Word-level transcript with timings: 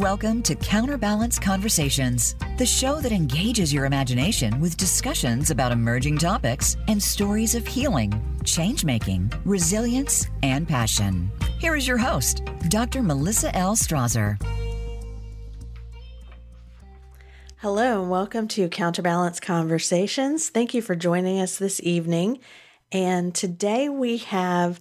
Welcome 0.00 0.42
to 0.44 0.54
Counterbalance 0.54 1.38
Conversations, 1.38 2.34
the 2.56 2.64
show 2.64 3.02
that 3.02 3.12
engages 3.12 3.70
your 3.70 3.84
imagination 3.84 4.58
with 4.58 4.78
discussions 4.78 5.50
about 5.50 5.72
emerging 5.72 6.16
topics 6.16 6.78
and 6.88 7.02
stories 7.02 7.54
of 7.54 7.66
healing, 7.66 8.10
change 8.42 8.82
making, 8.82 9.30
resilience, 9.44 10.26
and 10.42 10.66
passion. 10.66 11.30
Here 11.58 11.76
is 11.76 11.86
your 11.86 11.98
host, 11.98 12.42
Dr. 12.70 13.02
Melissa 13.02 13.54
L. 13.54 13.76
Strasser. 13.76 14.42
Hello, 17.58 18.00
and 18.00 18.10
welcome 18.10 18.48
to 18.48 18.70
Counterbalance 18.70 19.38
Conversations. 19.38 20.48
Thank 20.48 20.72
you 20.72 20.80
for 20.80 20.96
joining 20.96 21.42
us 21.42 21.58
this 21.58 21.78
evening. 21.82 22.38
And 22.90 23.34
today 23.34 23.90
we 23.90 24.16
have 24.16 24.80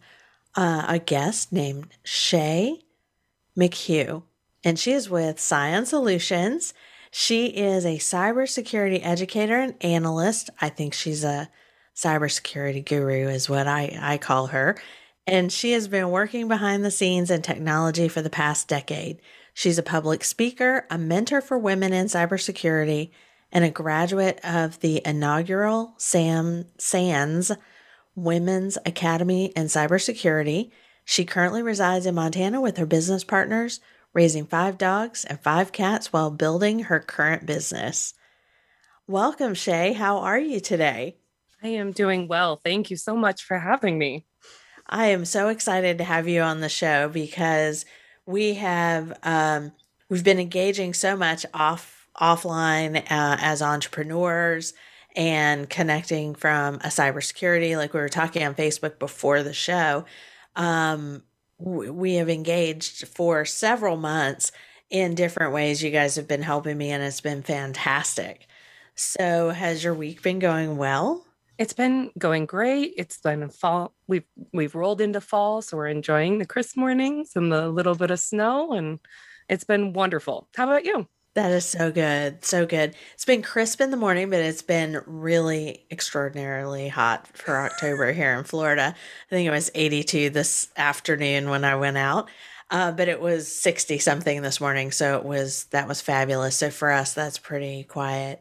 uh, 0.56 0.86
a 0.88 0.98
guest 0.98 1.52
named 1.52 1.90
Shay 2.06 2.80
McHugh 3.58 4.24
and 4.64 4.78
she 4.78 4.92
is 4.92 5.10
with 5.10 5.40
Scion 5.40 5.86
Solutions. 5.86 6.74
She 7.12 7.48
is 7.48 7.86
a 7.86 7.98
cybersecurity 7.98 9.00
educator 9.04 9.58
and 9.58 9.76
analyst. 9.82 10.50
I 10.62 10.70
think 10.70 10.94
she's 10.94 11.24
a 11.24 11.50
cybersecurity 11.96 12.86
guru, 12.86 13.28
is 13.28 13.50
what 13.50 13.68
I, 13.68 13.98
I 14.02 14.18
call 14.18 14.48
her. 14.48 14.80
And 15.26 15.52
she 15.52 15.74
has 15.74 15.88
been 15.88 16.10
working 16.10 16.48
behind 16.48 16.84
the 16.84 16.92
scenes 16.92 17.30
in 17.30 17.42
technology 17.42 18.08
for 18.08 18.22
the 18.22 18.30
past 18.30 18.68
decade. 18.68 19.20
She's 19.54 19.78
a 19.78 19.84
public 19.84 20.24
speaker, 20.24 20.86
a 20.90 20.98
mentor 20.98 21.42
for 21.42 21.58
women 21.58 21.94
in 21.94 22.06
cybersecurity, 22.08 23.12
and 23.52 23.66
a 23.66 23.70
graduate 23.70 24.40
of 24.44 24.80
the 24.80 25.02
inaugural 25.06 25.94
Sam 25.98 26.66
Sands 26.78 27.52
Women's 28.16 28.78
Academy 28.86 29.48
in 29.56 29.66
Cybersecurity. 29.66 30.72
She 31.04 31.26
currently 31.26 31.64
resides 31.64 32.06
in 32.06 32.16
Montana 32.16 32.62
with 32.62 32.78
her 32.78 32.86
business 32.86 33.24
partners, 33.24 33.80
raising 34.14 34.46
five 34.46 34.78
dogs 34.78 35.26
and 35.26 35.40
five 35.40 35.72
cats 35.72 36.12
while 36.12 36.32
building 36.32 36.80
her 36.80 37.00
current 37.00 37.46
business. 37.46 38.14
Welcome, 39.08 39.54
Shay. 39.54 39.94
How 39.94 40.20
are 40.20 40.40
you 40.40 40.60
today? 40.60 41.18
I 41.64 41.70
am 41.70 41.92
doing 41.92 42.28
well. 42.28 42.58
Thank 42.64 42.90
you 42.90 42.98
so 42.98 43.16
much 43.16 43.44
for 43.44 43.58
having 43.58 43.98
me. 43.98 44.26
I 44.88 45.08
am 45.08 45.26
so 45.26 45.50
excited 45.50 45.98
to 45.98 46.04
have 46.04 46.28
you 46.28 46.42
on 46.42 46.62
the 46.62 46.70
show 46.70 47.10
because 47.10 47.86
we 48.26 48.56
have 48.56 49.18
um, 49.24 49.72
we've 50.10 50.24
been 50.24 50.40
engaging 50.40 50.94
so 50.94 51.16
much 51.16 51.46
off 51.54 52.08
offline 52.20 52.98
uh, 52.98 53.38
as 53.40 53.62
entrepreneurs 53.62 54.74
and 55.16 55.70
connecting 55.70 56.36
from 56.36 56.76
a 56.76 56.88
cybersecurity, 56.88 57.76
like 57.78 57.94
we 57.94 58.00
were 58.00 58.10
talking 58.10 58.44
on 58.44 58.56
Facebook 58.56 59.00
before 59.00 59.44
the 59.44 59.54
show. 59.54 60.06
Um, 60.56 61.24
we 61.60 62.16
have 62.16 62.30
engaged 62.30 63.08
for 63.08 63.46
several 63.46 63.98
months 63.98 64.52
in 64.90 65.16
different 65.16 65.54
ways. 65.54 65.84
You 65.84 65.92
guys 65.92 66.16
have 66.16 66.28
been 66.28 66.42
helping 66.42 66.78
me, 66.78 66.92
and 66.92 67.04
it's 67.04 67.22
been 67.22 67.44
fantastic. 67.44 68.48
So, 68.96 69.50
has 69.52 69.84
your 69.84 69.94
week 69.94 70.22
been 70.22 70.40
going 70.40 70.78
well? 70.78 71.26
It's 71.58 71.74
been 71.74 72.12
going 72.18 72.46
great. 72.46 72.94
It's 72.98 73.18
been 73.20 73.50
fall. 73.50 73.94
We've 74.08 74.24
we've 74.54 74.76
rolled 74.76 75.02
into 75.02 75.22
fall, 75.22 75.62
so 75.62 75.78
we're 75.78 75.88
enjoying 75.88 76.38
the 76.38 76.46
crisp 76.46 76.78
mornings 76.78 77.32
and 77.36 77.52
the 77.52 77.70
little 77.70 77.96
bit 77.96 78.12
of 78.12 78.20
snow, 78.20 78.74
and 78.74 79.00
it's 79.50 79.66
been 79.66 79.94
wonderful. 79.94 80.48
How 80.56 80.66
about 80.66 80.86
you? 80.86 81.08
That 81.36 81.52
is 81.52 81.66
so 81.66 81.92
good. 81.92 82.44
So 82.44 82.66
good. 82.66 82.96
It's 83.14 83.26
been 83.26 83.44
crisp 83.44 83.82
in 83.82 83.92
the 83.92 83.98
morning, 83.98 84.30
but 84.30 84.40
it's 84.40 84.64
been 84.64 85.02
really 85.06 85.86
extraordinarily 85.92 86.88
hot 86.88 87.28
for 87.38 87.58
October 87.58 88.12
here 88.12 88.34
in 88.34 88.44
Florida. 88.44 88.96
I 88.96 89.30
think 89.30 89.48
it 89.48 89.52
was 89.52 89.70
82 89.76 90.32
this 90.32 90.70
afternoon 90.76 91.50
when 91.50 91.64
I 91.64 91.76
went 91.76 91.98
out. 91.98 92.30
Uh, 92.72 92.92
but 92.92 93.08
it 93.08 93.22
was 93.22 93.54
60 93.54 94.00
something 94.00 94.42
this 94.42 94.60
morning. 94.60 94.92
So 94.92 95.18
it 95.18 95.24
was, 95.26 95.66
that 95.66 95.88
was 95.88 96.02
fabulous. 96.02 96.56
So 96.58 96.70
for 96.72 96.92
us, 96.92 97.14
that's 97.14 97.38
pretty 97.38 97.84
quiet. 97.84 98.40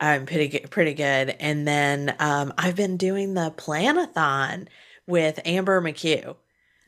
I'm 0.00 0.22
um, 0.22 0.26
pretty 0.26 0.58
pretty 0.58 0.94
good. 0.94 1.36
And 1.38 1.68
then 1.68 2.16
um, 2.18 2.52
I've 2.58 2.74
been 2.74 2.96
doing 2.96 3.34
the 3.34 3.52
planathon 3.56 4.66
with 5.06 5.38
Amber 5.44 5.80
McCue. 5.80 6.34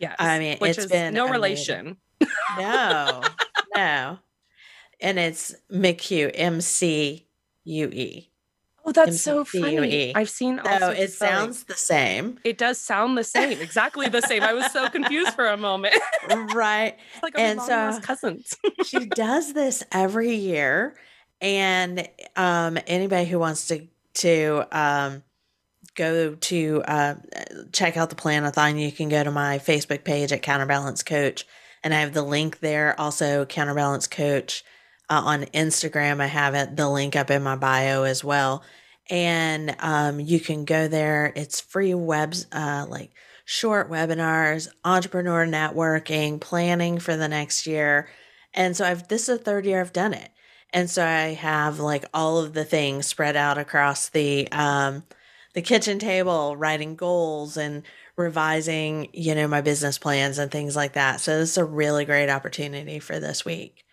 Yeah, 0.00 0.16
I 0.19 0.38
mean, 0.41 0.59
Which 0.59 0.78
it's 0.78 0.87
been 0.87 1.15
no 1.15 1.26
amazing. 1.26 1.32
relation. 1.32 1.97
No, 2.59 3.22
no 3.76 4.19
and 5.00 5.19
it's 5.19 5.55
McCue, 5.71 6.31
M 6.34 6.60
C 6.60 7.27
U 7.65 7.88
E. 7.88 8.31
Oh, 8.87 8.93
that's 8.93 9.22
so 9.22 9.44
funny. 9.44 10.15
I've 10.15 10.28
seen. 10.28 10.60
So 10.62 10.91
it 10.91 11.10
sounds 11.12 11.65
the 11.65 11.75
same. 11.75 12.38
It 12.44 12.59
does 12.59 12.78
sound 12.78 13.16
the 13.16 13.25
same, 13.25 13.59
exactly 13.60 14.09
the 14.09 14.21
same. 14.21 14.43
I 14.43 14.53
was 14.53 14.71
so 14.72 14.91
confused 14.91 15.32
for 15.34 15.47
a 15.47 15.56
moment. 15.56 15.94
right. 16.55 16.97
like 17.22 17.38
and 17.38 17.62
so 17.62 17.99
cousins. 18.03 18.55
she 18.84 19.06
does 19.06 19.55
this 19.55 19.82
every 19.91 20.34
year, 20.34 20.97
and 21.41 22.06
um, 22.37 22.78
anybody 22.87 23.25
who 23.25 23.38
wants 23.38 23.69
to 23.69 23.87
to 24.15 24.66
um, 24.71 25.22
go 25.94 26.34
to 26.34 26.82
uh, 26.87 27.15
check 27.72 27.97
out 27.97 28.11
the 28.11 28.16
planathon, 28.16 28.78
you 28.78 28.93
can 28.93 29.09
go 29.09 29.25
to 29.25 29.31
my 29.31 29.59
Facebook 29.61 30.05
page 30.05 30.31
at 30.31 30.43
Counterbalance 30.43 31.03
Coach, 31.03 31.47
and 31.82 31.94
I 31.94 32.00
have 32.00 32.12
the 32.12 32.22
link 32.22 32.61
there. 32.61 33.00
Also, 33.00 33.47
Counterbalance 33.47 34.06
Coach 34.06 34.62
uh, 35.09 35.22
on 35.25 35.42
Instagram. 35.47 36.20
I 36.20 36.26
have 36.26 36.54
it, 36.54 36.76
the 36.76 36.88
link 36.88 37.16
up 37.16 37.31
in 37.31 37.42
my 37.42 37.56
bio 37.56 38.04
as 38.04 38.25
well. 38.25 38.62
And 39.10 39.76
um, 39.81 40.20
you 40.20 40.41
can 40.41 40.65
go 40.65 40.88
there. 40.88 41.32
It's 41.37 41.60
free 41.60 41.94
webs, 41.94 42.47
uh, 42.53 42.87
like 42.88 43.12
short 43.44 43.91
webinars, 43.91 44.69
entrepreneur 44.84 45.47
networking, 45.47 46.41
planning 46.41 46.98
for 46.98 47.16
the 47.16 47.28
next 47.28 47.66
year. 47.66 48.09
And 48.54 48.76
so 48.76 48.87
I've, 48.87 49.09
this 49.09 49.28
is 49.28 49.38
the 49.38 49.44
third 49.44 49.66
year 49.66 49.81
I've 49.81 49.93
done 49.93 50.14
it. 50.14 50.31
And 50.72 50.91
so 50.91 51.04
I 51.04 51.34
have 51.34 51.78
like 51.78 52.04
all 52.14 52.38
of 52.38 52.54
the 52.54 52.64
things 52.64 53.06
spread 53.06 53.37
out 53.37 53.59
across 53.59 54.09
the, 54.09 54.50
um, 54.50 55.04
the 55.53 55.62
kitchen 55.62 55.98
table, 55.98 56.56
writing 56.56 56.97
goals 56.97 57.56
and 57.56 57.82
revising, 58.16 59.09
you 59.12 59.34
know, 59.34 59.47
my 59.47 59.60
business 59.60 59.98
plans 59.98 60.38
and 60.38 60.50
things 60.50 60.75
like 60.75 60.94
that. 60.94 61.20
So 61.20 61.38
this 61.38 61.50
is 61.50 61.59
a 61.59 61.64
really 61.64 62.04
great 62.04 62.31
opportunity 62.31 62.98
for 62.98 63.20
this 63.20 63.44
week 63.44 63.84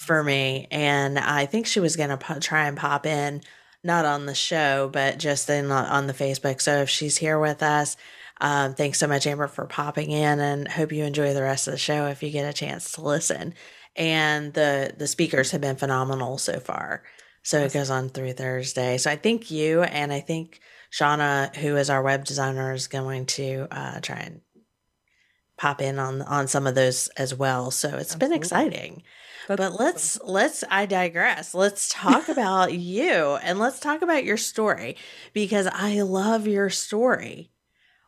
for 0.00 0.24
me. 0.24 0.66
And 0.70 1.18
I 1.18 1.44
think 1.44 1.66
she 1.66 1.78
was 1.78 1.94
going 1.94 2.08
to 2.08 2.16
po- 2.16 2.40
try 2.40 2.66
and 2.66 2.76
pop 2.76 3.04
in, 3.04 3.42
not 3.84 4.06
on 4.06 4.24
the 4.24 4.34
show, 4.34 4.88
but 4.90 5.18
just 5.18 5.50
in 5.50 5.70
on 5.70 6.06
the 6.06 6.14
Facebook. 6.14 6.62
So 6.62 6.78
if 6.78 6.88
she's 6.88 7.18
here 7.18 7.38
with 7.38 7.62
us, 7.62 7.98
um, 8.40 8.72
thanks 8.72 8.98
so 8.98 9.06
much, 9.06 9.26
Amber, 9.26 9.46
for 9.46 9.66
popping 9.66 10.10
in, 10.10 10.40
and 10.40 10.66
hope 10.66 10.90
you 10.90 11.04
enjoy 11.04 11.34
the 11.34 11.42
rest 11.42 11.68
of 11.68 11.72
the 11.72 11.78
show 11.78 12.06
if 12.06 12.22
you 12.22 12.30
get 12.30 12.48
a 12.48 12.54
chance 12.54 12.92
to 12.92 13.02
listen. 13.02 13.52
And 13.94 14.54
the 14.54 14.94
the 14.96 15.06
speakers 15.06 15.50
have 15.50 15.60
been 15.60 15.76
phenomenal 15.76 16.38
so 16.38 16.60
far. 16.60 17.02
So 17.42 17.58
it 17.58 17.74
goes 17.74 17.90
on 17.90 18.08
through 18.08 18.32
Thursday. 18.32 18.96
So 18.96 19.10
I 19.10 19.16
think 19.16 19.50
you 19.50 19.82
and 19.82 20.14
I 20.14 20.20
think 20.20 20.60
Shauna, 20.90 21.54
who 21.56 21.76
is 21.76 21.90
our 21.90 22.02
web 22.02 22.24
designer, 22.24 22.72
is 22.72 22.88
going 22.88 23.26
to 23.26 23.68
uh, 23.70 24.00
try 24.00 24.16
and 24.16 24.40
pop 25.58 25.82
in 25.82 25.98
on 25.98 26.22
on 26.22 26.48
some 26.48 26.66
of 26.66 26.74
those 26.74 27.08
as 27.18 27.34
well. 27.34 27.70
So 27.70 27.88
it's 27.88 28.14
Absolutely. 28.14 28.28
been 28.28 28.36
exciting. 28.38 29.02
That's 29.48 29.60
but 29.60 29.80
let's 29.80 30.16
awesome. 30.18 30.32
let's 30.32 30.64
I 30.70 30.86
digress. 30.86 31.54
Let's 31.54 31.88
talk 31.88 32.28
about 32.30 32.72
you 32.74 33.38
and 33.42 33.58
let's 33.58 33.80
talk 33.80 34.02
about 34.02 34.24
your 34.24 34.36
story 34.36 34.96
because 35.32 35.66
I 35.72 36.02
love 36.02 36.46
your 36.46 36.70
story. 36.70 37.50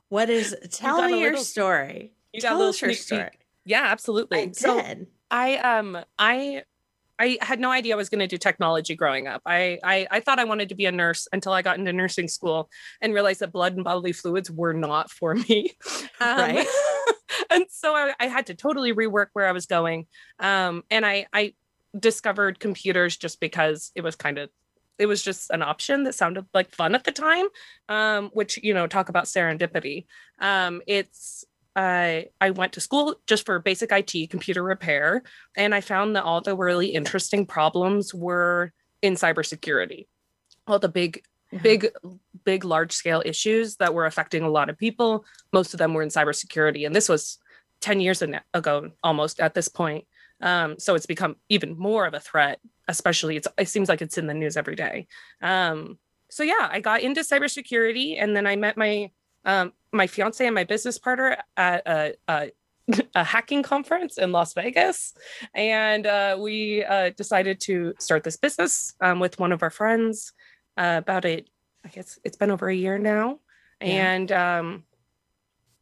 What 0.08 0.28
is 0.30 0.56
tell 0.70 1.08
me 1.08 1.20
your 1.20 1.36
story. 1.36 2.12
You 2.32 2.40
tell 2.40 2.58
got 2.58 2.68
us 2.68 2.82
your 2.82 2.92
story. 2.94 3.30
Peek. 3.30 3.40
Yeah, 3.64 3.84
absolutely. 3.84 4.38
I 4.38 4.50
so 4.52 4.80
did. 4.80 5.06
I 5.30 5.56
um 5.56 5.98
I 6.18 6.64
I 7.18 7.38
had 7.40 7.60
no 7.60 7.70
idea 7.70 7.94
I 7.94 7.96
was 7.96 8.08
going 8.08 8.18
to 8.18 8.26
do 8.26 8.36
technology 8.36 8.96
growing 8.96 9.28
up. 9.28 9.42
I, 9.46 9.78
I, 9.84 10.08
I 10.10 10.20
thought 10.20 10.40
I 10.40 10.44
wanted 10.44 10.70
to 10.70 10.74
be 10.74 10.86
a 10.86 10.92
nurse 10.92 11.28
until 11.32 11.52
I 11.52 11.62
got 11.62 11.78
into 11.78 11.92
nursing 11.92 12.26
school 12.26 12.68
and 13.00 13.14
realized 13.14 13.40
that 13.40 13.52
blood 13.52 13.74
and 13.74 13.84
bodily 13.84 14.12
fluids 14.12 14.50
were 14.50 14.72
not 14.72 15.10
for 15.10 15.34
me. 15.34 15.72
Um, 16.20 16.38
right. 16.38 16.66
and 17.50 17.64
so 17.68 17.94
I, 17.94 18.12
I, 18.18 18.26
had 18.26 18.46
to 18.46 18.54
totally 18.54 18.92
rework 18.92 19.28
where 19.32 19.46
I 19.46 19.52
was 19.52 19.66
going. 19.66 20.06
Um, 20.38 20.84
and 20.90 21.06
I, 21.06 21.26
I 21.32 21.54
discovered 21.98 22.58
computers 22.58 23.16
just 23.16 23.40
because 23.40 23.92
it 23.94 24.02
was 24.02 24.16
kind 24.16 24.38
of 24.38 24.50
it 24.98 25.06
was 25.06 25.22
just 25.22 25.50
an 25.50 25.62
option 25.62 26.04
that 26.04 26.14
sounded 26.14 26.46
like 26.54 26.74
fun 26.74 26.94
at 26.94 27.04
the 27.04 27.12
time 27.12 27.46
um, 27.88 28.30
which 28.32 28.58
you 28.62 28.72
know 28.72 28.86
talk 28.86 29.08
about 29.08 29.24
serendipity 29.24 30.06
um, 30.40 30.80
it's 30.86 31.44
I 31.74 32.26
I 32.40 32.50
went 32.50 32.74
to 32.74 32.80
school 32.80 33.16
just 33.26 33.46
for 33.46 33.58
basic 33.58 33.90
IT 33.92 34.30
computer 34.30 34.62
repair, 34.62 35.22
and 35.56 35.74
I 35.74 35.80
found 35.80 36.16
that 36.16 36.24
all 36.24 36.40
the 36.40 36.56
really 36.56 36.88
interesting 36.88 37.46
problems 37.46 38.14
were 38.14 38.72
in 39.00 39.14
cybersecurity. 39.14 40.06
All 40.66 40.78
the 40.78 40.88
big. 40.88 41.22
Big, 41.62 41.88
big, 42.44 42.64
large 42.64 42.92
scale 42.92 43.22
issues 43.24 43.76
that 43.76 43.94
were 43.94 44.06
affecting 44.06 44.42
a 44.42 44.48
lot 44.48 44.70
of 44.70 44.78
people. 44.78 45.24
Most 45.52 45.74
of 45.74 45.78
them 45.78 45.94
were 45.94 46.02
in 46.02 46.08
cybersecurity, 46.08 46.86
and 46.86 46.94
this 46.94 47.08
was 47.08 47.38
ten 47.80 48.00
years 48.00 48.22
ago, 48.22 48.90
almost 49.02 49.40
at 49.40 49.54
this 49.54 49.68
point. 49.68 50.06
Um, 50.40 50.78
so 50.78 50.94
it's 50.94 51.06
become 51.06 51.36
even 51.48 51.78
more 51.78 52.06
of 52.06 52.14
a 52.14 52.20
threat. 52.20 52.60
Especially, 52.88 53.40
it 53.58 53.68
seems 53.68 53.88
like 53.88 54.02
it's 54.02 54.18
in 54.18 54.26
the 54.26 54.34
news 54.34 54.56
every 54.56 54.74
day. 54.74 55.06
Um, 55.40 55.98
so 56.30 56.42
yeah, 56.42 56.68
I 56.70 56.80
got 56.80 57.02
into 57.02 57.20
cybersecurity, 57.20 58.16
and 58.20 58.34
then 58.34 58.46
I 58.46 58.56
met 58.56 58.76
my 58.76 59.10
um, 59.44 59.72
my 59.92 60.06
fiance 60.06 60.44
and 60.44 60.54
my 60.54 60.64
business 60.64 60.98
partner 60.98 61.36
at 61.56 61.86
a, 61.86 62.14
a 62.28 62.50
a 63.14 63.24
hacking 63.24 63.62
conference 63.62 64.18
in 64.18 64.32
Las 64.32 64.54
Vegas, 64.54 65.14
and 65.54 66.06
uh, 66.06 66.36
we 66.38 66.84
uh, 66.84 67.10
decided 67.10 67.60
to 67.60 67.94
start 67.98 68.24
this 68.24 68.36
business 68.36 68.94
um, 69.00 69.20
with 69.20 69.38
one 69.38 69.52
of 69.52 69.62
our 69.62 69.70
friends. 69.70 70.32
Uh, 70.76 70.96
about 70.98 71.24
it, 71.24 71.50
I 71.84 71.88
guess 71.88 72.18
it's 72.24 72.38
been 72.38 72.50
over 72.50 72.68
a 72.68 72.74
year 72.74 72.98
now, 72.98 73.40
yeah. 73.80 74.14
and 74.14 74.32
um, 74.32 74.84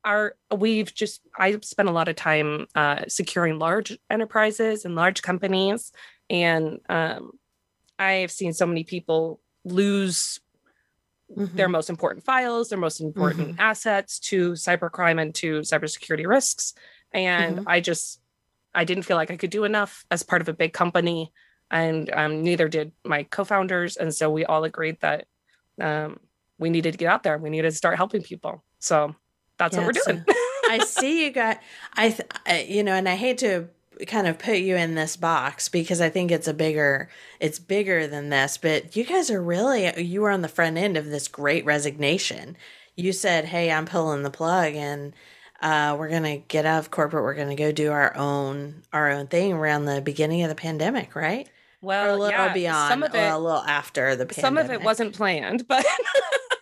our 0.05 0.35
we've 0.53 0.93
just 0.93 1.21
I've 1.39 1.65
spent 1.65 1.89
a 1.89 1.93
lot 1.93 2.09
of 2.09 2.17
time 2.17 2.67
uh, 2.75 3.05
securing 3.07 3.61
large 3.61 3.97
enterprises 4.11 4.85
and 4.85 4.97
large 4.97 5.23
companies, 5.23 5.93
and 6.29 6.81
um, 6.89 7.39
I've 8.01 8.33
seen 8.33 8.53
so 8.53 8.67
many 8.67 8.83
people 8.83 9.41
lose 9.65 10.41
mm-hmm. 11.37 11.57
their 11.57 11.69
most 11.69 11.91
important 11.91 12.25
files, 12.25 12.69
their 12.71 12.79
most 12.79 13.01
important 13.01 13.51
mm-hmm. 13.51 13.61
assets 13.61 14.19
to 14.21 14.53
cybercrime 14.53 15.21
and 15.21 15.35
to 15.37 15.61
cybersecurity 15.61 16.27
risks. 16.27 16.75
And 17.13 17.59
mm-hmm. 17.59 17.69
I 17.69 17.81
just, 17.81 18.21
I 18.75 18.85
didn't 18.85 19.05
feel 19.05 19.17
like 19.17 19.31
I 19.31 19.37
could 19.37 19.51
do 19.51 19.65
enough 19.65 20.05
as 20.11 20.23
part 20.23 20.43
of 20.43 20.49
a 20.49 20.55
big 20.55 20.73
company. 20.73 21.33
And 21.71 22.11
um, 22.13 22.43
neither 22.43 22.69
did 22.69 22.93
my 23.05 23.25
co 23.25 23.45
founders. 23.45 23.97
And 23.97 24.15
so 24.15 24.31
we 24.31 24.45
all 24.45 24.65
agreed 24.65 24.99
that 25.01 25.27
um, 25.81 26.21
we 26.59 26.71
needed 26.71 26.93
to 26.93 26.99
get 26.99 27.09
out 27.09 27.23
there. 27.23 27.39
We 27.39 27.51
needed 27.51 27.71
to 27.71 27.77
start 27.77 27.97
helping 27.97 28.23
people. 28.23 28.63
So 28.79 29.15
that's 29.59 29.77
yeah, 29.77 29.87
what 29.87 29.97
we're 29.97 30.13
doing. 30.13 30.25
I 30.69 30.79
see 30.85 31.25
you 31.25 31.31
got, 31.31 31.61
I, 31.95 32.11
th- 32.11 32.69
you 32.69 32.83
know, 32.83 32.95
and 32.95 33.09
I 33.09 33.15
hate 33.15 33.39
to 33.39 33.69
kind 34.07 34.27
of 34.27 34.39
put 34.39 34.59
you 34.59 34.77
in 34.77 34.95
this 34.95 35.17
box 35.17 35.69
because 35.69 36.01
I 36.01 36.09
think 36.09 36.31
it's 36.31 36.49
a 36.49 36.55
bigger 36.55 37.11
it's 37.39 37.59
bigger 37.59 38.07
than 38.07 38.31
this 38.31 38.57
but 38.57 38.97
you 38.97 39.05
guys 39.05 39.31
are 39.31 39.43
really 39.43 39.93
you 40.01 40.23
were 40.23 40.31
on 40.31 40.41
the 40.41 40.49
front 40.49 40.79
end 40.79 40.97
of 40.97 41.07
this 41.07 41.29
great 41.29 41.67
resignation. 41.67 42.57
You 42.97 43.13
said, 43.13 43.47
"Hey, 43.47 43.71
I'm 43.71 43.87
pulling 43.87 44.23
the 44.23 44.31
plug 44.31 44.75
and 44.75 45.13
uh, 45.63 45.95
we're 45.99 46.09
going 46.09 46.23
to 46.23 46.39
get 46.39 46.65
out 46.67 46.79
of 46.79 46.91
corporate. 46.91 47.23
We're 47.23 47.35
going 47.35 47.49
to 47.49 47.55
go 47.55 47.73
do 47.73 47.93
our 47.93 48.17
own 48.17 48.83
our 48.93 49.11
own 49.11 49.27
thing 49.27 49.53
around 49.53 49.85
the 49.85 50.01
beginning 50.01 50.43
of 50.43 50.49
the 50.49 50.55
pandemic, 50.55 51.15
right? 51.15 51.49
Well, 51.81 52.07
or 52.07 52.11
a 52.11 52.17
little 52.17 52.31
yeah, 52.31 52.53
beyond, 52.53 52.91
some 52.91 53.03
of 53.03 53.15
it, 53.15 53.19
a 53.19 53.39
little 53.39 53.63
after 53.63 54.15
the 54.17 54.27
pandemic. 54.27 54.45
Some 54.45 54.59
of 54.59 54.71
it 54.71 54.83
wasn't 54.83 55.15
planned, 55.15 55.67
but 55.69 55.85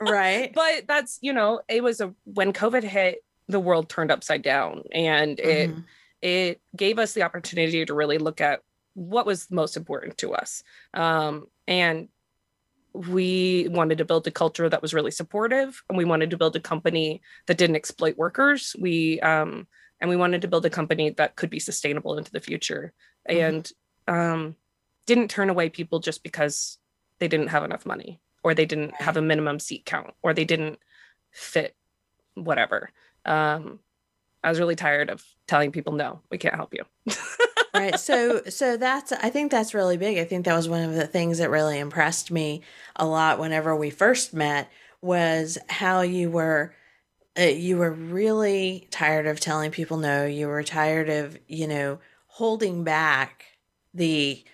right. 0.01 0.53
But 0.55 0.87
that's 0.87 1.19
you 1.21 1.33
know, 1.33 1.61
it 1.69 1.83
was 1.83 2.01
a 2.01 2.15
when 2.25 2.53
COVID 2.53 2.85
hit, 2.85 3.25
the 3.49 3.61
world 3.61 3.89
turned 3.89 4.11
upside 4.11 4.43
down, 4.43 4.85
and 4.93 5.39
it 5.41 5.71
mm-hmm 5.71 5.81
it 6.23 6.61
gave 6.77 6.99
us 6.99 7.13
the 7.13 7.23
opportunity 7.23 7.85
to 7.85 7.95
really 7.95 8.19
look 8.19 8.41
at 8.41 8.61
what 8.95 9.27
was 9.27 9.51
most 9.51 9.77
important 9.77 10.19
to 10.19 10.35
us. 10.35 10.63
Um, 10.95 11.47
and 11.67 12.09
we 12.93 13.69
wanted 13.71 13.99
to 13.99 14.05
build 14.05 14.27
a 14.27 14.33
culture 14.33 14.69
that 14.69 14.83
was 14.83 14.95
really 14.95 15.11
supportive 15.13 15.83
and 15.89 15.97
we 15.97 16.05
wanted 16.05 16.31
to 16.31 16.37
build 16.37 16.57
a 16.57 16.61
company 16.61 17.23
that 17.47 17.59
didn't 17.59 17.77
exploit 17.77 18.17
workers. 18.17 18.75
We, 18.79 19.21
um, 19.21 19.69
and 20.01 20.11
we 20.11 20.17
wanted 20.17 20.43
to 20.43 20.49
build 20.49 20.67
a 20.67 20.71
company 20.71 21.11
that 21.11 21.37
could 21.37 21.51
be 21.51 21.61
sustainable 21.61 22.19
into 22.19 22.33
the 22.33 22.41
future 22.41 22.93
mm-hmm. 23.29 23.41
and 23.41 23.73
um, 24.09 24.57
didn't 25.09 25.29
turn 25.29 25.49
away 25.49 25.71
people 25.71 25.99
just 25.99 26.23
because 26.23 26.79
they 27.19 27.27
didn't 27.27 27.49
have 27.49 27.65
enough 27.65 27.87
money 27.87 28.21
or 28.45 28.55
they 28.55 28.67
didn't 28.67 28.95
have 28.95 29.17
a 29.17 29.23
minimum 29.23 29.59
seat 29.59 29.85
count 29.87 30.15
or 30.23 30.35
they 30.35 30.45
didn't 30.45 30.79
fit 31.33 31.75
whatever. 32.35 32.91
Um, 33.25 33.81
I 34.45 34.51
was 34.51 34.61
really 34.61 34.77
tired 34.77 35.11
of 35.11 35.25
telling 35.47 35.73
people 35.73 35.95
no, 35.95 36.21
we 36.31 36.39
can't 36.39 36.55
help 36.55 36.75
you. 36.75 36.85
right. 37.75 37.99
So 37.99 38.43
so 38.49 38.77
that's 38.77 39.13
I 39.13 39.31
think 39.31 39.51
that's 39.51 39.75
really 39.75 39.97
big. 39.97 40.19
I 40.19 40.25
think 40.25 40.45
that 40.45 40.55
was 40.55 40.69
one 40.69 40.83
of 40.83 40.95
the 40.95 41.07
things 41.07 41.39
that 41.39 41.51
really 41.51 41.79
impressed 41.79 42.31
me 42.31 42.63
a 42.95 43.07
lot 43.07 43.39
whenever 43.39 43.75
we 43.75 43.91
first 43.91 44.35
met 44.35 44.71
was 45.01 45.59
how 45.69 46.03
you 46.03 46.31
were 46.31 46.75
uh, 47.39 47.43
you 47.43 47.79
were 47.79 47.93
really 47.93 48.87
tired 48.91 49.27
of 49.27 49.41
telling 49.41 49.71
people 49.71 49.97
no. 49.97 50.27
You 50.27 50.49
were 50.49 50.63
tired 50.63 51.09
of, 51.09 51.39
you 51.47 51.67
know, 51.67 51.99
holding 52.27 52.85
back 52.85 53.45
the 53.95 54.45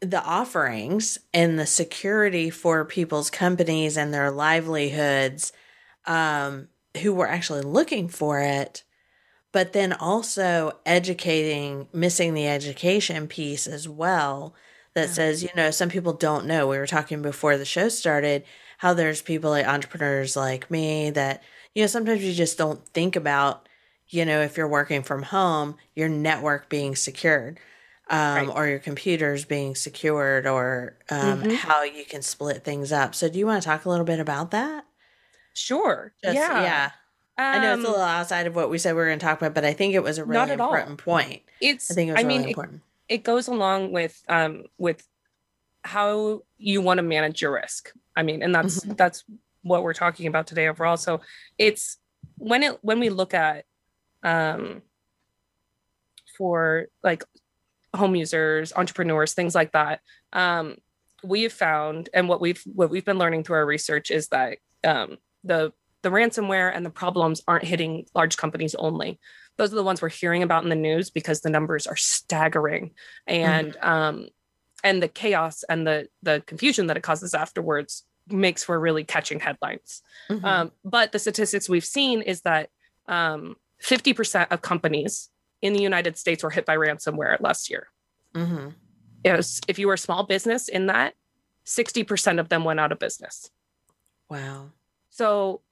the 0.00 0.22
offerings 0.22 1.18
and 1.34 1.58
the 1.58 1.66
security 1.66 2.50
for 2.50 2.84
people's 2.84 3.30
companies 3.30 3.96
and 3.96 4.14
their 4.14 4.30
livelihoods 4.30 5.52
um 6.06 6.68
who 7.02 7.12
were 7.12 7.28
actually 7.28 7.60
looking 7.62 8.08
for 8.08 8.40
it, 8.40 8.82
but 9.52 9.72
then 9.72 9.92
also 9.92 10.72
educating, 10.86 11.88
missing 11.92 12.34
the 12.34 12.46
education 12.48 13.28
piece 13.28 13.66
as 13.66 13.88
well. 13.88 14.54
That 14.94 15.10
says, 15.10 15.44
you 15.44 15.50
know, 15.54 15.70
some 15.70 15.90
people 15.90 16.12
don't 16.12 16.46
know. 16.46 16.66
We 16.66 16.78
were 16.78 16.86
talking 16.86 17.22
before 17.22 17.56
the 17.56 17.64
show 17.64 17.88
started 17.88 18.42
how 18.78 18.94
there's 18.94 19.22
people 19.22 19.50
like 19.50 19.66
entrepreneurs 19.66 20.36
like 20.36 20.70
me 20.72 21.10
that, 21.10 21.42
you 21.74 21.82
know, 21.82 21.86
sometimes 21.86 22.24
you 22.24 22.32
just 22.32 22.58
don't 22.58 22.84
think 22.88 23.14
about, 23.14 23.68
you 24.08 24.24
know, 24.24 24.40
if 24.40 24.56
you're 24.56 24.66
working 24.66 25.02
from 25.02 25.22
home, 25.22 25.76
your 25.94 26.08
network 26.08 26.68
being 26.68 26.96
secured. 26.96 27.60
Um, 28.10 28.48
right. 28.48 28.48
or 28.48 28.66
your 28.66 28.78
computers 28.78 29.44
being 29.44 29.74
secured 29.74 30.46
or 30.46 30.96
um, 31.10 31.42
mm-hmm. 31.42 31.50
how 31.50 31.82
you 31.82 32.06
can 32.06 32.22
split 32.22 32.64
things 32.64 32.90
up. 32.90 33.14
So, 33.14 33.28
do 33.28 33.38
you 33.38 33.46
want 33.46 33.62
to 33.62 33.68
talk 33.68 33.84
a 33.84 33.90
little 33.90 34.06
bit 34.06 34.18
about 34.18 34.50
that? 34.52 34.86
Sure. 35.52 36.14
Just, 36.24 36.34
yeah. 36.34 36.62
Yeah. 36.62 36.90
Um, 37.36 37.44
I 37.44 37.58
know 37.62 37.74
it's 37.74 37.84
a 37.84 37.86
um, 37.86 37.92
little 37.92 38.06
outside 38.06 38.46
of 38.46 38.56
what 38.56 38.70
we 38.70 38.78
said 38.78 38.92
we 38.92 38.96
were 38.96 39.06
going 39.06 39.18
to 39.18 39.24
talk 39.24 39.38
about, 39.38 39.54
but 39.54 39.64
I 39.64 39.72
think 39.72 39.94
it 39.94 40.02
was 40.02 40.18
a 40.18 40.24
really 40.24 40.52
important 40.52 40.90
all. 40.90 40.96
point. 40.96 41.42
It's. 41.60 41.90
I 41.90 41.94
think 41.94 42.08
it 42.08 42.12
was 42.12 42.20
I 42.20 42.26
really 42.26 42.38
mean, 42.38 42.48
important. 42.48 42.82
It, 43.08 43.16
it 43.16 43.24
goes 43.24 43.46
along 43.46 43.92
with 43.92 44.20
um 44.28 44.64
with 44.78 45.06
how 45.84 46.42
you 46.56 46.80
want 46.80 46.98
to 46.98 47.02
manage 47.02 47.40
your 47.40 47.52
risk. 47.52 47.92
I 48.16 48.22
mean, 48.22 48.42
and 48.42 48.54
that's 48.54 48.80
mm-hmm. 48.80 48.94
that's 48.94 49.24
what 49.62 49.82
we're 49.82 49.94
talking 49.94 50.26
about 50.26 50.46
today 50.46 50.68
overall. 50.68 50.96
So 50.96 51.20
it's 51.58 51.98
when 52.36 52.62
it 52.62 52.78
when 52.82 52.98
we 52.98 53.10
look 53.10 53.34
at 53.34 53.64
um 54.22 54.82
for 56.36 56.86
like 57.02 57.24
home 57.94 58.14
users, 58.14 58.72
entrepreneurs, 58.74 59.34
things 59.34 59.54
like 59.54 59.72
that. 59.72 60.00
Um, 60.32 60.76
we 61.22 61.42
have 61.42 61.52
found, 61.52 62.08
and 62.14 62.28
what 62.28 62.40
we've 62.40 62.62
what 62.64 62.90
we've 62.90 63.04
been 63.04 63.18
learning 63.18 63.44
through 63.44 63.56
our 63.56 63.66
research 63.66 64.10
is 64.10 64.28
that 64.28 64.58
um, 64.84 65.18
the 65.44 65.72
the 66.02 66.10
ransomware 66.10 66.70
and 66.74 66.86
the 66.86 66.90
problems 66.90 67.42
aren't 67.48 67.64
hitting 67.64 68.06
large 68.14 68.36
companies 68.36 68.74
only. 68.76 69.18
Those 69.56 69.72
are 69.72 69.76
the 69.76 69.82
ones 69.82 70.00
we're 70.00 70.10
hearing 70.10 70.44
about 70.44 70.62
in 70.62 70.68
the 70.68 70.76
news 70.76 71.10
because 71.10 71.40
the 71.40 71.50
numbers 71.50 71.86
are 71.86 71.96
staggering, 71.96 72.92
and 73.26 73.72
mm 73.72 73.84
um, 73.86 74.28
and 74.84 75.02
the 75.02 75.08
chaos 75.08 75.64
and 75.68 75.86
the 75.86 76.08
the 76.22 76.42
confusion 76.46 76.86
that 76.86 76.96
it 76.96 77.02
causes 77.02 77.34
afterwards 77.34 78.04
makes 78.28 78.62
for 78.62 78.78
really 78.78 79.04
catching 79.04 79.40
headlines. 79.40 80.02
Mm-hmm. 80.30 80.44
Um, 80.44 80.72
but 80.84 81.12
the 81.12 81.18
statistics 81.18 81.68
we've 81.68 81.84
seen 81.84 82.22
is 82.22 82.42
that 82.42 82.68
um, 83.06 83.56
50% 83.82 84.48
of 84.50 84.60
companies 84.60 85.30
in 85.62 85.72
the 85.72 85.82
United 85.82 86.16
States 86.16 86.42
were 86.42 86.50
hit 86.50 86.66
by 86.66 86.76
ransomware 86.76 87.40
last 87.40 87.70
year. 87.70 87.88
Mm-hmm. 88.34 88.68
Was, 89.24 89.60
if 89.68 89.78
you 89.78 89.88
were 89.88 89.94
a 89.94 89.98
small 89.98 90.24
business 90.24 90.68
in 90.68 90.86
that, 90.86 91.14
60% 91.66 92.40
of 92.40 92.48
them 92.48 92.64
went 92.64 92.80
out 92.80 92.92
of 92.92 92.98
business. 92.98 93.50
Wow. 94.30 94.70
So 95.10 95.62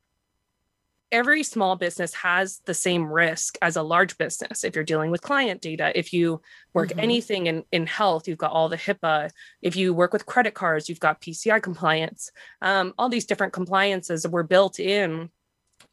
every 1.12 1.42
small 1.42 1.76
business 1.76 2.12
has 2.14 2.60
the 2.66 2.74
same 2.74 3.10
risk 3.10 3.56
as 3.62 3.76
a 3.76 3.82
large 3.82 4.18
business. 4.18 4.64
If 4.64 4.74
you're 4.74 4.84
dealing 4.84 5.10
with 5.10 5.22
client 5.22 5.62
data, 5.62 5.92
if 5.96 6.12
you 6.12 6.40
work 6.74 6.90
mm-hmm. 6.90 7.00
anything 7.00 7.46
in, 7.46 7.64
in 7.70 7.86
health, 7.86 8.26
you've 8.26 8.38
got 8.38 8.52
all 8.52 8.68
the 8.68 8.76
HIPAA. 8.76 9.30
If 9.62 9.76
you 9.76 9.94
work 9.94 10.12
with 10.12 10.26
credit 10.26 10.54
cards, 10.54 10.88
you've 10.88 11.00
got 11.00 11.20
PCI 11.20 11.62
compliance. 11.62 12.30
Um, 12.60 12.92
all 12.98 13.08
these 13.08 13.26
different 13.26 13.52
compliances 13.52 14.26
were 14.26 14.42
built 14.42 14.80
in 14.80 15.30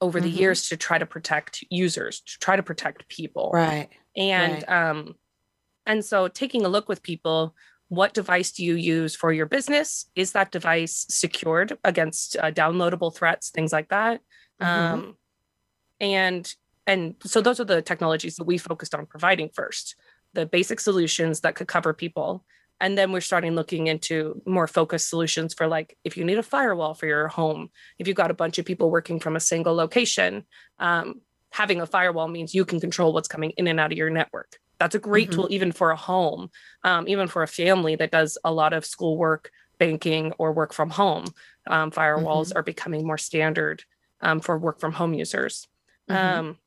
over 0.01 0.19
mm-hmm. 0.19 0.29
the 0.29 0.35
years 0.35 0.69
to 0.69 0.77
try 0.77 0.97
to 0.97 1.05
protect 1.05 1.63
users, 1.69 2.21
to 2.21 2.39
try 2.39 2.55
to 2.55 2.63
protect 2.63 3.07
people. 3.07 3.51
Right. 3.53 3.89
And 4.15 4.63
right. 4.67 4.89
um, 4.89 5.15
and 5.85 6.03
so 6.03 6.27
taking 6.27 6.65
a 6.65 6.69
look 6.69 6.87
with 6.87 7.03
people 7.03 7.55
what 7.89 8.13
device 8.13 8.51
do 8.51 8.63
you 8.63 8.75
use 8.75 9.15
for 9.15 9.31
your 9.31 9.45
business 9.45 10.09
is 10.15 10.31
that 10.31 10.51
device 10.51 11.05
secured 11.09 11.77
against 11.83 12.35
uh, 12.37 12.49
downloadable 12.49 13.13
threats 13.13 13.49
things 13.49 13.71
like 13.71 13.89
that 13.89 14.21
mm-hmm. 14.61 14.93
um, 14.93 15.17
and 15.99 16.55
and 16.87 17.15
so 17.23 17.39
those 17.39 17.59
are 17.59 17.65
the 17.65 17.81
technologies 17.81 18.35
that 18.35 18.45
we 18.45 18.57
focused 18.57 18.95
on 18.95 19.05
providing 19.05 19.49
first 19.53 19.95
the 20.33 20.45
basic 20.45 20.79
solutions 20.79 21.41
that 21.41 21.55
could 21.55 21.67
cover 21.67 21.93
people 21.93 22.43
and 22.79 22.97
then 22.97 23.11
we're 23.11 23.21
starting 23.21 23.55
looking 23.55 23.87
into 23.87 24.41
more 24.45 24.67
focused 24.67 25.09
solutions 25.09 25.53
for 25.53 25.67
like 25.67 25.97
if 26.03 26.17
you 26.17 26.23
need 26.23 26.37
a 26.37 26.43
firewall 26.43 26.93
for 26.93 27.07
your 27.07 27.27
home 27.27 27.69
if 27.99 28.07
you've 28.07 28.17
got 28.17 28.31
a 28.31 28.35
bunch 28.35 28.57
of 28.57 28.65
people 28.65 28.91
working 28.91 29.19
from 29.19 29.35
a 29.35 29.39
single 29.39 29.75
location 29.75 30.43
um, 30.79 31.21
having 31.51 31.81
a 31.81 31.85
firewall 31.85 32.27
means 32.27 32.53
you 32.53 32.65
can 32.65 32.79
control 32.79 33.13
what's 33.13 33.27
coming 33.27 33.51
in 33.51 33.67
and 33.67 33.79
out 33.79 33.91
of 33.91 33.97
your 33.97 34.09
network 34.09 34.59
that's 34.83 34.95
a 34.95 34.99
great 34.99 35.29
mm-hmm. 35.29 35.41
tool 35.41 35.47
even 35.49 35.71
for 35.71 35.91
a 35.91 35.95
home, 35.95 36.49
um, 36.83 37.07
even 37.07 37.29
for 37.29 37.41
a 37.41 37.47
family 37.47 37.95
that 37.95 38.11
does 38.11 38.37
a 38.43 38.51
lot 38.51 38.73
of 38.73 38.85
schoolwork, 38.85 39.49
banking, 39.79 40.33
or 40.37 40.51
work 40.51 40.73
from 40.73 40.89
home. 40.89 41.25
Um, 41.67 41.89
firewalls 41.89 42.49
mm-hmm. 42.49 42.57
are 42.57 42.63
becoming 42.63 43.07
more 43.07 43.17
standard 43.17 43.83
um, 44.19 44.41
for 44.41 44.57
work 44.57 44.81
from 44.81 44.91
home 44.91 45.13
users. 45.13 45.69
Mm-hmm. 46.09 46.39
Um, 46.39 46.57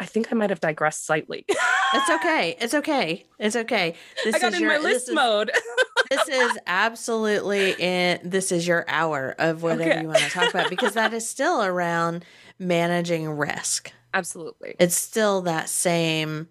I 0.00 0.06
think 0.06 0.32
I 0.32 0.34
might 0.34 0.48
have 0.48 0.60
digressed 0.60 1.04
slightly. 1.04 1.44
it's 1.94 2.10
okay. 2.10 2.56
It's 2.60 2.74
okay. 2.74 3.26
It's 3.38 3.56
okay. 3.56 3.94
This 4.24 4.36
I 4.36 4.38
got 4.38 4.48
is 4.48 4.54
in 4.54 4.62
your, 4.62 4.70
my 4.72 4.78
list 4.78 5.08
is, 5.08 5.14
mode. 5.14 5.50
this 6.10 6.28
is 6.28 6.58
absolutely 6.66 7.72
in. 7.72 8.20
This 8.22 8.52
is 8.52 8.66
your 8.66 8.84
hour 8.88 9.34
of 9.38 9.62
whatever 9.62 9.90
okay. 9.90 10.00
you 10.00 10.08
want 10.08 10.20
to 10.20 10.30
talk 10.30 10.50
about 10.50 10.68
because 10.68 10.94
that 10.94 11.12
is 11.12 11.28
still 11.28 11.62
around 11.62 12.24
managing 12.58 13.28
risk 13.28 13.92
Absolutely. 14.14 14.74
It's 14.78 14.96
still 14.96 15.42
that 15.42 15.68
same 15.68 16.48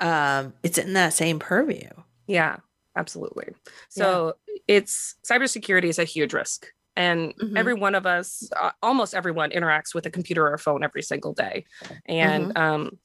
um 0.00 0.54
it's 0.62 0.78
in 0.78 0.92
that 0.94 1.12
same 1.12 1.38
purview. 1.38 1.88
Yeah, 2.26 2.56
absolutely. 2.96 3.48
So 3.88 4.34
it's 4.68 5.16
cybersecurity 5.28 5.84
is 5.84 5.98
a 5.98 6.04
huge 6.04 6.32
risk. 6.32 6.66
And 6.94 7.34
Mhm. 7.36 7.56
every 7.56 7.74
one 7.74 7.94
of 7.94 8.06
us, 8.06 8.48
uh, 8.54 8.70
almost 8.82 9.14
everyone, 9.14 9.50
interacts 9.50 9.94
with 9.94 10.06
a 10.06 10.10
computer 10.10 10.46
or 10.46 10.54
a 10.54 10.58
phone 10.58 10.84
every 10.84 11.02
single 11.02 11.32
day. 11.32 11.64
And 12.06 12.56
um, 12.56 12.98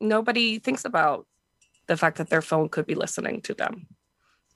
nobody 0.00 0.58
thinks 0.58 0.84
about 0.84 1.26
the 1.86 1.96
fact 1.96 2.18
that 2.18 2.30
their 2.30 2.42
phone 2.42 2.68
could 2.68 2.86
be 2.86 2.94
listening 2.94 3.40
to 3.42 3.54
them. 3.54 3.86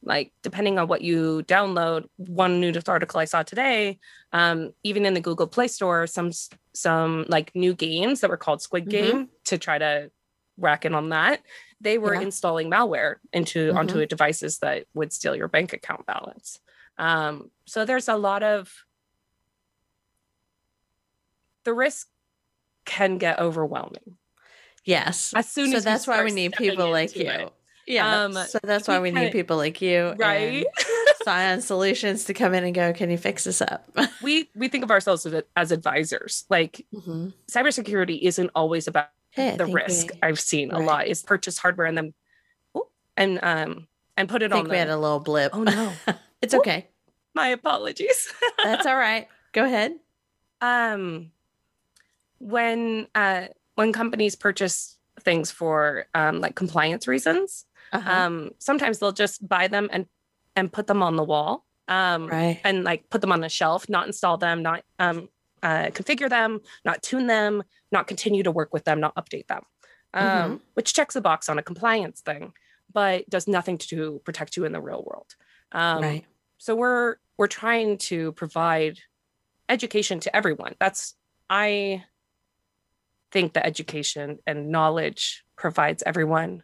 Like, 0.02 0.32
depending 0.42 0.78
on 0.78 0.86
what 0.86 1.00
you 1.02 1.42
download, 1.46 2.06
one 2.16 2.60
news 2.60 2.76
article 2.88 3.20
I 3.20 3.24
saw 3.24 3.42
today, 3.42 3.98
um, 4.32 4.72
even 4.82 5.06
in 5.06 5.14
the 5.14 5.20
Google 5.20 5.46
Play 5.46 5.68
Store, 5.68 6.06
some 6.06 6.30
some 6.74 7.24
like 7.28 7.54
new 7.54 7.72
games 7.74 8.20
that 8.20 8.30
were 8.30 8.36
called 8.36 8.60
Squid 8.60 8.86
Mhm. 8.86 8.90
Game 8.90 9.28
to 9.44 9.58
try 9.58 9.78
to 9.78 10.10
rack 10.58 10.84
in 10.84 10.94
on 10.94 11.08
that, 11.10 11.42
they 11.80 11.98
were 11.98 12.14
Yeah. 12.14 12.20
installing 12.20 12.70
malware 12.70 13.16
into 13.32 13.72
Mhm. 13.72 13.76
onto 13.76 14.06
devices 14.06 14.58
that 14.58 14.86
would 14.94 15.12
steal 15.12 15.34
your 15.34 15.48
bank 15.48 15.72
account 15.72 16.04
balance. 16.06 16.60
Um, 16.98 17.50
so 17.66 17.84
there's 17.84 18.08
a 18.08 18.16
lot 18.16 18.42
of 18.42 18.84
the 21.64 21.72
risk 21.72 22.08
can 22.84 23.18
get 23.18 23.38
overwhelming 23.38 24.18
Yes. 24.84 25.32
as 25.34 25.48
soon 25.48 25.70
so 25.70 25.76
as 25.78 25.84
that's 25.84 26.06
why 26.06 26.22
we 26.24 26.30
need 26.30 26.52
people 26.52 26.90
like 26.90 27.16
you. 27.16 27.26
it, 27.28 27.52
Yeah. 27.86 28.24
Um, 28.24 28.32
so 28.34 28.58
that's 28.62 28.86
why 28.88 28.98
we 29.00 29.10
need 29.10 29.32
people 29.32 29.56
like 29.56 29.80
you. 29.80 30.14
right? 30.18 30.64
Scion 31.24 31.62
Solutions 31.62 32.24
to 32.26 32.34
come 32.34 32.52
in 32.52 32.64
and 32.64 32.74
go, 32.74 32.92
can 32.92 33.10
you 33.10 33.16
fix 33.16 33.44
this 33.44 33.62
up? 33.62 33.88
we 34.22 34.50
we 34.54 34.68
think 34.68 34.84
of 34.84 34.90
ourselves 34.90 35.24
as, 35.26 35.42
as 35.56 35.72
advisors. 35.72 36.44
Like 36.50 36.84
Mhm. 36.94 37.32
cybersecurity 37.50 38.20
isn't 38.22 38.50
always 38.54 38.86
about 38.88 39.08
Hey, 39.30 39.56
the 39.56 39.66
risk. 39.66 40.08
We, 40.12 40.18
I've 40.22 40.38
seen 40.38 40.70
a 40.70 40.78
lot 40.78 41.06
is 41.08 41.22
purchase 41.22 41.58
hardware 41.58 41.86
and 41.88 41.96
then 41.98 42.14
oh, 42.74 42.88
and 43.16 43.40
um 43.42 43.88
and 44.16 44.28
put 44.28 44.42
I 44.42 44.46
it 44.46 44.52
on 44.52 44.60
think 44.60 44.70
we 44.70 44.76
had 44.76 44.90
a 44.90 44.96
little 44.98 45.18
blip. 45.20 45.50
oh 45.56 45.62
no 45.64 45.92
it's 46.42 46.52
Oh. 46.54 46.58
okay. 46.58 46.88
my 47.34 47.48
apologies 47.48 48.30
That's 48.62 48.86
all 48.86 48.96
right. 48.96 49.26
Go 49.52 49.64
ahead. 49.64 49.94
um 50.60 51.30
when 52.38 53.06
uh 53.14 53.46
when 53.74 53.92
companies 53.92 54.34
purchase 54.36 54.98
things 55.20 55.50
for 55.50 56.06
um 56.14 56.40
like 56.40 56.54
compliance 56.54 57.06
reasons 57.06 57.64
Uh-huh. 57.92 58.10
um 58.10 58.50
sometimes 58.58 58.98
they'll 58.98 59.12
just 59.12 59.46
buy 59.48 59.68
them 59.68 59.88
and 59.92 60.06
and 60.56 60.72
put 60.72 60.86
them 60.86 61.02
on 61.02 61.16
the 61.16 61.24
wall 61.24 61.64
um 61.88 62.26
right. 62.26 62.60
and 62.64 62.84
like 62.84 63.08
put 63.10 63.20
them 63.20 63.32
on 63.32 63.40
the 63.40 63.48
shelf 63.48 63.88
not 63.88 64.06
install 64.06 64.36
them 64.38 64.62
not 64.62 64.82
um 64.98 65.28
uh, 65.62 65.86
configure 65.98 66.28
them 66.28 66.60
not 66.84 67.02
tune 67.02 67.26
them 67.26 67.62
not 67.90 68.06
continue 68.06 68.42
to 68.42 68.50
work 68.50 68.72
with 68.74 68.84
them 68.84 69.00
not 69.00 69.14
update 69.16 69.46
them 69.46 69.62
um 70.14 70.28
Mhm. 70.28 70.60
which 70.74 70.92
checks 70.94 71.16
a 71.16 71.20
box 71.20 71.48
on 71.48 71.58
a 71.58 71.62
compliance 71.62 72.20
thing 72.20 72.52
but 72.92 73.28
does 73.30 73.46
nothing 73.48 73.78
to 73.78 74.20
protect 74.24 74.56
you 74.56 74.64
in 74.64 74.72
the 74.72 74.80
real 74.80 75.02
world 75.08 75.34
um 75.72 76.02
right. 76.02 76.24
so 76.58 76.74
we're 76.74 77.16
we're 77.38 77.46
trying 77.62 77.98
to 77.98 78.32
provide 78.32 78.98
education 79.68 80.20
to 80.20 80.34
everyone 80.36 80.74
that's 80.78 81.14
i 81.50 82.02
think 83.34 83.52
that 83.52 83.66
education 83.66 84.38
and 84.46 84.70
knowledge 84.70 85.44
provides 85.56 86.02
everyone 86.06 86.62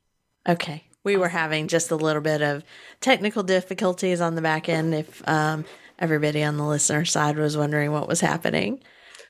Okay. 0.49 0.85
We 1.03 1.17
were 1.17 1.29
having 1.29 1.69
just 1.69 1.91
a 1.91 1.97
little 1.97 2.21
bit 2.21 2.43
of 2.43 2.63
technical 3.01 3.43
difficulties 3.43 4.21
on 4.21 4.35
the 4.35 4.43
back 4.43 4.69
end. 4.69 4.95
If 4.95 5.27
um, 5.29 5.65
everybody 5.99 6.43
on 6.43 6.57
the 6.57 6.67
listener 6.67 7.05
side 7.05 7.37
was 7.37 7.57
wondering 7.57 7.93
what 7.93 8.07
was 8.07 8.21
happening, 8.21 8.83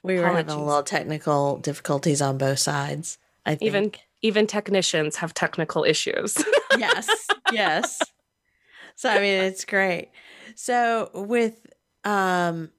we 0.02 0.18
were 0.18 0.26
having 0.26 0.48
a 0.48 0.64
little 0.64 0.82
technical 0.82 1.58
difficulties 1.58 2.20
on 2.20 2.38
both 2.38 2.58
sides. 2.58 3.18
I 3.46 3.54
think. 3.54 3.62
even 3.62 3.92
even 4.22 4.46
technicians 4.46 5.16
have 5.16 5.32
technical 5.32 5.82
issues 5.82 6.36
yes, 6.78 7.26
yes. 7.52 8.02
So 8.96 9.08
I 9.08 9.18
mean, 9.20 9.44
it's 9.44 9.64
great. 9.64 10.10
So 10.56 11.10
with 11.14 11.66
um, 12.04 12.70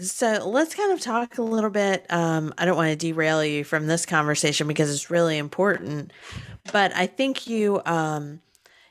so 0.00 0.48
let's 0.48 0.74
kind 0.74 0.92
of 0.92 1.00
talk 1.00 1.38
a 1.38 1.42
little 1.42 1.70
bit. 1.70 2.06
Um, 2.10 2.54
I 2.58 2.64
don't 2.64 2.76
want 2.76 2.90
to 2.90 2.96
derail 2.96 3.44
you 3.44 3.64
from 3.64 3.86
this 3.86 4.06
conversation 4.06 4.68
because 4.68 4.92
it's 4.92 5.10
really 5.10 5.38
important, 5.38 6.12
but 6.72 6.94
I 6.94 7.06
think 7.06 7.46
you 7.46 7.80
um, 7.84 8.40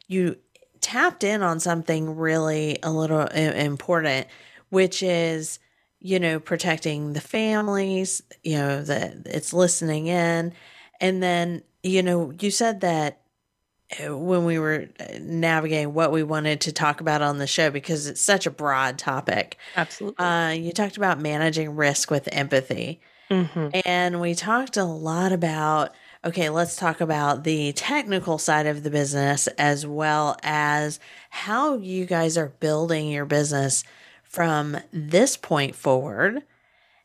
you 0.08 0.38
tapped 0.82 1.24
in 1.24 1.42
on 1.42 1.60
something 1.60 2.16
really 2.16 2.80
a 2.84 2.92
little 2.92 3.26
important, 3.28 4.28
which 4.70 5.04
is 5.04 5.60
you 6.00 6.20
know 6.20 6.40
protecting 6.40 7.14
the 7.14 7.22
families. 7.22 8.22
You 8.44 8.58
know 8.58 8.84
that 8.84 9.14
it's 9.26 9.54
listening 9.54 10.08
in, 10.08 10.54
and 11.00 11.24
then 11.24 11.64
you 11.84 12.04
know 12.04 12.32
you 12.40 12.52
said 12.52 12.82
that 12.82 13.22
when 14.00 14.46
we 14.46 14.60
were 14.60 14.88
uh, 15.00 15.06
navigating 15.22 15.94
what 15.94 16.12
we 16.12 16.24
wanted 16.24 16.62
to 16.62 16.72
talk 16.72 17.01
about 17.01 17.22
on 17.22 17.38
the 17.38 17.48
show 17.48 17.70
because 17.70 18.08
it's 18.08 18.22
such 18.22 18.46
a 18.46 18.51
broad 18.51 18.98
topic. 18.98 19.58
absolutely 19.75 20.25
Uh, 20.25 20.50
you 20.51 20.72
talked 20.72 20.98
about 20.98 21.20
managing 21.20 21.75
risk 21.75 22.12
with 22.12 22.27
empathy. 22.32 23.00
Mhm. 23.32 23.82
And 23.86 24.22
we 24.22 24.36
talked 24.36 24.77
a 24.77 24.84
lot 24.84 25.32
about 25.32 25.94
okay, 26.25 26.50
let's 26.50 26.75
talk 26.75 27.00
about 27.00 27.46
the 27.46 27.72
technical 27.74 28.38
side 28.38 28.65
of 28.65 28.84
the 28.84 28.89
business 28.89 29.48
as 29.58 29.86
well 29.88 30.36
as 30.44 31.00
how 31.29 31.77
you 31.77 32.06
guys 32.06 32.38
are 32.38 32.50
building 32.60 33.10
your 33.10 33.24
business 33.24 33.84
from 34.24 34.75
this 34.91 35.38
point 35.38 35.74
forward. 35.75 36.44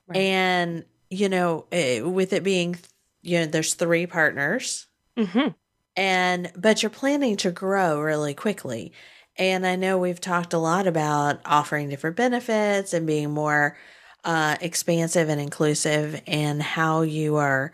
Right. 0.08 0.18
And, 0.18 0.84
you 1.10 1.28
know, 1.28 1.66
eh, 1.70 2.00
with 2.00 2.32
it 2.32 2.42
being, 2.42 2.76
you 3.20 3.40
know, 3.40 3.46
there's 3.46 3.74
three 3.74 4.06
partners 4.06 4.86
Mhm. 5.16 5.54
And 5.96 6.50
but 6.56 6.82
you're 6.82 6.90
planning 6.90 7.36
to 7.36 7.50
grow 7.50 8.00
really 8.00 8.34
quickly 8.34 8.92
and 9.36 9.66
i 9.66 9.76
know 9.76 9.98
we've 9.98 10.20
talked 10.20 10.52
a 10.52 10.58
lot 10.58 10.86
about 10.86 11.40
offering 11.44 11.88
different 11.88 12.16
benefits 12.16 12.92
and 12.92 13.06
being 13.06 13.30
more 13.30 13.76
uh, 14.24 14.56
expansive 14.60 15.28
and 15.28 15.40
inclusive 15.40 16.22
and 16.28 16.62
how 16.62 17.02
you 17.02 17.36
are 17.36 17.72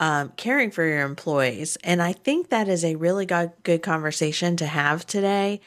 um, 0.00 0.32
caring 0.36 0.70
for 0.70 0.84
your 0.84 1.02
employees 1.02 1.76
and 1.84 2.02
i 2.02 2.12
think 2.12 2.50
that 2.50 2.68
is 2.68 2.84
a 2.84 2.96
really 2.96 3.26
good, 3.26 3.52
good 3.62 3.82
conversation 3.82 4.56
to 4.56 4.66
have 4.66 5.06
today 5.06 5.60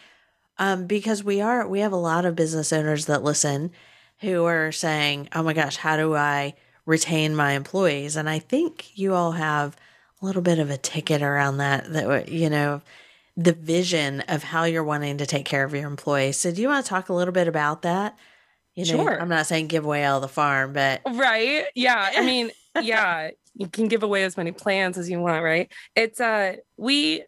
um, 0.59 0.85
because 0.85 1.23
we 1.23 1.39
are 1.39 1.67
we 1.67 1.79
have 1.79 1.93
a 1.93 1.97
lot 1.97 2.25
of 2.25 2.35
business 2.35 2.73
owners 2.73 3.05
that 3.05 3.23
listen 3.23 3.71
who 4.19 4.43
are 4.45 4.71
saying 4.71 5.29
oh 5.33 5.43
my 5.43 5.53
gosh 5.53 5.77
how 5.77 5.95
do 5.95 6.15
i 6.15 6.53
retain 6.87 7.35
my 7.35 7.51
employees? 7.51 8.15
And 8.15 8.27
i 8.27 8.39
think 8.39 8.97
you 8.97 9.13
all 9.13 9.33
have 9.33 9.75
a 10.21 10.25
little 10.25 10.41
bit 10.41 10.59
of 10.59 10.69
a 10.69 10.77
ticket 10.77 11.21
around 11.21 11.57
that 11.57 11.91
that 11.93 12.29
you 12.29 12.49
know 12.49 12.81
the 13.35 13.53
vision 13.53 14.21
of 14.21 14.41
how 14.43 14.63
you're 14.63 14.83
wanting 14.83 15.17
to 15.19 15.25
take 15.27 15.45
care 15.45 15.63
of 15.63 15.73
your 15.73 15.85
employees. 15.87 16.37
So 16.37 16.51
do 16.51 16.61
you 16.61 16.67
want 16.69 16.83
to 16.85 16.89
talk 16.89 17.09
a 17.09 17.13
little 17.13 17.31
bit 17.33 17.47
about 17.47 17.83
that? 17.83 18.17
You 18.75 18.85
know 18.85 19.03
Sure. 19.03 19.19
i'm 19.19 19.29
not 19.29 19.47
saying 19.47 19.67
give 19.67 19.85
away 19.85 20.05
all 20.05 20.19
the 20.19 20.27
farm 20.27 20.71
but 20.73 21.01
right? 21.11 21.65
Yeah 21.73 22.11
i 22.15 22.23
mean 22.23 22.51
yeah 22.81 23.31
you 23.55 23.67
can 23.67 23.87
give 23.87 24.03
away 24.03 24.23
as 24.23 24.37
many 24.37 24.51
plans 24.51 24.99
as 24.99 25.09
you 25.09 25.19
want 25.19 25.43
right? 25.43 25.71
It's 25.95 26.21
uh 26.21 26.57
we 26.77 27.23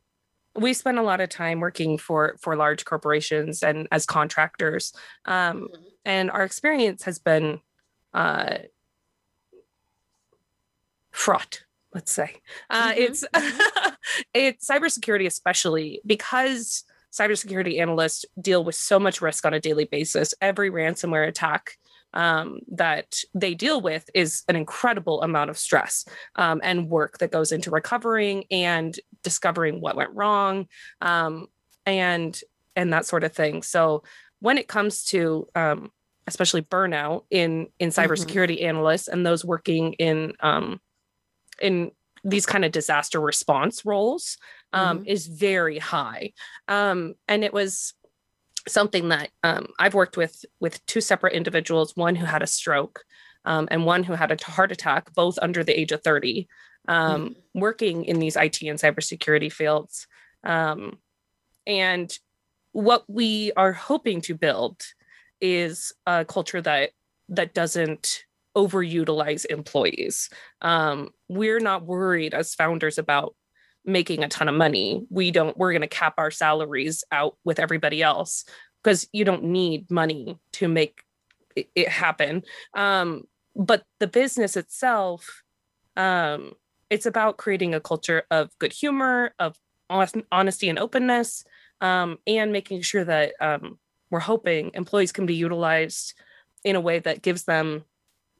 we 0.56 0.74
spend 0.74 1.00
a 1.00 1.04
lot 1.04 1.22
of 1.22 1.30
time 1.30 1.60
working 1.60 1.98
for 1.98 2.38
for 2.40 2.56
large 2.56 2.86
corporations 2.86 3.64
and 3.64 3.88
as 3.92 4.06
contractors. 4.06 4.94
Um 5.26 5.70
and 6.06 6.30
our 6.30 6.44
experience 6.44 7.04
has 7.04 7.18
been 7.18 7.62
uh 8.14 8.60
fraught 11.12 11.64
let's 12.00 12.14
say. 12.14 12.32
Uh 12.70 12.94
Mhm. 12.94 12.98
it's 12.98 13.24
it's 14.34 14.70
cybersecurity 14.70 15.26
especially 15.26 16.02
because 16.06 16.86
cybersecurity 17.12 17.82
analysts 17.82 18.24
deal 18.40 18.64
with 18.64 18.76
so 18.76 19.00
much 19.00 19.22
risk 19.22 19.46
on 19.46 19.54
a 19.54 19.60
daily 19.60 19.84
basis. 19.84 20.34
Every 20.40 20.72
ransomware 20.72 21.28
attack 21.28 21.78
um, 22.14 22.60
that 22.72 23.20
they 23.34 23.54
deal 23.54 23.82
with 23.82 24.10
is 24.14 24.44
an 24.48 24.56
incredible 24.56 25.22
amount 25.22 25.50
of 25.50 25.58
stress 25.58 26.06
um, 26.36 26.62
and 26.64 26.90
work 26.90 27.18
that 27.18 27.32
goes 27.32 27.52
into 27.52 27.70
recovering 27.70 28.46
and 28.50 28.98
discovering 29.24 29.82
what 29.82 29.96
went 29.98 30.12
wrong 30.14 30.68
um, 31.02 31.48
and 31.86 32.40
and 32.78 32.94
that 32.94 33.06
sort 33.06 33.26
of 33.26 33.34
thing. 33.34 33.62
So 33.62 34.04
when 34.40 34.58
it 34.58 34.70
comes 34.70 35.04
to 35.06 35.48
um, 35.54 35.92
especially 36.28 36.62
burnout 36.62 37.24
in 37.30 37.68
in 37.80 37.90
cybersecurity 37.90 38.64
analysts 38.64 39.10
and 39.10 39.26
those 39.26 39.44
working 39.44 39.94
in 39.94 40.34
um, 40.40 40.80
in 41.62 41.92
these 42.24 42.46
kind 42.46 42.66
of 42.66 42.72
disaster 42.72 43.20
response 43.20 43.86
roles 43.86 44.38
um, 44.74 45.04
is 45.06 45.28
very 45.28 45.80
high. 45.80 46.34
Um, 46.68 47.16
and 47.28 47.44
it 47.44 47.54
was 47.54 47.94
something 48.68 49.10
that 49.10 49.30
um, 49.44 49.68
I've 49.80 49.94
worked 49.94 50.18
with 50.18 50.46
with 50.60 50.86
two 50.86 51.02
separate 51.02 51.34
individuals, 51.34 51.96
one 51.96 52.16
who 52.16 52.26
had 52.26 52.44
a 52.44 52.48
stroke 52.48 53.04
um, 53.46 53.68
and 53.72 53.86
one 53.86 54.04
who 54.04 54.14
had 54.14 54.32
a 54.32 54.52
heart 54.52 54.72
attack, 54.72 55.14
both 55.14 55.40
under 55.42 55.64
the 55.64 55.78
age 55.78 55.92
of 55.92 56.04
30, 56.04 56.48
um, 56.88 57.36
working 57.54 58.06
in 58.06 58.20
these 58.20 58.36
IT 58.36 58.62
and 58.62 58.80
cybersecurity 58.80 59.52
fields. 59.52 60.08
Um, 60.44 61.00
and 61.66 62.12
what 62.72 63.04
we 63.08 63.52
are 63.56 63.74
hoping 63.74 64.22
to 64.22 64.36
build 64.36 64.82
is 65.42 65.94
a 66.06 66.26
culture 66.26 66.62
that 66.62 66.92
that 67.30 67.54
doesn't 67.54 68.26
overutilize 68.60 69.46
employees. 69.46 70.30
Um, 70.62 71.10
we're 71.28 71.60
not 71.60 71.86
worried 71.86 72.34
as 72.34 72.56
founders 72.56 72.98
about 72.98 73.36
making 73.86 74.24
a 74.24 74.28
ton 74.28 74.50
of 74.50 74.56
money. 74.56 75.06
We 75.10 75.32
don't, 75.32 75.58
we're 75.58 75.72
going 75.72 75.82
to 75.82 75.88
cap 75.88 76.16
our 76.18 76.32
salaries 76.32 77.04
out 77.12 77.38
with 77.44 77.60
everybody 77.60 78.02
else 78.04 78.44
because 78.84 79.08
you 79.14 79.24
don't 79.26 79.44
need 79.44 79.90
money 79.90 80.38
to 80.54 80.68
make 80.68 81.04
it, 81.56 81.88
happen. 81.88 82.44
Um, 82.74 83.24
but 83.56 83.84
the 84.00 84.08
business 84.08 84.58
itself, 84.58 85.44
um, 85.96 86.54
it's 86.90 87.06
about 87.06 87.38
creating 87.38 87.74
a 87.74 87.80
culture 87.80 88.24
of 88.32 88.50
good 88.60 88.74
humor, 88.74 89.34
of 89.40 89.56
honesty 89.90 90.70
and 90.70 90.80
openness, 90.80 91.44
um, 91.82 92.18
and 92.28 92.52
making 92.52 92.82
sure 92.82 93.06
that 93.06 93.34
um, 93.40 93.80
we're 94.12 94.20
hoping 94.20 94.72
employees 94.74 95.12
can 95.12 95.26
be 95.26 95.36
utilized 95.36 96.14
in 96.64 96.76
a 96.76 96.82
way 96.82 97.00
that 97.00 97.22
gives 97.22 97.44
them, 97.46 97.84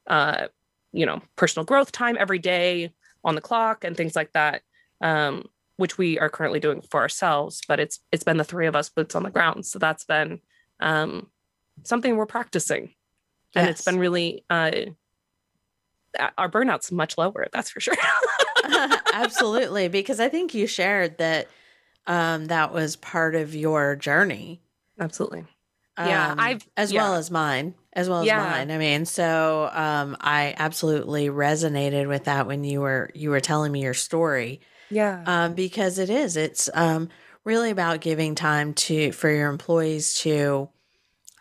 uh, 0.06 0.48
you 0.92 1.06
know, 1.06 1.20
personal 1.36 1.64
growth 1.64 1.92
time 1.92 2.16
every 2.18 2.38
day 2.38 2.92
on 3.24 3.34
the 3.34 3.40
clock 3.40 3.84
and 3.84 3.96
things 3.96 4.16
like 4.16 4.32
that, 4.32 4.62
um, 5.00 5.44
which 5.76 5.98
we 5.98 6.18
are 6.18 6.28
currently 6.28 6.60
doing 6.60 6.82
for 6.82 7.00
ourselves. 7.00 7.62
But 7.66 7.80
it's 7.80 8.00
it's 8.12 8.24
been 8.24 8.36
the 8.36 8.44
three 8.44 8.66
of 8.66 8.76
us 8.76 8.88
boots 8.88 9.14
on 9.14 9.22
the 9.22 9.30
ground, 9.30 9.66
so 9.66 9.78
that's 9.78 10.04
been 10.04 10.40
um, 10.80 11.28
something 11.84 12.16
we're 12.16 12.26
practicing, 12.26 12.94
and 13.54 13.68
it's 13.68 13.84
been 13.84 13.98
really. 13.98 14.44
Uh, 14.50 14.72
our 16.36 16.50
burnout's 16.50 16.90
much 16.90 17.16
lower 17.16 17.46
that's 17.52 17.70
for 17.70 17.78
sure 17.78 17.94
absolutely 19.14 19.86
because 19.86 20.18
i 20.18 20.28
think 20.28 20.54
you 20.54 20.66
shared 20.66 21.16
that 21.18 21.46
um, 22.08 22.46
that 22.46 22.72
was 22.72 22.96
part 22.96 23.36
of 23.36 23.54
your 23.54 23.94
journey 23.94 24.60
absolutely 24.98 25.44
um, 26.02 26.08
yeah 26.08 26.34
i've 26.38 26.66
as 26.76 26.92
yeah. 26.92 27.02
well 27.02 27.14
as 27.16 27.30
mine 27.30 27.74
as 27.92 28.08
well 28.08 28.20
as 28.20 28.26
Yeah. 28.26 28.38
mine. 28.38 28.70
I 28.70 28.78
mean 28.78 29.04
so 29.04 29.68
um, 29.72 30.16
i 30.20 30.54
absolutely 30.58 31.28
resonated 31.28 32.06
with 32.08 32.24
that 32.24 32.46
when 32.46 32.62
you 32.64 32.80
were 32.80 33.10
you 33.14 33.30
were 33.30 33.40
telling 33.40 33.72
me 33.72 33.82
your 33.82 33.94
story. 33.94 34.60
Yeah. 34.90 35.22
Um, 35.26 35.54
because 35.54 35.98
it 35.98 36.10
is 36.10 36.36
it's 36.36 36.68
um, 36.74 37.08
really 37.44 37.70
about 37.70 38.00
giving 38.00 38.34
time 38.34 38.74
to 38.74 39.12
for 39.12 39.30
your 39.30 39.48
employees 39.50 40.14
to 40.20 40.68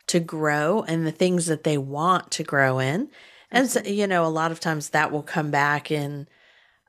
to 0.08 0.20
grow 0.20 0.84
and 0.88 1.06
the 1.06 1.12
things 1.12 1.46
that 1.48 1.64
they 1.64 1.78
want 1.78 2.32
to 2.32 2.44
grow 2.44 2.80
in. 2.80 3.10
And 3.52 3.70
so, 3.70 3.82
you 3.82 4.08
know 4.08 4.26
a 4.26 4.28
lot 4.30 4.52
of 4.52 4.60
times 4.60 4.90
that 4.90 5.12
will 5.12 5.24
come 5.24 5.52
back 5.52 5.92
and 5.92 6.28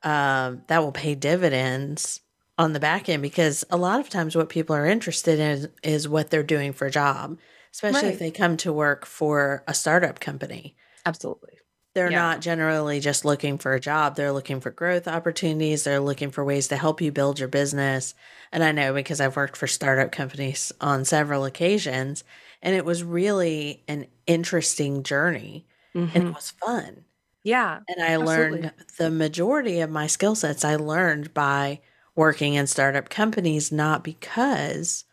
um, 0.03 0.63
that 0.67 0.79
will 0.83 0.91
pay 0.91 1.13
dividends 1.15 2.21
on 2.57 2.73
the 2.73 2.79
back 2.79 3.09
end 3.09 3.21
because 3.21 3.63
a 3.69 3.77
lot 3.77 3.99
of 3.99 4.09
times 4.09 4.35
what 4.35 4.49
people 4.49 4.75
are 4.75 4.85
interested 4.85 5.39
in 5.39 5.49
is, 5.51 5.67
is 5.83 6.07
what 6.09 6.29
they're 6.29 6.43
doing 6.43 6.73
for 6.73 6.87
a 6.87 6.91
job 6.91 7.37
especially 7.73 8.09
Right. 8.09 8.11
if 8.11 8.19
they 8.19 8.31
come 8.31 8.57
to 8.57 8.73
work 8.73 9.05
for 9.05 9.63
a 9.67 9.73
startup 9.73 10.19
company 10.19 10.75
absolutely 11.05 11.59
they're 11.93 12.09
Yeah. 12.09 12.25
not 12.25 12.39
generally 12.41 12.99
just 13.01 13.25
looking 13.25 13.57
for 13.57 13.73
a 13.73 13.79
job. 13.79 14.15
They're 14.15 14.31
looking 14.31 14.61
for 14.61 14.71
growth 14.71 15.07
opportunities. 15.09 15.83
They're 15.83 15.99
looking 15.99 16.31
for 16.31 16.45
ways 16.45 16.69
to 16.69 16.77
help 16.77 17.01
you 17.01 17.11
build 17.11 17.37
your 17.37 17.49
business. 17.49 18.13
And 18.53 18.63
I 18.63 18.71
know 18.71 18.93
because 18.93 19.19
I've 19.19 19.35
worked 19.35 19.57
for 19.57 19.67
startup 19.67 20.11
companies 20.11 20.71
on 20.79 21.03
several 21.03 21.43
occasions, 21.43 22.23
and 22.61 22.75
it 22.75 22.85
was 22.85 23.03
really 23.03 23.83
an 23.89 24.07
interesting 24.25 25.03
journey 25.03 25.67
and 26.13 26.23
Mhm. 26.23 26.31
it 26.31 26.33
was 26.33 26.51
fun. 26.51 27.03
yeah 27.43 27.81
And 27.89 28.03
I 28.03 28.17
Absolutely. 28.21 28.67
learned 28.67 28.73
the 28.99 29.11
majority 29.11 29.81
of 29.81 29.89
my 29.91 30.07
skill 30.07 30.35
sets 30.35 30.65
I 30.65 30.75
learned 30.77 31.33
by 31.33 31.81
working 32.15 32.55
in 32.55 32.67
startup 32.67 33.09
companies, 33.09 33.71
not 33.71 34.03
because 34.03 35.05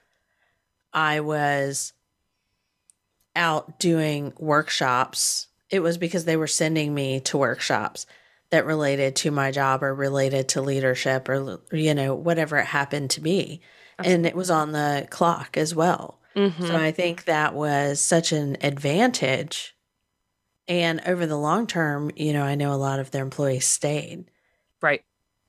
I 0.93 1.21
was 1.21 1.93
out 3.38 3.78
doing 3.78 4.35
workshops. 4.38 5.47
It 5.71 5.80
was 5.80 5.97
because 5.97 6.26
they 6.26 6.37
were 6.37 6.47
sending 6.47 6.95
me 6.95 7.21
to 7.21 7.38
workshops 7.38 8.04
that 8.50 8.66
related 8.66 9.16
to 9.16 9.30
my 9.30 9.50
job 9.50 9.83
or 9.83 9.95
related 9.95 10.49
to 10.50 10.61
leadership 10.62 11.28
or, 11.28 11.61
you 11.73 11.95
know, 11.95 12.14
whatever 12.14 12.57
it 12.59 12.66
happened 12.66 13.10
to 13.13 13.21
be. 13.21 13.60
And 13.99 14.26
it 14.26 14.34
was 14.36 14.50
on 14.50 14.73
the 14.73 15.06
clock 15.10 15.56
as 15.56 15.75
well. 15.75 16.21
Mhm. 16.36 16.67
So 16.67 16.76
I 16.76 16.93
think 16.93 17.25
that 17.25 17.54
was 17.54 18.00
such 18.00 18.32
an 18.32 18.56
advantage. 18.63 19.75
And 20.69 21.00
over 21.06 21.26
the 21.26 21.36
long 21.39 21.67
term, 21.67 22.10
you 22.17 22.32
know, 22.32 22.43
I 22.45 22.54
know 22.54 22.73
a 22.73 22.76
lot 22.76 23.00
of 23.00 23.10
their 23.10 23.23
employees 23.23 23.67
stayed. 23.67 24.30
right 24.82 25.02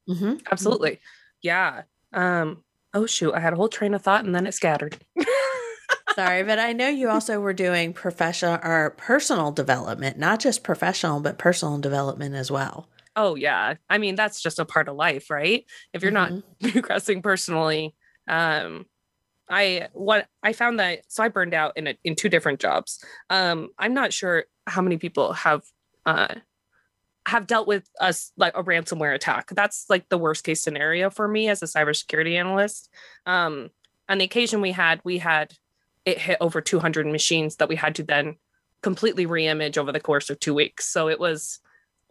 Mm-hmm. 0.09 0.37
absolutely 0.51 0.99
yeah 1.43 1.83
um 2.13 2.63
oh 2.95 3.05
shoot 3.05 3.33
i 3.35 3.39
had 3.39 3.53
a 3.53 3.55
whole 3.55 3.69
train 3.69 3.93
of 3.93 4.01
thought 4.01 4.25
and 4.25 4.33
then 4.33 4.47
it 4.47 4.55
scattered 4.55 4.97
Sorry, 6.19 6.43
but 6.43 6.59
I 6.59 6.73
know 6.73 6.89
you 6.89 7.09
also 7.09 7.39
were 7.39 7.53
doing 7.53 7.93
professional 7.93 8.59
or 8.61 8.89
personal 8.97 9.53
development, 9.53 10.17
not 10.17 10.41
just 10.41 10.63
professional, 10.63 11.21
but 11.21 11.37
personal 11.37 11.77
development 11.79 12.35
as 12.35 12.51
well. 12.51 12.89
oh 13.15 13.35
yeah. 13.35 13.75
I 13.89 13.97
mean 13.97 14.15
that's 14.15 14.41
just 14.41 14.59
a 14.59 14.65
part 14.65 14.89
of 14.89 14.95
life 14.95 15.29
right? 15.29 15.65
If 15.93 16.01
you're 16.01 16.11
not 16.11 16.31
progressing 16.61 17.21
personally 17.21 17.95
um 18.27 18.85
i 19.49 19.87
what 19.93 20.27
i 20.43 20.53
found 20.53 20.79
that 20.79 20.99
so 21.07 21.23
i 21.23 21.27
burned 21.29 21.55
out 21.55 21.75
in 21.75 21.87
a, 21.87 21.97
in 22.03 22.15
two 22.15 22.29
different 22.29 22.59
jobs. 22.59 23.03
Um 23.29 23.69
i'm 23.79 23.93
not 23.93 24.13
sure 24.13 24.43
how 24.67 24.81
many 24.81 24.97
people 24.97 25.33
have 25.33 25.63
uh 26.05 26.35
have 27.25 27.47
dealt 27.47 27.67
with 27.67 27.89
us 27.99 28.31
like 28.37 28.55
a 28.57 28.63
ransomware 28.63 29.15
attack. 29.15 29.49
That's 29.55 29.85
like 29.89 30.09
the 30.09 30.17
worst 30.17 30.43
case 30.43 30.61
scenario 30.61 31.09
for 31.09 31.27
me 31.27 31.49
as 31.49 31.63
a 31.63 31.65
cybersecurity 31.65 32.35
analyst. 32.35 32.89
Um 33.25 33.69
on 34.07 34.17
the 34.19 34.25
occasion 34.25 34.61
we 34.61 34.73
had 34.73 35.01
we 35.03 35.17
had 35.17 35.53
it 36.05 36.17
hit 36.17 36.37
over 36.41 36.61
200 36.61 37.05
machines 37.07 37.57
that 37.57 37.69
we 37.69 37.75
had 37.75 37.95
to 37.95 38.03
then 38.03 38.37
completely 38.81 39.25
reimage 39.25 39.77
over 39.77 39.91
the 39.91 39.99
course 39.99 40.29
of 40.29 40.39
two 40.39 40.53
weeks. 40.53 40.85
So 40.87 41.09
it 41.09 41.19
was 41.19 41.59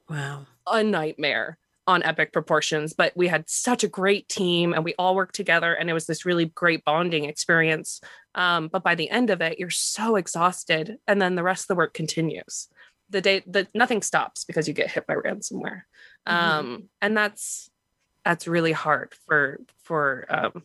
Wow. 0.09 0.47
a 0.67 0.83
nightmare 0.83 1.59
on 1.87 2.03
epic 2.03 2.35
proportions 2.35 2.93
but 2.93 3.15
we 3.17 3.29
had 3.29 3.49
such 3.49 3.83
a 3.83 3.89
great 3.89 4.29
team 4.29 4.75
and 4.75 4.85
we 4.85 4.95
all 4.99 5.15
worked 5.17 5.35
together 5.35 5.73
and 5.73 5.89
it 5.89 5.95
was 5.95 6.05
this 6.07 6.27
really 6.27 6.45
great 6.47 6.85
bonding 6.85 7.25
experience. 7.25 8.01
Um, 8.35 8.69
but 8.69 8.83
by 8.85 8.95
the 8.95 9.09
end 9.09 9.31
of 9.31 9.41
it 9.41 9.59
you're 9.59 9.71
so 9.71 10.17
exhausted 10.17 10.99
and 11.07 11.21
then 11.21 11.35
the 11.35 11.43
rest 11.43 11.65
of 11.65 11.69
the 11.69 11.75
work 11.77 11.95
continues. 11.95 12.69
The 13.09 13.23
day 13.23 13.43
that 13.47 13.69
nothing 13.75 14.03
stops 14.03 14.45
because 14.45 14.69
you 14.69 14.75
get 14.75 14.91
hit 14.91 15.07
by 15.07 15.15
ransomware. 15.15 15.83
Mhm. 16.29 16.33
um, 16.35 16.89
and 17.01 17.17
that's 17.17 17.71
that's 18.25 18.47
really 18.47 18.73
hard 18.73 19.15
for 19.27 19.59
for 19.83 20.27
um, 20.29 20.65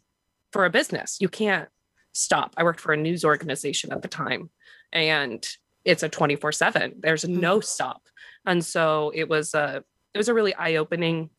for 0.51 0.65
a 0.65 0.69
business. 0.69 1.17
You 1.21 1.29
can't 1.29 1.69
stop. 2.13 2.53
I 2.57 2.63
worked 2.63 2.79
for 2.79 2.93
a 2.93 2.97
news 2.97 3.25
organization 3.25 3.91
at 3.91 4.01
the 4.01 4.07
time 4.07 4.49
and 4.91 5.45
it's 5.85 6.03
a 6.03 6.09
24 6.09 6.51
7 6.51 6.93
there's 6.99 7.27
no 7.27 7.59
stop. 7.59 8.03
And 8.45 8.63
so 8.63 9.11
it 9.13 9.27
was 9.27 9.53
a 9.53 9.83
it 10.13 10.17
was 10.17 10.29
a 10.29 10.33
really 10.33 10.53
eye-opening 10.53 11.29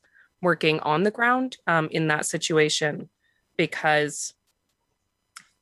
working 0.43 0.81
on 0.81 1.05
the 1.05 1.11
ground 1.11 1.57
um, 1.67 1.89
in 1.91 2.09
that 2.09 2.27
situation 2.27 3.09
because 3.57 4.35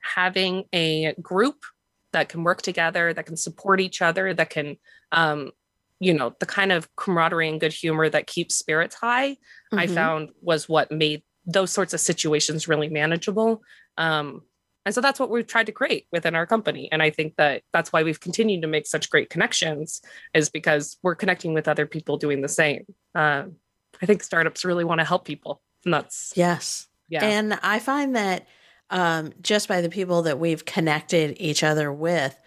having 0.00 0.64
a 0.72 1.14
group 1.20 1.64
that 2.12 2.28
can 2.28 2.42
work 2.42 2.62
together 2.62 3.12
that 3.14 3.26
can 3.26 3.36
support 3.36 3.80
each 3.80 4.02
other 4.02 4.34
that 4.34 4.50
can 4.50 4.76
um, 5.12 5.52
you 6.00 6.12
know 6.12 6.34
the 6.40 6.46
kind 6.46 6.72
of 6.72 6.88
camaraderie 6.96 7.48
and 7.48 7.60
good 7.60 7.72
humor 7.72 8.08
that 8.08 8.26
keeps 8.26 8.56
spirits 8.56 8.96
high 8.96 9.36
i 9.72 9.86
Mhm. 9.86 9.94
found 9.94 10.30
was 10.40 10.68
what 10.68 10.90
made 10.90 11.22
those 11.46 11.70
sorts 11.70 11.92
of 11.94 12.00
situations 12.00 12.68
really 12.68 12.88
manageable. 12.88 13.62
Um, 13.98 14.42
and 14.84 14.94
so 14.94 15.00
that's 15.00 15.20
what 15.20 15.30
we've 15.30 15.46
tried 15.46 15.66
to 15.66 15.72
create 15.72 16.06
within 16.12 16.34
our 16.34 16.46
company 16.46 16.88
and 16.92 17.02
i 17.02 17.10
think 17.10 17.36
that 17.36 17.62
that's 17.72 17.92
why 17.92 18.02
we've 18.02 18.20
continued 18.20 18.62
to 18.62 18.68
make 18.68 18.86
such 18.86 19.10
great 19.10 19.30
connections 19.30 20.00
is 20.34 20.48
because 20.50 20.98
we're 21.02 21.14
connecting 21.14 21.54
with 21.54 21.68
other 21.68 21.86
people 21.86 22.16
doing 22.16 22.40
the 22.40 22.48
same 22.48 22.84
um, 23.14 23.54
i 24.02 24.06
think 24.06 24.22
startups 24.22 24.64
really 24.64 24.84
want 24.84 25.00
to 25.00 25.04
help 25.04 25.24
people 25.24 25.60
and 25.84 25.92
that's 25.94 26.32
Yes. 26.36 26.88
yeah 27.08 27.24
And 27.24 27.58
I 27.62 27.78
find 27.78 28.16
that 28.16 28.46
um, 28.90 29.32
just 29.40 29.68
by 29.68 29.80
the 29.80 29.88
people 29.88 30.22
that 30.22 30.38
we've 30.38 30.64
connected 30.64 31.36
each 31.40 31.64
other 31.64 31.90
with, 31.90 32.38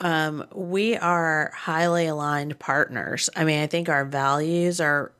um, 0.00 0.46
we 0.54 0.96
are 0.96 1.52
highly 1.54 2.06
aligned 2.06 2.58
partners. 2.58 3.30
I 3.34 3.44
mean, 3.44 3.62
I 3.62 3.66
think 3.66 3.88
our 3.88 4.04
values 4.04 4.80
are 4.80 5.12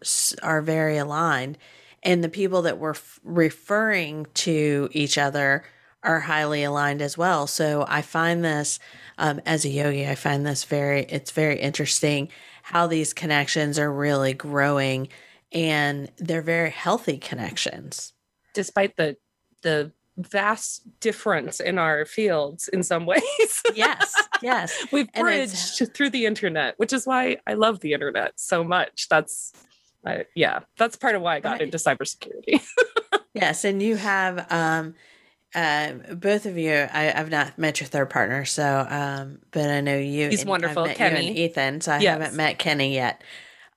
are 0.42 0.62
very 0.62 0.98
aligned, 0.98 1.58
and 2.02 2.22
the 2.22 2.28
people 2.28 2.62
that 2.62 2.78
we're 2.78 2.90
f- 2.90 3.20
referring 3.24 4.26
to 4.34 4.88
each 4.92 5.18
other 5.18 5.64
are 6.02 6.20
highly 6.20 6.62
aligned 6.64 7.02
as 7.02 7.16
well. 7.18 7.46
So 7.46 7.84
I 7.88 8.02
find 8.02 8.44
this 8.44 8.78
um, 9.18 9.40
as 9.44 9.64
a 9.64 9.68
yogi, 9.68 10.06
I 10.08 10.14
find 10.14 10.46
this 10.46 10.64
very 10.64 11.02
it's 11.08 11.30
very 11.30 11.58
interesting 11.60 12.28
how 12.62 12.86
these 12.86 13.12
connections 13.12 13.78
are 13.78 13.92
really 13.92 14.32
growing, 14.32 15.08
and 15.52 16.10
they're 16.18 16.42
very 16.42 16.70
healthy 16.70 17.18
connections. 17.18 18.12
despite 18.54 18.96
the 18.96 19.16
the 19.62 19.92
vast 20.16 20.82
difference 21.00 21.60
in 21.60 21.78
our 21.78 22.04
fields 22.04 22.68
in 22.68 22.82
some 22.82 23.06
ways 23.12 23.62
Yes, 23.74 24.14
yes. 24.42 24.86
we've 24.92 25.10
bridged 25.12 25.94
through 25.94 26.10
the 26.10 26.26
internet 26.26 26.74
which 26.78 26.92
is 26.92 27.06
why 27.06 27.38
i 27.46 27.54
love 27.54 27.80
the 27.80 27.92
internet 27.94 28.32
so 28.36 28.62
much 28.64 29.06
that's 29.08 29.52
I, 30.04 30.24
yeah 30.34 30.60
that's 30.76 30.96
part 30.96 31.14
of 31.14 31.22
why 31.22 31.36
i 31.36 31.40
got 31.40 31.52
Right. 31.52 31.62
into 31.62 31.78
cybersecurity 31.78 32.60
Yes, 33.34 33.64
and 33.64 33.80
you 33.80 33.96
have 33.96 34.50
um 34.52 34.94
um, 35.54 36.02
both 36.18 36.46
of 36.46 36.56
you, 36.56 36.72
I, 36.72 37.12
I've 37.12 37.30
not 37.30 37.58
met 37.58 37.80
your 37.80 37.88
third 37.88 38.10
partner, 38.10 38.44
so 38.44 38.86
um, 38.88 39.40
but 39.50 39.68
I 39.68 39.80
know 39.80 39.96
you. 39.98 40.28
He's 40.28 40.42
and 40.42 40.50
wonderful, 40.50 40.84
you 40.84 40.88
and 40.90 40.96
Kenny. 40.96 41.44
Ethan. 41.44 41.80
So 41.80 41.92
I 41.92 41.98
Yes. 41.98 42.20
haven't 42.20 42.36
met 42.36 42.58
Kenny 42.58 42.94
yet. 42.94 43.22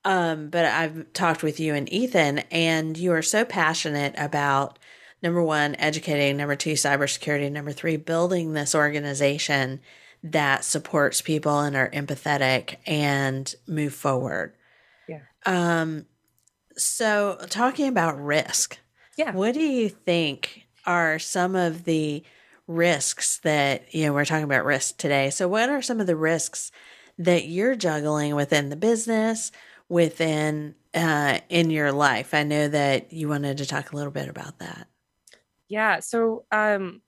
Um, 0.06 0.50
but 0.50 0.66
I've 0.66 1.12
talked 1.14 1.44
with 1.44 1.60
you 1.60 1.74
and 1.74 1.92
Ethan, 1.92 2.40
and 2.52 2.98
you 2.98 3.12
are 3.14 3.22
so 3.22 3.46
passionate 3.46 4.14
about 4.18 4.78
number 5.22 5.42
one, 5.42 5.76
educating, 5.76 6.36
number 6.38 6.56
two, 6.58 6.74
cybersecurity, 6.74 7.50
number 7.52 7.72
three, 7.72 7.96
building 7.96 8.54
this 8.54 8.76
organization 8.76 9.80
that 10.22 10.64
supports 10.66 11.22
people 11.22 11.60
and 11.62 11.76
are 11.76 11.90
empathetic 11.92 12.76
and 12.86 13.56
move 13.66 13.94
forward. 13.94 14.54
Yeah. 15.08 15.22
Um, 15.46 16.06
so 16.76 17.38
talking 17.50 17.88
about 17.88 18.22
risk, 18.22 18.78
Yeah. 19.18 19.32
what 19.32 19.54
do 19.54 19.62
you 19.62 19.88
think 19.90 20.63
are 20.86 21.20
some 21.20 21.56
of 21.56 21.84
the 21.84 22.24
risks 22.68 23.40
that, 23.40 23.94
you 23.94 24.06
know, 24.06 24.14
we're 24.14 24.26
talking 24.26 24.44
about 24.44 24.66
risk 24.66 24.98
today. 24.98 25.30
So, 25.30 25.48
what 25.48 25.70
are 25.70 25.82
some 25.82 26.00
of 26.00 26.08
the 26.08 26.16
risks 26.16 26.72
that 27.18 27.46
you're 27.46 27.76
juggling 27.76 28.36
within 28.36 28.70
the 28.70 28.76
business, 28.76 29.52
within, 29.90 30.76
uh, 30.94 31.40
in 31.50 31.70
your 31.70 31.92
life? 31.92 32.34
I 32.34 32.44
know 32.44 32.68
that 32.68 33.14
you 33.14 33.30
wanted 33.30 33.58
to 33.58 33.66
talk 33.66 33.92
a 33.92 33.96
little 33.96 34.12
bit 34.12 34.30
about 34.30 34.60
that. 34.60 34.88
Yeah. 35.74 36.02
So 36.02 36.46
um, 36.52 37.02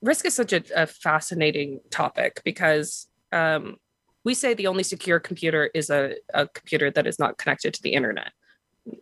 risk 0.00 0.24
is 0.24 0.34
such 0.34 0.54
a, 0.54 0.62
a 0.74 0.86
fascinating 0.86 1.80
topic 1.90 2.40
because 2.44 3.08
um, 3.30 3.76
we 4.24 4.32
say 4.32 4.54
the 4.54 4.68
only 4.68 4.84
secure 4.84 5.20
computer 5.20 5.70
is 5.74 5.90
a, 5.90 6.14
a 6.32 6.48
computer 6.48 6.90
that 6.90 7.06
is 7.06 7.18
not 7.18 7.36
connected 7.36 7.74
to 7.74 7.82
the 7.82 7.92
internet. 7.92 8.32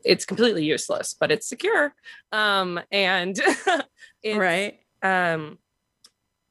It's 0.04 0.24
completely 0.24 0.64
useless, 0.64 1.14
but 1.18 1.30
it's 1.30 1.48
secure. 1.48 1.94
Um, 2.32 2.80
and 2.90 3.38
it's, 4.24 4.38
right. 4.38 4.80
um, 5.02 5.58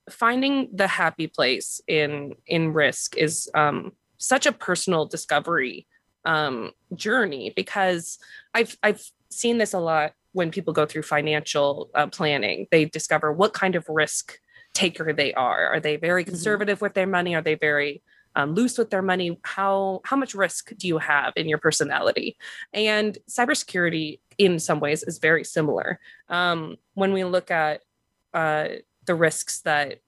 finding 0.09 0.69
the 0.73 0.87
happy 0.87 1.27
place 1.27 1.81
in 1.87 2.35
in 2.47 2.73
risk 2.73 3.17
is 3.17 3.49
um, 3.55 3.91
such 4.17 4.45
a 4.45 4.51
personal 4.51 5.05
discovery 5.05 5.87
um, 6.25 6.71
journey 6.95 7.51
because 7.55 8.19
I've 8.53 8.77
I've 8.83 9.03
seen 9.29 9.57
this 9.57 9.73
a 9.73 9.79
lot 9.79 10.13
when 10.33 10.51
people 10.51 10.73
go 10.73 10.85
through 10.85 11.03
financial 11.03 11.89
uh, 11.95 12.07
planning. 12.07 12.67
They 12.71 12.85
discover 12.85 13.31
what 13.31 13.53
kind 13.53 13.75
of 13.75 13.85
risk 13.89 14.39
taker 14.73 15.13
they 15.13 15.33
are. 15.33 15.67
Are 15.67 15.79
they 15.79 15.97
very 15.97 16.23
Mhm. 16.23 16.27
conservative 16.27 16.81
with 16.81 16.93
their 16.93 17.07
money? 17.07 17.35
Are 17.35 17.41
they 17.41 17.55
very 17.55 18.03
um, 18.35 18.55
loose 18.55 18.79
with 18.79 18.89
their 18.89 19.03
money? 19.03 19.39
How 19.43 20.01
how 20.05 20.17
much 20.17 20.33
risk 20.33 20.71
do 20.77 20.87
you 20.87 20.97
have 20.97 21.33
in 21.35 21.47
your 21.47 21.59
personality? 21.59 22.35
And 22.73 23.17
cybersecurity, 23.29 24.19
in 24.37 24.59
some 24.59 24.79
ways, 24.79 25.03
is 25.03 25.17
very 25.19 25.43
similar. 25.43 25.99
Um, 26.29 26.77
when 26.93 27.13
we 27.13 27.23
look 27.23 27.51
at 27.51 27.81
uh, 28.33 28.67
the 29.05 29.15
risks 29.15 29.61
that, 29.61 29.99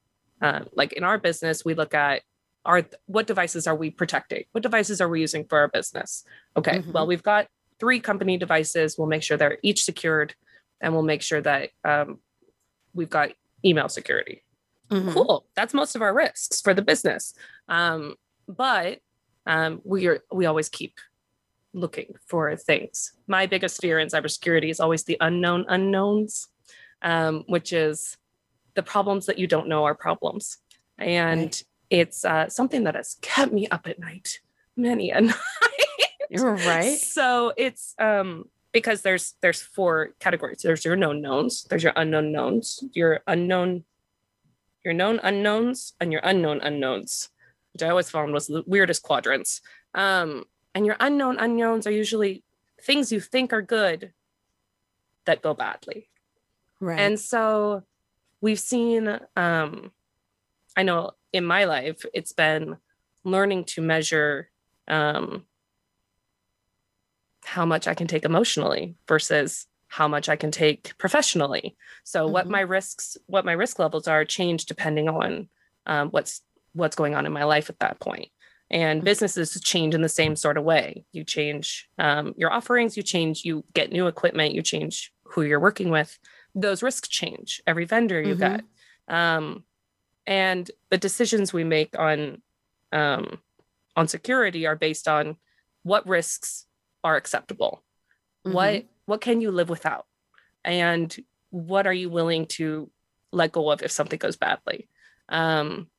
uh, 0.42 0.62
like 0.74 0.94
in 0.94 1.04
our 1.04 1.18
business, 1.18 1.64
we 1.66 1.74
look 1.74 1.94
at 1.94 2.22
are 2.66 2.84
what 3.06 3.28
devices 3.28 3.68
are 3.68 3.76
we 3.76 3.92
protecting? 3.92 4.44
What 4.52 4.64
devices 4.64 5.00
are 5.00 5.08
we 5.08 5.22
using 5.22 5.46
for 5.46 5.60
our 5.60 5.68
business? 5.68 6.24
Okay, 6.58 6.80
Mhm. 6.80 6.94
well, 6.94 7.06
we've 7.06 7.22
got 7.22 7.48
three 7.80 8.00
company 8.00 8.38
devices. 8.38 8.98
We'll 8.98 9.08
make 9.08 9.22
sure 9.22 9.38
they're 9.38 9.60
each 9.62 9.84
secured, 9.84 10.34
and 10.82 10.94
we'll 10.94 11.04
make 11.04 11.22
sure 11.22 11.42
that 11.42 11.70
um, 11.84 12.20
we've 12.94 13.10
got 13.10 13.34
email 13.64 13.88
security. 13.88 14.44
Mhm. 14.90 15.14
Cool. 15.14 15.46
That's 15.56 15.74
most 15.74 15.96
of 15.96 16.02
our 16.02 16.14
risks 16.14 16.60
for 16.62 16.74
the 16.74 16.82
business. 16.82 17.34
Um, 17.68 18.16
but 18.48 19.00
um, 19.46 19.82
we 19.84 20.08
are 20.08 20.24
we 20.32 20.48
always 20.48 20.70
keep 20.70 20.96
looking 21.76 22.16
for 22.26 22.56
things. 22.56 23.12
My 23.28 23.46
biggest 23.46 23.82
fear 23.82 24.00
in 24.00 24.08
cybersecurity 24.08 24.70
is 24.70 24.80
always 24.80 25.04
the 25.04 25.18
unknown 25.20 25.66
unknowns, 25.68 26.48
um, 27.02 27.44
which 27.48 27.74
is 27.74 28.18
the 28.76 28.84
problems 28.84 29.26
that 29.28 29.38
you 29.38 29.46
don't 29.48 29.68
know 29.68 29.84
are 29.84 29.96
problems, 29.96 30.58
and 30.98 31.42
Right. 31.42 31.64
it's 31.90 32.26
uh, 32.26 32.50
something 32.50 32.86
that 32.86 32.96
has 32.96 33.18
kept 33.22 33.52
me 33.54 33.68
up 33.68 33.88
at 33.88 34.00
night 34.00 34.40
many 34.78 35.12
a 35.12 35.22
night. 35.32 35.36
You're 36.30 36.56
right. 36.56 36.98
So 36.98 37.54
it's 37.56 37.94
um 38.00 38.46
because 38.74 39.02
there's 39.04 39.36
there's 39.42 39.62
four 39.62 40.10
categories. 40.20 40.62
There's 40.64 40.84
your 40.84 40.96
known 40.96 41.22
knowns, 41.22 41.64
there's 41.70 41.84
your 41.84 41.94
unknown 41.96 42.32
knowns, 42.32 42.84
your 42.94 43.22
unknown, 43.28 43.84
your 44.84 44.94
known 44.94 45.20
unknowns, 45.24 45.94
and 46.02 46.12
your 46.12 46.22
unknown 46.24 46.60
unknowns, 46.62 47.30
which 47.74 47.84
I 47.84 47.90
always 47.90 48.10
found 48.10 48.34
was 48.34 48.48
the 48.48 48.64
weirdest 48.66 49.04
quadrants. 49.04 49.62
Um, 49.94 50.46
and 50.76 50.86
your 50.86 50.98
unknown 51.00 51.40
unknowns 51.40 51.88
are 51.88 51.92
usually 51.92 52.44
things 52.82 53.12
you 53.12 53.20
think 53.20 53.54
are 53.54 53.62
good 53.62 54.14
that 55.26 55.42
go 55.42 55.54
badly. 55.54 56.10
Right. 56.80 57.00
And 57.00 57.20
so 57.20 57.84
we've 58.42 58.60
seen, 58.60 59.20
um, 59.36 59.92
I 60.78 60.84
know 60.84 61.12
in 61.34 61.46
my 61.46 61.64
life, 61.64 62.06
it's 62.14 62.34
been 62.34 62.78
learning 63.24 63.64
to 63.64 63.82
measure 63.82 64.50
um, 64.88 65.46
how 67.44 67.66
much 67.66 67.88
I 67.88 67.94
can 67.94 68.08
take 68.08 68.26
emotionally 68.26 68.96
versus 69.08 69.68
how 69.88 70.08
much 70.08 70.28
I 70.30 70.36
can 70.36 70.52
take 70.52 70.98
professionally. 70.98 71.78
So 72.04 72.28
what 72.28 72.46
Mhm. 72.48 72.52
my 72.52 72.62
risks, 72.62 73.18
what 73.28 73.46
my 73.46 73.54
risk 73.54 73.80
levels 73.80 74.08
are, 74.08 74.26
change 74.26 74.66
depending 74.66 75.08
on 75.10 75.50
um, 75.86 76.10
what's 76.10 76.42
what's 76.74 76.96
going 76.96 77.16
on 77.16 77.26
in 77.26 77.32
my 77.32 77.46
life 77.46 77.70
at 77.70 77.80
that 77.80 78.00
point. 78.02 78.30
And 78.72 79.02
Mhm. 79.02 79.06
businesses 79.06 79.60
change 79.62 79.94
in 79.94 80.02
the 80.02 80.10
same 80.10 80.36
sort 80.36 80.58
of 80.58 80.64
way. 80.64 81.06
You 81.12 81.24
change 81.24 81.88
um, 81.98 82.34
your 82.36 82.52
offerings, 82.52 82.98
you 82.98 83.04
change, 83.04 83.46
you 83.46 83.64
get 83.74 83.92
new 83.92 84.08
equipment, 84.08 84.54
you 84.56 84.62
change 84.62 85.14
who 85.24 85.44
you're 85.44 85.60
working 85.60 85.90
with. 85.90 86.18
Those 86.56 86.82
risks 86.82 87.08
change 87.08 87.62
every 87.68 87.86
vendor 87.86 88.22
you 88.22 88.36
Mhm. 88.36 88.40
get. 88.40 88.64
Um, 89.08 89.66
and 90.26 90.70
the 90.90 90.98
decisions 90.98 91.54
we 91.54 91.64
make 91.64 91.98
on 91.98 92.42
um, 92.92 93.42
on 93.96 94.08
security 94.08 94.66
are 94.66 94.76
based 94.76 95.08
on 95.08 95.38
what 95.84 96.08
risks 96.08 96.66
are 97.04 97.16
acceptable 97.16 97.84
what 98.44 98.86
what 99.06 99.22
can 99.22 99.42
you 99.42 99.52
live 99.52 99.70
without 99.70 100.06
and 100.64 101.16
what 101.50 101.86
are 101.88 101.94
you 101.94 102.10
willing 102.10 102.46
to 102.46 102.90
let 103.32 103.52
go 103.52 103.70
of 103.72 103.82
if 103.84 103.92
something 103.92 104.18
goes 104.20 104.38
badly 104.38 104.88
um 105.30 105.90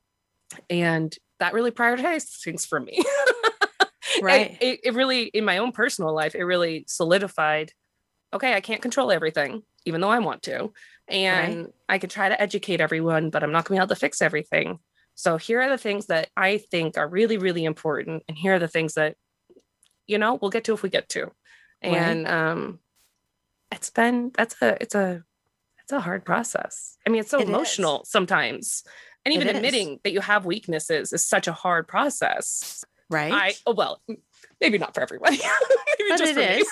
and 0.70 1.16
that 1.40 1.52
really 1.52 1.70
prioritizes 1.70 2.42
things 2.42 2.64
for 2.64 2.80
me 2.80 3.02
Right. 4.22 4.56
it, 4.60 4.80
it 4.84 4.94
really 4.94 5.24
in 5.24 5.44
my 5.44 5.58
own 5.58 5.72
personal 5.72 6.14
life 6.14 6.34
it 6.34 6.44
really 6.44 6.84
solidified 6.88 7.72
okay 8.32 8.54
i 8.54 8.60
can't 8.60 8.80
control 8.82 9.10
everything 9.12 9.62
even 9.84 10.00
though 10.00 10.10
i 10.10 10.18
want 10.18 10.42
to 10.44 10.72
and 11.08 11.68
i 11.88 11.98
can 11.98 12.08
try 12.08 12.28
to 12.28 12.40
educate 12.40 12.80
everyone 12.80 13.30
but 13.30 13.42
i'm 13.42 13.52
not 13.52 13.64
going 13.64 13.76
to 13.76 13.80
be 13.80 13.84
able 13.84 13.94
to 13.94 14.00
fix 14.00 14.22
everything 14.22 14.78
so 15.14 15.36
here 15.36 15.60
are 15.60 15.68
the 15.70 15.78
things 15.78 16.06
that 16.06 16.28
i 16.36 16.58
think 16.58 16.96
are 16.96 17.08
really 17.08 17.36
really 17.36 17.64
important 17.64 18.22
and 18.28 18.38
here 18.38 18.54
are 18.54 18.58
the 18.58 18.68
things 18.68 18.94
that 18.94 19.16
you 20.06 20.16
know 20.18 20.38
we'll 20.40 20.50
get 20.50 20.64
to 20.64 20.72
if 20.72 20.82
we 20.82 20.88
get 20.88 21.08
to 21.10 21.30
Right. 21.84 21.92
and 21.92 22.26
um 22.26 22.78
it's 23.70 23.90
been 23.90 24.30
that's 24.34 24.60
a 24.62 24.78
it's 24.80 24.94
a 24.94 25.22
it's 25.82 25.92
a 25.92 26.00
hard 26.00 26.24
process 26.24 26.96
i 27.06 27.10
mean 27.10 27.20
it's 27.20 27.30
so 27.30 27.38
It 27.40 27.42
is. 27.44 27.48
emotional 27.48 28.04
sometimes 28.06 28.82
and 29.26 29.34
It 29.34 29.36
even 29.36 29.48
is. 29.48 29.56
admitting 29.56 30.00
that 30.04 30.12
you 30.12 30.20
have 30.22 30.46
weaknesses 30.46 31.12
is 31.12 31.22
such 31.22 31.46
a 31.48 31.52
hard 31.52 31.86
process 31.86 32.84
right. 33.10 33.32
i 33.32 33.54
oh 33.66 33.74
well 33.74 34.00
maybe 34.62 34.78
not 34.78 34.94
for 34.94 35.02
everybody 35.02 35.36
maybe 35.98 36.08
but 36.10 36.16
just 36.18 36.32
it 36.32 36.34
for 36.34 36.40
me. 36.40 36.64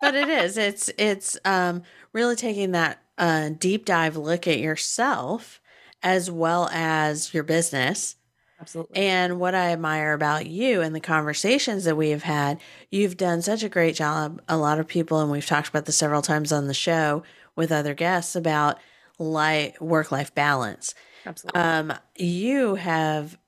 but 0.00 0.14
it 0.16 0.28
is. 0.28 0.56
It's 0.56 0.90
it's 0.98 1.38
um 1.44 1.82
really 2.12 2.34
taking 2.34 2.72
that 2.72 3.02
uh 3.18 3.50
deep 3.50 3.84
dive 3.84 4.16
look 4.16 4.48
at 4.48 4.58
yourself 4.58 5.60
as 6.02 6.30
well 6.30 6.68
as 6.72 7.32
your 7.34 7.42
business. 7.42 8.16
absolutely 8.60 8.96
And 8.96 9.38
what 9.38 9.54
I 9.54 9.72
admire 9.72 10.14
about 10.14 10.46
you 10.46 10.80
and 10.80 10.94
the 10.94 11.00
conversations 11.00 11.84
that 11.84 11.96
we 11.96 12.08
have 12.10 12.22
had, 12.22 12.58
you've 12.90 13.18
done 13.18 13.42
such 13.42 13.62
a 13.62 13.68
great 13.68 13.94
job. 13.94 14.40
A 14.48 14.56
lot 14.56 14.78
of 14.80 14.88
people, 14.88 15.20
and 15.20 15.30
we've 15.30 15.44
talked 15.46 15.68
about 15.68 15.84
this 15.84 15.96
several 15.98 16.22
times 16.22 16.50
on 16.52 16.66
the 16.66 16.74
show 16.74 17.22
with 17.54 17.70
other 17.70 17.92
guests 17.94 18.34
about 18.34 18.78
life 19.18 19.78
work 19.80 20.10
life 20.10 20.34
balance. 20.34 20.94
Absolutely 21.26 21.60
Um, 21.60 21.92
you 22.16 22.76
have 22.76 23.38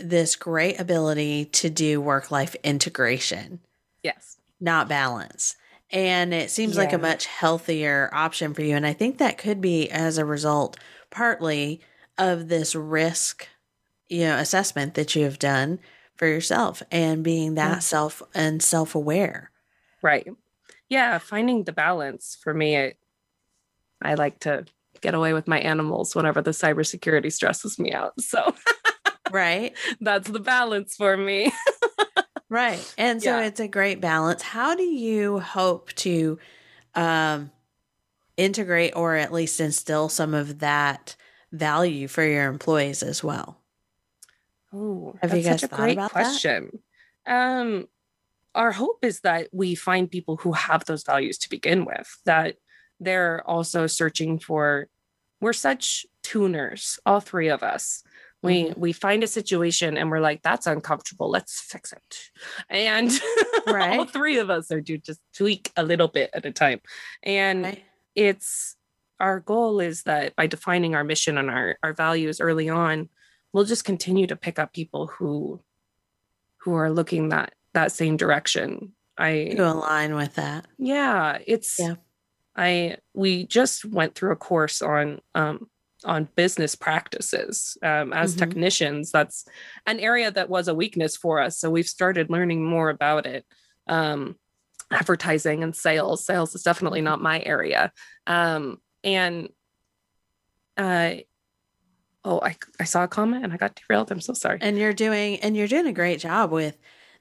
this 0.00 0.36
great 0.36 0.78
ability 0.78 1.46
to 1.46 1.70
do 1.70 2.00
work 2.00 2.30
life 2.30 2.54
integration 2.62 3.60
yes 4.02 4.38
not 4.60 4.88
balance. 4.88 5.56
And 5.90 6.34
it 6.34 6.50
seems 6.50 6.76
like 6.76 6.92
a 6.92 6.98
much 6.98 7.26
healthier 7.26 8.10
option 8.12 8.54
for 8.54 8.62
you. 8.62 8.74
And 8.74 8.86
I 8.86 8.92
think 8.92 9.18
that 9.18 9.38
could 9.38 9.60
be 9.60 9.88
as 9.90 10.18
a 10.18 10.24
result, 10.24 10.78
partly 11.10 11.80
of 12.18 12.48
this 12.48 12.74
risk, 12.74 13.46
you 14.08 14.20
know, 14.20 14.36
assessment 14.38 14.94
that 14.94 15.14
you 15.14 15.24
have 15.24 15.38
done 15.38 15.78
for 16.16 16.26
yourself 16.26 16.82
and 16.90 17.22
being 17.22 17.54
that 17.54 17.78
Mhm. 17.78 17.82
self 17.82 18.22
and 18.34 18.62
self 18.62 18.94
aware. 18.94 19.50
right 20.02 20.26
yeah 20.88 21.18
finding 21.18 21.64
the 21.64 21.72
balance 21.72 22.36
for 22.42 22.54
me 22.54 22.76
I, 22.78 22.94
I 24.02 24.14
like 24.14 24.38
to 24.40 24.66
get 25.00 25.14
away 25.14 25.32
with 25.32 25.48
my 25.48 25.58
animals 25.60 26.14
whenever 26.14 26.40
the 26.42 26.50
cybersecurity 26.52 27.32
stresses 27.32 27.78
me 27.78 27.92
out 27.92 28.12
so 28.20 28.54
Right. 29.30 29.76
that's 30.00 30.28
the 30.28 30.40
balance 30.40 30.94
for 30.96 31.16
me 31.16 31.52
Right. 32.48 32.80
And 32.96 33.20
so 33.20 33.38
Yeah. 33.40 33.46
it's 33.46 33.58
a 33.58 33.66
great 33.66 34.00
balance. 34.00 34.40
How 34.40 34.76
do 34.76 34.84
you 34.84 35.40
hope 35.40 35.92
to 35.94 36.38
um, 36.94 37.50
integrate 38.36 38.94
or 38.94 39.16
at 39.16 39.32
least 39.32 39.60
instill 39.60 40.08
some 40.08 40.32
of 40.32 40.60
that 40.60 41.16
value 41.50 42.06
for 42.06 42.22
your 42.24 42.46
employees 42.48 43.02
as 43.02 43.24
well? 43.24 43.58
Oh, 44.72 45.16
Have 45.20 45.34
you 45.34 45.42
guys 45.42 45.60
such 45.60 45.64
a 45.64 45.68
thought 45.68 45.80
great 45.80 45.92
about 45.94 46.12
that? 46.14 46.22
question. 46.22 46.70
Um, 47.26 47.88
our 48.54 48.70
hope 48.72 48.98
is 49.04 49.20
that 49.20 49.48
we 49.52 49.74
find 49.74 50.08
people 50.10 50.36
who 50.36 50.52
have 50.52 50.84
those 50.84 51.02
values 51.02 51.36
to 51.38 51.50
begin 51.50 51.84
with, 51.84 52.08
that 52.26 52.56
they're 53.00 53.42
also 53.48 53.86
searching 53.86 54.38
for, 54.38 54.88
we're 55.40 55.52
such 55.52 56.06
tuners, 56.22 56.98
all 57.06 57.20
three 57.20 57.48
of 57.48 57.62
us. 57.62 58.02
We 58.42 58.64
Mm-hmm. 58.64 58.80
we 58.80 58.92
find 58.92 59.24
a 59.24 59.26
situation 59.26 59.96
and 59.96 60.10
we're 60.10 60.20
like, 60.20 60.42
that's 60.42 60.66
uncomfortable. 60.66 61.28
Let's 61.30 61.60
fix 61.60 61.92
it. 61.92 62.18
And 62.68 63.10
all 63.66 64.04
three 64.04 64.38
of 64.38 64.50
us 64.50 64.70
are 64.70 64.80
to 64.82 64.98
just 64.98 65.20
tweak 65.34 65.72
a 65.76 65.82
little 65.82 66.08
bit 66.08 66.30
at 66.34 66.44
a 66.46 66.52
time. 66.52 66.80
And 67.22 67.64
Right? 67.64 67.84
it's 68.14 68.76
our 69.18 69.40
goal 69.40 69.80
is 69.80 70.02
that 70.04 70.36
by 70.36 70.46
defining 70.46 70.94
our 70.94 71.02
mission 71.04 71.38
and 71.38 71.48
our, 71.50 71.78
our 71.82 71.92
values 71.94 72.40
early 72.40 72.68
on 72.68 73.08
we'll 73.52 73.64
just 73.64 73.84
continue 73.86 74.26
to 74.26 74.36
pick 74.36 74.58
up 74.58 74.74
people 74.74 75.06
who 75.06 75.58
who 76.58 76.74
are 76.74 76.90
looking 76.90 77.30
that 77.30 77.54
that 77.72 77.90
same 77.92 78.16
direction 78.18 78.92
i 79.16 79.52
To 79.56 79.72
align 79.72 80.14
with 80.14 80.34
that. 80.34 80.66
yeah 80.78 81.38
it's 81.46 81.78
Yeah. 81.78 81.94
I 82.56 82.96
we 83.14 83.46
just 83.46 83.84
went 83.84 84.14
through 84.14 84.32
a 84.32 84.36
course 84.36 84.82
on 84.82 85.20
um 85.34 85.68
on 86.04 86.28
business 86.36 86.74
practices 86.76 87.76
um, 87.82 88.12
as 88.12 88.34
Mhm. 88.34 88.38
technicians. 88.38 89.10
That's 89.10 89.44
an 89.86 89.98
area 89.98 90.30
that 90.30 90.48
was 90.48 90.68
a 90.68 90.74
weakness 90.74 91.16
for 91.16 91.40
us 91.40 91.58
so 91.58 91.70
we've 91.70 91.88
started 91.88 92.30
learning 92.30 92.64
more 92.64 92.90
about 92.90 93.26
it. 93.26 93.44
Um 93.88 94.36
advertising 94.92 95.62
and 95.64 95.74
sales. 95.74 96.24
Sales 96.24 96.54
is 96.54 96.62
definitely 96.62 97.00
not 97.00 97.20
my 97.20 97.42
area. 97.44 97.92
Um 98.26 98.80
and 99.02 99.48
uh 100.76 101.14
oh 102.24 102.40
i 102.42 102.56
i 102.80 102.84
saw 102.84 103.04
a 103.04 103.08
comment 103.08 103.44
and 103.44 103.52
i 103.52 103.56
got 103.56 103.74
derailed. 103.80 104.10
I'm 104.12 104.20
so 104.20 104.34
sorry. 104.34 104.58
And 104.60 104.78
you're 104.78 104.92
doing 104.92 105.40
and 105.40 105.56
you're 105.56 105.68
doing 105.68 105.86
a 105.86 105.92
great 105.92 106.20
job 106.20 106.50
with 106.52 106.76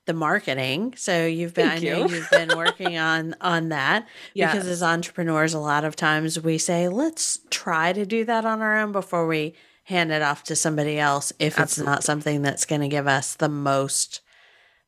the 0.05 0.13
marketing. 0.13 0.93
So 0.97 1.25
you've 1.25 1.53
been 1.53 1.69
Thank 1.69 1.83
I 1.83 1.87
know 1.87 2.05
you. 2.05 2.15
you've 2.15 2.29
been 2.29 2.51
working 2.57 2.97
on 2.97 3.35
on 3.41 3.69
that 3.69 4.07
because 4.33 4.67
as 4.67 4.83
entrepreneurs 4.83 5.53
a 5.53 5.59
lot 5.59 5.83
of 5.83 5.95
times 5.95 6.39
we 6.39 6.57
say 6.57 6.87
let's 6.87 7.39
try 7.49 7.93
to 7.93 8.05
do 8.05 8.23
that 8.25 8.45
on 8.45 8.61
our 8.61 8.77
own 8.79 8.91
before 8.91 9.27
we 9.27 9.53
hand 9.83 10.11
it 10.11 10.21
off 10.21 10.43
to 10.43 10.55
somebody 10.55 10.97
else 10.99 11.31
if 11.39 11.59
it's 11.59 11.77
not 11.77 12.03
something 12.03 12.41
that's 12.41 12.65
going 12.65 12.81
to 12.81 12.87
give 12.87 13.07
us 13.07 13.35
the 13.35 13.49
most 13.49 14.21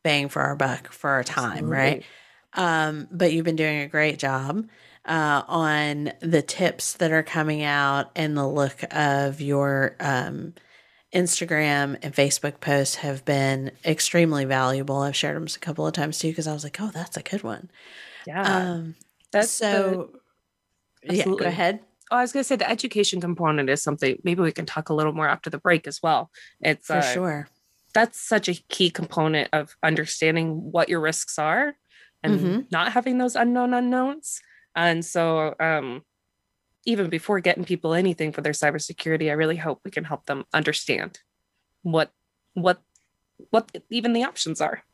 bang 0.03 0.29
for 0.29 0.41
our 0.41 0.55
buck 0.55 0.91
for 0.91 1.09
our 1.09 1.23
time, 1.23 1.69
right? 1.69 2.03
Um, 2.53 3.07
but 3.11 3.33
you've 3.33 3.45
been 3.45 3.55
doing 3.55 3.81
a 3.81 3.87
great 3.87 4.17
job 4.17 4.67
uh, 5.05 5.43
on 5.47 6.11
the 6.21 6.41
tips 6.41 6.93
that 6.93 7.11
are 7.11 7.23
coming 7.23 7.63
out 7.63 8.11
and 8.15 8.35
the 8.35 8.47
look 8.47 8.83
of 8.91 9.41
your 9.41 9.95
um, 9.99 10.53
Instagram 11.17 11.97
and 12.03 12.13
Facebook 12.13 12.59
posts 12.61 12.95
have 12.97 13.25
been 13.25 13.71
extremely 13.83 14.45
valuable. 14.45 14.97
I've 14.97 15.15
shared 15.15 15.35
them 15.35 15.47
a 15.53 15.59
couple 15.59 15.87
of 15.87 15.93
times 15.93 16.19
too 16.19 16.29
because 16.29 16.47
I 16.47 16.53
was 16.53 16.63
like, 16.63 16.79
oh, 16.79 16.91
that's 16.93 17.17
a 17.17 17.23
good 17.23 17.41
one. 17.43 17.71
yeah 18.27 18.43
Um, 18.73 18.95
that's 19.31 19.57
the- 19.57 19.65
so, 19.71 20.09
yeah, 21.03 21.25
go 21.25 21.37
ahead. 21.37 21.79
Oh, 22.11 22.17
I 22.17 22.21
was 22.21 22.31
going 22.31 22.41
to 22.43 22.47
say 22.47 22.55
the 22.55 22.69
education 22.69 23.19
component 23.19 23.69
is 23.69 23.81
something 23.81 24.17
maybe 24.23 24.41
we 24.41 24.51
can 24.51 24.65
talk 24.65 24.89
a 24.89 24.93
little 24.93 25.11
more 25.11 25.27
after 25.27 25.49
the 25.49 25.57
break 25.57 25.87
as 25.87 25.99
well. 26.01 26.29
It's 26.61 26.87
For 26.87 26.97
uh, 26.97 27.01
sure. 27.01 27.47
that's 27.93 28.19
such 28.21 28.47
a 28.47 28.53
key 28.69 28.89
component 28.91 29.49
of 29.53 29.75
understanding 29.83 30.71
what 30.71 30.87
your 30.87 31.01
risks 31.01 31.37
are 31.39 31.75
and 32.23 32.39
Mhm. 32.39 32.71
not 32.71 32.91
having 32.93 33.17
those 33.17 33.35
unknown 33.35 33.73
unknowns. 33.73 34.39
And 34.75 35.03
so, 35.03 35.55
um, 35.59 36.03
even 36.87 37.09
before 37.09 37.39
getting 37.41 37.65
people 37.65 37.93
anything 37.93 38.31
for 38.31 38.41
their 38.41 38.53
cybersecurity, 38.53 39.29
I 39.29 39.33
really 39.33 39.57
hope 39.57 39.81
we 39.85 39.91
can 39.91 40.05
help 40.05 40.25
them 40.25 40.45
understand 40.53 41.19
what 41.83 42.11
what 42.55 42.81
what 43.51 43.71
even 43.91 44.13
the 44.13 44.23
options 44.23 44.61
are. 44.61 44.83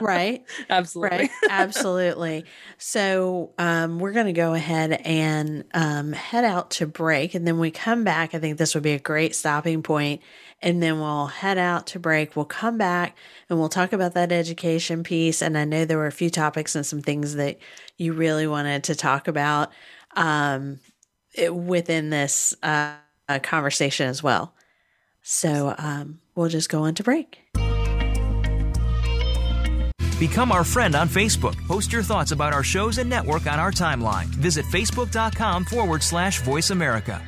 Right. 0.00 0.44
Absolutely. 0.70 1.18
Right. 1.18 1.30
Absolutely. 1.50 2.46
So 2.78 3.52
um, 3.58 3.98
we're 3.98 4.12
going 4.12 4.26
to 4.26 4.32
go 4.32 4.54
ahead 4.54 4.92
and 5.04 5.64
um, 5.74 6.12
head 6.12 6.44
out 6.44 6.70
to 6.72 6.86
break. 6.86 7.34
And 7.34 7.46
then 7.46 7.58
we 7.58 7.70
come 7.70 8.02
back. 8.02 8.34
I 8.34 8.38
think 8.38 8.56
this 8.56 8.74
would 8.74 8.82
be 8.82 8.92
a 8.92 8.98
great 8.98 9.34
stopping 9.34 9.82
point. 9.82 10.22
And 10.62 10.82
then 10.82 11.00
we'll 11.00 11.26
head 11.26 11.58
out 11.58 11.86
to 11.88 11.98
break. 11.98 12.34
We'll 12.34 12.46
come 12.46 12.78
back 12.78 13.16
and 13.50 13.58
we'll 13.58 13.68
talk 13.68 13.92
about 13.92 14.14
that 14.14 14.32
education 14.32 15.02
piece. 15.02 15.42
And 15.42 15.58
I 15.58 15.64
know 15.64 15.84
there 15.84 15.98
were 15.98 16.06
a 16.06 16.12
few 16.12 16.30
topics 16.30 16.74
and 16.74 16.86
some 16.86 17.02
things 17.02 17.34
that 17.34 17.58
you 17.98 18.14
really 18.14 18.46
wanted 18.46 18.84
to 18.84 18.94
talk 18.94 19.28
about 19.28 19.70
um, 20.16 20.80
within 21.50 22.10
this 22.10 22.54
uh, 22.62 22.94
uh, 23.28 23.38
conversation 23.40 24.08
as 24.08 24.22
well. 24.22 24.54
So 25.22 25.74
um, 25.78 26.20
we'll 26.34 26.48
just 26.48 26.68
go 26.68 26.82
on 26.82 26.94
to 26.96 27.02
break. 27.02 27.40
Become 30.18 30.52
our 30.52 30.64
friend 30.64 30.94
on 30.94 31.08
Facebook. 31.08 31.56
Post 31.66 31.92
your 31.92 32.02
thoughts 32.02 32.32
about 32.32 32.52
our 32.52 32.62
shows 32.62 32.98
and 32.98 33.08
network 33.08 33.46
on 33.46 33.58
our 33.58 33.72
timeline. 33.72 34.26
Visit 34.26 34.66
facebook.com 34.66 35.64
forward 35.64 36.02
slash 36.02 36.42
voice 36.42 36.70
America. 36.70 37.22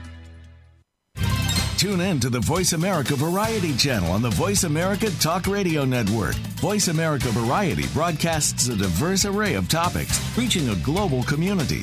Tune 1.78 2.00
in 2.00 2.20
to 2.20 2.30
the 2.30 2.38
Voice 2.38 2.74
America 2.74 3.16
Variety 3.16 3.74
channel 3.76 4.12
on 4.12 4.22
the 4.22 4.30
Voice 4.30 4.62
America 4.62 5.10
Talk 5.18 5.48
Radio 5.48 5.84
Network. 5.84 6.36
Voice 6.60 6.86
America 6.86 7.28
Variety 7.30 7.88
broadcasts 7.88 8.68
a 8.68 8.76
diverse 8.76 9.24
array 9.24 9.54
of 9.54 9.68
topics, 9.68 10.20
reaching 10.38 10.68
a 10.68 10.76
global 10.76 11.24
community. 11.24 11.82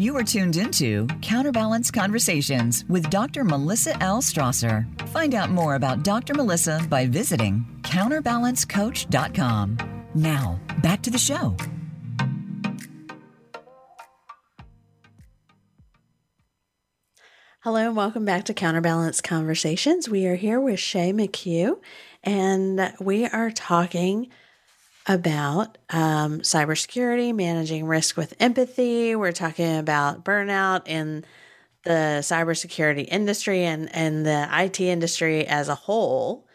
You 0.00 0.16
are 0.16 0.24
tuned 0.24 0.56
into 0.56 1.06
Counterbalance 1.20 1.90
Conversations 1.90 2.86
with 2.88 3.10
Dr. 3.10 3.44
Melissa 3.44 4.02
L. 4.02 4.22
Strasser. 4.22 4.86
Find 5.10 5.34
out 5.34 5.50
more 5.50 5.74
about 5.74 6.04
Dr. 6.04 6.32
Melissa 6.32 6.82
by 6.88 7.04
visiting 7.04 7.66
counterbalancecoach.com. 7.82 9.76
Now, 10.14 10.58
back 10.82 11.02
to 11.02 11.10
the 11.10 11.18
show. 11.18 11.54
Hello 17.62 17.88
and 17.88 17.94
welcome 17.94 18.24
back 18.24 18.46
to 18.46 18.54
Counterbalance 18.54 19.20
Conversations. 19.20 20.08
We 20.08 20.24
are 20.24 20.36
here 20.36 20.58
with 20.58 20.80
Shay 20.80 21.12
McHugh, 21.12 21.78
and 22.24 22.94
we 23.00 23.26
are 23.26 23.50
talking 23.50 24.30
about 25.06 25.78
um, 25.90 26.40
cybersecurity, 26.40 27.34
managing 27.34 27.86
risk 27.86 28.16
with 28.16 28.34
empathy. 28.40 29.16
We're 29.16 29.32
talking 29.32 29.78
about 29.78 30.24
burnout 30.24 30.86
in 30.86 31.24
the 31.84 32.20
cybersecurity 32.22 33.08
industry 33.10 33.64
and, 33.64 33.94
and 33.94 34.26
the 34.26 34.48
IT 34.50 34.80
industry 34.80 35.46
as 35.46 35.68
a 35.68 35.74
whole. 35.74 36.46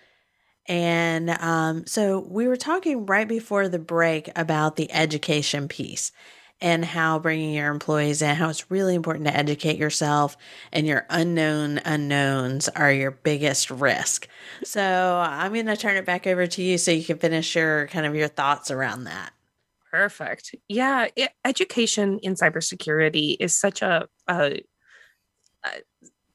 And 0.68 1.30
um, 1.30 1.86
so 1.86 2.20
we 2.20 2.48
were 2.48 2.58
talking 2.58 3.06
right 3.06 3.28
before 3.28 3.68
the 3.68 3.80
break 3.80 4.30
about 4.36 4.76
the 4.76 4.92
education 4.92 5.68
piece 5.68 6.12
and 6.62 6.86
how 6.86 7.20
bringing 7.20 7.54
your 7.54 7.72
employees 7.72 8.22
in, 8.22 8.36
how 8.36 8.50
it's 8.50 8.72
really 8.72 8.96
important 8.96 9.26
to 9.28 9.36
educate 9.36 9.78
yourself 9.78 10.38
and 10.72 10.88
your 10.88 11.06
unknown 11.10 11.80
unknowns 11.86 12.70
are 12.70 12.92
your 12.92 13.12
biggest 13.12 13.70
risk. 13.70 14.28
So 14.64 15.24
I'm 15.28 15.54
going 15.54 15.66
to 15.66 15.78
turn 15.78 15.98
it 15.98 16.06
back 16.06 16.26
over 16.28 16.48
to 16.48 16.62
you 16.62 16.78
so 16.78 16.92
you 16.92 17.04
can 17.04 17.18
finish 17.18 17.56
your 17.56 17.88
kind 17.88 18.06
of 18.06 18.16
your 18.16 18.28
thoughts 18.28 18.72
around 18.72 19.04
that. 19.06 19.34
Perfect. 19.92 20.56
Yeah, 20.68 21.08
it, 21.16 21.32
education 21.46 22.20
in 22.20 22.36
cybersecurity 22.36 23.38
is 23.40 23.56
such 23.56 23.82
a, 23.82 24.08
a, 24.28 24.62
a, 25.64 25.70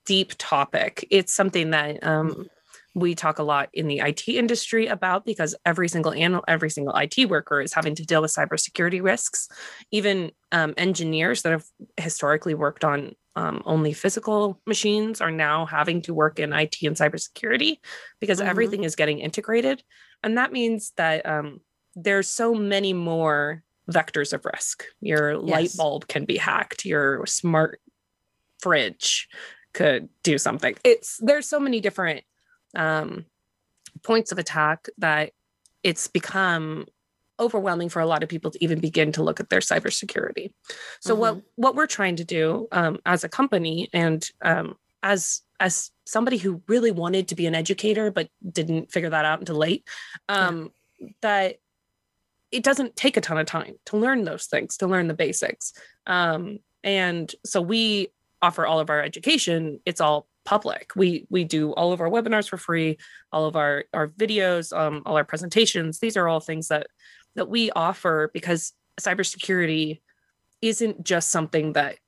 deep 0.07 0.33
topic. 0.39 1.07
It's 1.11 1.33
something 1.33 1.71
that 1.71 2.03
um, 2.03 2.49
we 2.95 3.15
talk 3.15 3.39
a 3.39 3.45
lot 3.45 3.69
in 3.73 3.87
the 3.87 4.01
IT 4.01 4.27
industry 4.29 4.87
about 4.87 5.25
because 5.25 5.55
every 5.65 5.89
single 5.89 6.13
anal- 6.13 6.45
every 6.49 6.71
single 6.71 6.95
IT 6.97 7.29
worker 7.29 7.61
is 7.61 7.73
having 7.73 7.95
to 7.95 8.05
deal 8.05 8.23
with 8.23 8.35
cybersecurity 8.35 9.03
risks. 9.03 9.49
Even 9.91 10.33
um, 10.53 10.75
engineers 10.77 11.43
that 11.43 11.53
have 11.53 11.65
historically 11.97 12.55
worked 12.55 12.85
on 12.85 13.15
um, 13.37 13.63
only 13.65 13.93
physical 13.93 14.61
machines 14.67 15.21
are 15.21 15.31
now 15.31 15.67
having 15.67 16.03
to 16.03 16.13
work 16.13 16.41
in 16.41 16.53
IT 16.53 16.77
and 16.83 16.97
cybersecurity 16.97 17.77
because 18.19 18.41
mm-hmm. 18.41 18.49
everything 18.49 18.85
is 18.85 18.97
getting 18.97 19.21
integrated, 19.21 19.83
and 20.25 20.37
that 20.37 20.53
means 20.53 20.93
that 20.97 21.25
um, 21.27 21.61
there's 21.95 22.29
so 22.29 22.55
many 22.55 22.93
more 22.93 23.63
vectors 23.91 24.33
of 24.33 24.45
risk. 24.45 24.85
Your 25.01 25.33
yes. 25.33 25.43
light 25.43 25.71
bulb 25.77 26.09
can 26.09 26.25
be 26.25 26.37
hacked. 26.37 26.85
Your 26.85 27.25
smart 27.27 27.81
fridge 28.61 29.29
could 29.73 30.09
do 30.23 30.39
something. 30.39 30.75
It's 30.85 31.19
there's 31.21 31.49
so 31.49 31.61
many 31.61 31.81
different 31.81 32.25
um, 32.75 33.25
points 34.03 34.33
of 34.33 34.39
attack 34.39 34.89
that 34.99 35.33
it's 35.83 36.09
become 36.09 36.87
overwhelming 37.39 37.89
for 37.89 38.01
a 38.01 38.07
lot 38.07 38.23
of 38.23 38.29
people 38.29 38.51
to 38.51 38.63
even 38.63 38.81
begin 38.81 39.13
to 39.13 39.23
look 39.23 39.41
at 39.41 39.49
their 39.49 39.61
cybersecurity. 39.61 40.53
So 41.01 41.15
mm-hmm. 41.15 41.21
what 41.21 41.43
what 41.57 41.75
we're 41.75 41.87
trying 41.87 42.17
to 42.17 42.25
do 42.25 42.69
um, 42.71 42.99
as 43.07 43.25
a 43.25 43.29
company 43.29 43.89
and 43.93 44.29
um, 44.43 44.77
as 45.03 45.43
as 45.59 45.91
somebody 46.05 46.37
who 46.37 46.63
really 46.69 46.91
wanted 46.91 47.29
to 47.29 47.35
be 47.35 47.47
an 47.47 47.55
educator 47.55 48.11
but 48.11 48.29
didn't 48.53 48.91
figure 48.91 49.11
that 49.11 49.25
out 49.25 49.41
until 49.41 49.57
late, 49.57 49.87
um, 50.29 50.71
yeah. 50.99 51.09
that 51.23 51.57
it 52.51 52.63
doesn't 52.63 52.97
take 52.97 53.17
a 53.17 53.21
ton 53.21 53.39
of 53.39 53.47
time 53.47 53.75
to 53.87 53.97
learn 53.97 54.25
those 54.25 54.47
things, 54.47 54.77
to 54.79 54.87
learn 54.87 55.07
the 55.07 55.15
basics. 55.15 55.73
Um, 56.07 56.59
and 56.83 57.33
so 57.45 57.61
we 57.61 58.09
offer 58.43 58.67
all 58.67 58.81
of 58.81 58.91
our 58.91 59.03
education. 59.03 59.81
It's 59.85 60.01
all 60.01 60.27
public. 60.45 60.93
We 60.97 61.27
we 61.31 61.45
do 61.45 61.73
all 61.73 61.93
of 61.93 62.01
our 62.01 62.09
webinars 62.09 62.49
for 62.49 62.57
free, 62.57 62.99
all 63.33 63.47
of 63.47 63.57
our 63.57 63.85
our 63.93 64.09
videos, 64.09 64.77
um, 64.77 65.03
all 65.07 65.17
our 65.17 65.25
presentations. 65.25 65.99
These 65.99 66.17
are 66.17 66.29
all 66.29 66.41
things 66.41 66.69
that 66.69 66.89
that 67.37 67.49
we 67.49 67.71
offer 67.71 68.31
because 68.33 68.73
cybersecurity 69.01 70.01
isn't 70.61 71.05
just 71.05 71.31
something 71.31 71.73
that 71.75 71.99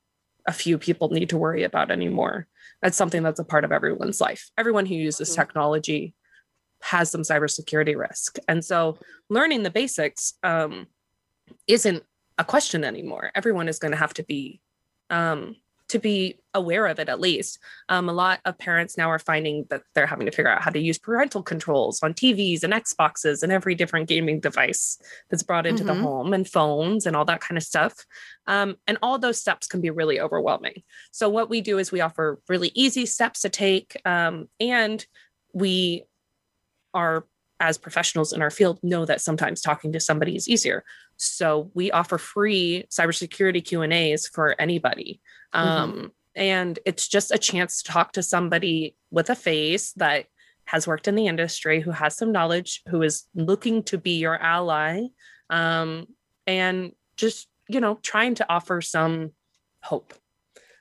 a 0.46 0.52
few 0.52 0.76
people 0.76 1.08
need 1.10 1.30
to 1.30 1.38
worry 1.38 1.62
about 1.62 1.90
anymore. 1.90 2.46
That's 2.82 2.96
something 2.96 3.22
that's 3.22 3.38
a 3.38 3.44
part 3.44 3.64
of 3.64 3.72
everyone's 3.72 4.20
life. 4.20 4.50
Everyone 4.58 4.86
who 4.86 4.94
uses 4.94 5.30
mm-hmm. 5.30 5.40
technology 5.40 6.14
has 6.82 7.10
some 7.10 7.22
cybersecurity 7.22 7.96
risk, 7.96 8.38
and 8.48 8.64
so 8.64 8.98
learning 9.28 9.62
the 9.62 9.70
basics 9.70 10.34
um, 10.42 10.86
isn't 11.68 12.02
a 12.38 12.44
question 12.44 12.82
anymore. 12.82 13.30
Everyone 13.34 13.68
is 13.68 13.78
going 13.78 13.92
to 13.92 13.98
have 13.98 14.14
to 14.14 14.24
be 14.24 14.60
um, 15.10 15.56
to 15.92 15.98
be 15.98 16.38
aware 16.54 16.86
of 16.86 16.98
it 16.98 17.10
at 17.10 17.20
least. 17.20 17.58
Um, 17.90 18.08
a 18.08 18.14
lot 18.14 18.40
of 18.46 18.56
parents 18.56 18.96
now 18.96 19.10
are 19.10 19.18
finding 19.18 19.66
that 19.68 19.82
they're 19.94 20.06
having 20.06 20.24
to 20.24 20.32
figure 20.32 20.50
out 20.50 20.62
how 20.62 20.70
to 20.70 20.78
use 20.78 20.98
parental 20.98 21.42
controls 21.42 22.02
on 22.02 22.14
TVs 22.14 22.62
and 22.62 22.72
Xboxes 22.72 23.42
and 23.42 23.52
every 23.52 23.74
different 23.74 24.08
gaming 24.08 24.40
device 24.40 24.98
that's 25.28 25.42
brought 25.42 25.66
into 25.66 25.84
mm-hmm. 25.84 25.98
the 25.98 26.02
home 26.02 26.32
and 26.32 26.48
phones 26.48 27.04
and 27.04 27.14
all 27.14 27.26
that 27.26 27.42
kind 27.42 27.58
of 27.58 27.62
stuff. 27.62 28.06
Um, 28.46 28.76
and 28.86 28.96
all 29.02 29.18
those 29.18 29.38
steps 29.38 29.66
can 29.66 29.82
be 29.82 29.90
really 29.90 30.18
overwhelming. 30.18 30.82
So, 31.10 31.28
what 31.28 31.50
we 31.50 31.60
do 31.60 31.78
is 31.78 31.92
we 31.92 32.00
offer 32.00 32.40
really 32.48 32.72
easy 32.74 33.04
steps 33.04 33.42
to 33.42 33.50
take, 33.50 34.00
um, 34.06 34.48
and 34.58 35.04
we 35.52 36.04
are 36.94 37.26
as 37.60 37.78
professionals 37.78 38.32
in 38.32 38.42
our 38.42 38.50
field 38.50 38.80
know 38.82 39.04
that 39.04 39.20
sometimes 39.20 39.60
talking 39.60 39.92
to 39.92 40.00
somebody 40.00 40.34
is 40.34 40.48
easier 40.48 40.84
so 41.22 41.70
we 41.74 41.90
offer 41.92 42.18
free 42.18 42.84
cybersecurity 42.90 43.64
Q 43.64 43.82
and 43.82 43.92
A's 43.92 44.26
for 44.26 44.56
anybody, 44.60 45.20
mm-hmm. 45.54 45.68
um, 45.68 46.12
and 46.34 46.78
it's 46.86 47.08
just 47.08 47.30
a 47.30 47.38
chance 47.38 47.82
to 47.82 47.92
talk 47.92 48.12
to 48.12 48.22
somebody 48.22 48.96
with 49.10 49.30
a 49.30 49.34
face 49.34 49.92
that 49.94 50.26
has 50.64 50.86
worked 50.86 51.08
in 51.08 51.14
the 51.14 51.26
industry, 51.26 51.80
who 51.80 51.90
has 51.90 52.16
some 52.16 52.32
knowledge, 52.32 52.82
who 52.88 53.02
is 53.02 53.24
looking 53.34 53.82
to 53.84 53.98
be 53.98 54.18
your 54.18 54.38
ally, 54.40 55.02
um, 55.50 56.06
and 56.46 56.92
just 57.16 57.48
you 57.68 57.80
know 57.80 57.98
trying 58.02 58.34
to 58.36 58.46
offer 58.50 58.80
some 58.80 59.32
hope. 59.82 60.14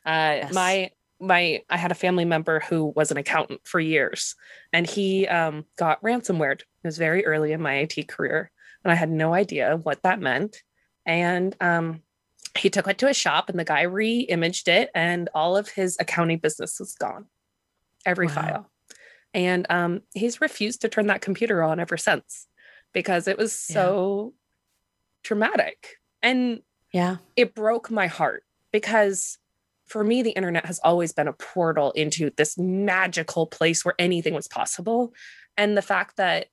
Uh, 0.05 0.39
yes. 0.43 0.53
My 0.53 0.91
my 1.19 1.61
I 1.69 1.77
had 1.77 1.91
a 1.91 1.95
family 1.95 2.25
member 2.25 2.61
who 2.61 2.93
was 2.95 3.11
an 3.11 3.17
accountant 3.17 3.61
for 3.63 3.79
years, 3.79 4.35
and 4.71 4.87
he 4.87 5.27
um, 5.27 5.65
got 5.77 6.01
ransomware. 6.01 6.53
It 6.53 6.65
was 6.83 6.97
very 6.97 7.25
early 7.25 7.51
in 7.51 7.61
my 7.61 7.75
IT 7.75 8.07
career 8.07 8.51
and 8.83 8.91
I 8.91 8.95
had 8.95 9.09
no 9.09 9.33
idea 9.33 9.77
what 9.77 10.03
that 10.03 10.19
meant. 10.19 10.57
And 11.05 11.55
um, 11.59 12.01
he 12.57 12.69
took 12.69 12.87
it 12.87 12.97
to 12.99 13.07
a 13.07 13.13
shop, 13.13 13.49
and 13.49 13.59
the 13.59 13.63
guy 13.63 13.83
re-imaged 13.83 14.67
it, 14.67 14.89
and 14.93 15.29
all 15.33 15.55
of 15.55 15.69
his 15.69 15.97
accounting 15.99 16.39
business 16.39 16.79
was 16.79 16.93
gone, 16.95 17.25
every 18.05 18.27
wow. 18.27 18.33
file. 18.33 18.71
And 19.33 19.65
um, 19.69 20.01
he's 20.13 20.41
refused 20.41 20.81
to 20.81 20.89
turn 20.89 21.07
that 21.07 21.21
computer 21.21 21.63
on 21.63 21.79
ever 21.79 21.95
since 21.95 22.47
because 22.93 23.27
it 23.27 23.37
was 23.37 23.57
so 23.57 24.33
yeah. 24.33 24.37
traumatic. 25.23 25.95
And 26.21 26.61
yeah, 26.91 27.17
it 27.37 27.55
broke 27.55 27.89
my 27.89 28.07
heart 28.07 28.43
because 28.71 29.37
for 29.85 30.03
me, 30.03 30.21
the 30.21 30.31
internet 30.31 30.65
has 30.65 30.79
always 30.83 31.13
been 31.13 31.27
a 31.27 31.33
portal 31.33 31.91
into 31.91 32.31
this 32.37 32.57
magical 32.57 33.45
place 33.45 33.83
where 33.83 33.95
anything 33.99 34.33
was 34.33 34.47
possible. 34.47 35.13
And 35.57 35.77
the 35.77 35.81
fact 35.81 36.17
that 36.17 36.47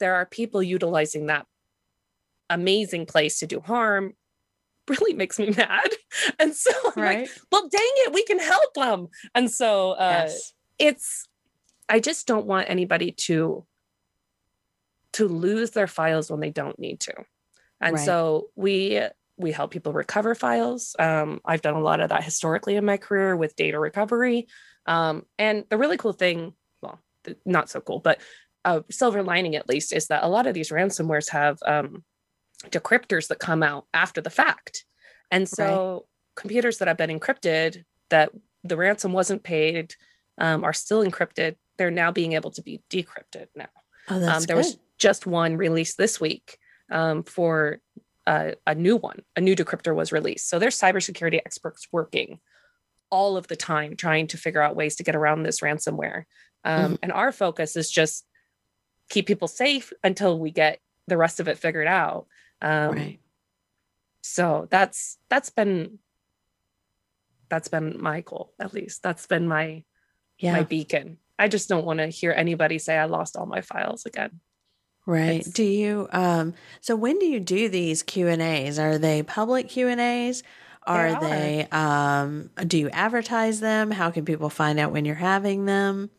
there 0.00 0.14
are 0.14 0.26
people 0.26 0.62
utilizing 0.62 1.26
that 1.26 1.46
amazing 2.48 3.06
place 3.06 3.38
to 3.40 3.46
do 3.46 3.60
harm 3.60 4.14
really 4.88 5.14
makes 5.14 5.38
me 5.38 5.50
mad. 5.56 5.88
And 6.38 6.54
so 6.54 6.70
I'm 6.96 7.02
right. 7.02 7.20
like, 7.20 7.30
well, 7.50 7.68
dang 7.68 7.80
it, 7.82 8.12
we 8.12 8.24
can 8.24 8.38
help 8.38 8.74
them. 8.74 9.08
And 9.34 9.50
so 9.50 9.92
uh, 9.92 10.24
yes. 10.26 10.52
it's, 10.78 11.28
I 11.88 12.00
just 12.00 12.26
don't 12.26 12.46
want 12.46 12.68
anybody 12.68 13.12
to 13.12 13.64
to 15.12 15.28
lose 15.28 15.70
their 15.70 15.86
files 15.86 16.30
when 16.30 16.40
they 16.40 16.50
don't 16.50 16.78
need 16.78 17.00
to. 17.00 17.14
And 17.80 17.96
right. 17.96 18.04
so 18.04 18.50
we 18.54 19.00
we 19.38 19.52
help 19.52 19.70
people 19.70 19.92
recover 19.92 20.34
files. 20.34 20.94
Um, 20.98 21.40
I've 21.44 21.62
done 21.62 21.74
a 21.74 21.80
lot 21.80 22.00
of 22.00 22.10
that 22.10 22.24
historically 22.24 22.76
in 22.76 22.84
my 22.84 22.96
career 22.96 23.36
with 23.36 23.56
data 23.56 23.78
recovery. 23.78 24.46
Um, 24.86 25.24
and 25.38 25.64
the 25.68 25.76
really 25.76 25.96
cool 25.96 26.12
thing, 26.12 26.54
well, 26.82 27.00
not 27.44 27.68
so 27.68 27.80
cool, 27.80 28.00
but 28.00 28.20
a 28.64 28.82
silver 28.90 29.22
lining 29.22 29.56
at 29.56 29.68
least 29.68 29.92
is 29.92 30.06
that 30.08 30.24
a 30.24 30.28
lot 30.28 30.46
of 30.46 30.54
these 30.54 30.70
ransomwares 30.70 31.30
have 31.30 31.58
um, 31.66 32.02
decryptors 32.64 33.28
that 33.28 33.38
come 33.38 33.62
out 33.62 33.86
after 33.92 34.20
the 34.20 34.30
fact 34.30 34.84
and 35.30 35.48
so 35.48 35.92
right. 35.92 36.02
computers 36.40 36.78
that 36.78 36.88
have 36.88 36.96
been 36.96 37.10
encrypted 37.10 37.84
that 38.08 38.30
the 38.64 38.76
ransom 38.76 39.12
wasn't 39.12 39.42
paid 39.42 39.94
um, 40.38 40.64
are 40.64 40.72
still 40.72 41.04
encrypted 41.04 41.56
they're 41.76 41.90
now 41.90 42.10
being 42.10 42.32
able 42.32 42.50
to 42.50 42.62
be 42.62 42.82
decrypted 42.90 43.46
now 43.54 43.68
oh, 44.08 44.18
that's 44.18 44.44
um, 44.44 44.46
there 44.46 44.56
good. 44.56 44.64
was 44.64 44.78
just 44.98 45.26
one 45.26 45.56
released 45.56 45.98
this 45.98 46.20
week 46.20 46.58
um, 46.90 47.22
for 47.22 47.78
uh, 48.26 48.52
a 48.66 48.74
new 48.74 48.96
one 48.96 49.20
a 49.36 49.40
new 49.40 49.54
decryptor 49.54 49.94
was 49.94 50.12
released 50.12 50.48
so 50.48 50.58
there's 50.58 50.78
cybersecurity 50.78 51.36
experts 51.36 51.86
working 51.92 52.40
all 53.10 53.36
of 53.36 53.46
the 53.48 53.56
time 53.56 53.94
trying 53.96 54.26
to 54.26 54.36
figure 54.36 54.62
out 54.62 54.74
ways 54.74 54.96
to 54.96 55.04
get 55.04 55.14
around 55.14 55.42
this 55.42 55.60
ransomware 55.60 56.24
um, 56.64 56.84
mm-hmm. 56.84 56.94
and 57.02 57.12
our 57.12 57.32
focus 57.32 57.76
is 57.76 57.90
just 57.90 58.26
keep 59.08 59.26
people 59.26 59.48
safe 59.48 59.92
until 60.02 60.38
we 60.38 60.50
get 60.50 60.80
the 61.06 61.16
rest 61.16 61.40
of 61.40 61.48
it 61.48 61.58
figured 61.58 61.86
out. 61.86 62.26
Um, 62.60 62.94
right. 62.94 63.20
So 64.22 64.66
that's 64.70 65.18
that's 65.28 65.50
been 65.50 65.98
that's 67.48 67.68
been 67.68 68.00
my 68.00 68.22
goal 68.22 68.52
at 68.58 68.74
least. 68.74 69.02
That's 69.02 69.26
been 69.26 69.46
my 69.46 69.84
yeah. 70.38 70.52
my 70.52 70.62
beacon. 70.62 71.18
I 71.38 71.48
just 71.48 71.68
don't 71.68 71.84
want 71.84 72.00
to 72.00 72.06
hear 72.08 72.32
anybody 72.32 72.78
say 72.78 72.96
I 72.96 73.04
lost 73.04 73.36
all 73.36 73.46
my 73.46 73.60
files 73.60 74.06
again. 74.06 74.40
Right. 75.06 75.40
It's, 75.40 75.50
do 75.50 75.62
you 75.62 76.08
um 76.12 76.54
so 76.80 76.96
when 76.96 77.18
do 77.18 77.26
you 77.26 77.40
do 77.40 77.68
these 77.68 78.02
Q&As? 78.02 78.78
Are 78.78 78.98
they 78.98 79.22
public 79.22 79.68
Q&As? 79.68 80.42
Are 80.86 81.08
are. 81.08 81.20
they 81.20 81.68
um 81.70 82.50
do 82.66 82.78
you 82.78 82.90
advertise 82.90 83.60
them? 83.60 83.90
How 83.90 84.10
can 84.10 84.24
people 84.24 84.50
find 84.50 84.80
out 84.80 84.92
when 84.92 85.04
you're 85.04 85.14
having 85.14 85.66
them? 85.66 86.10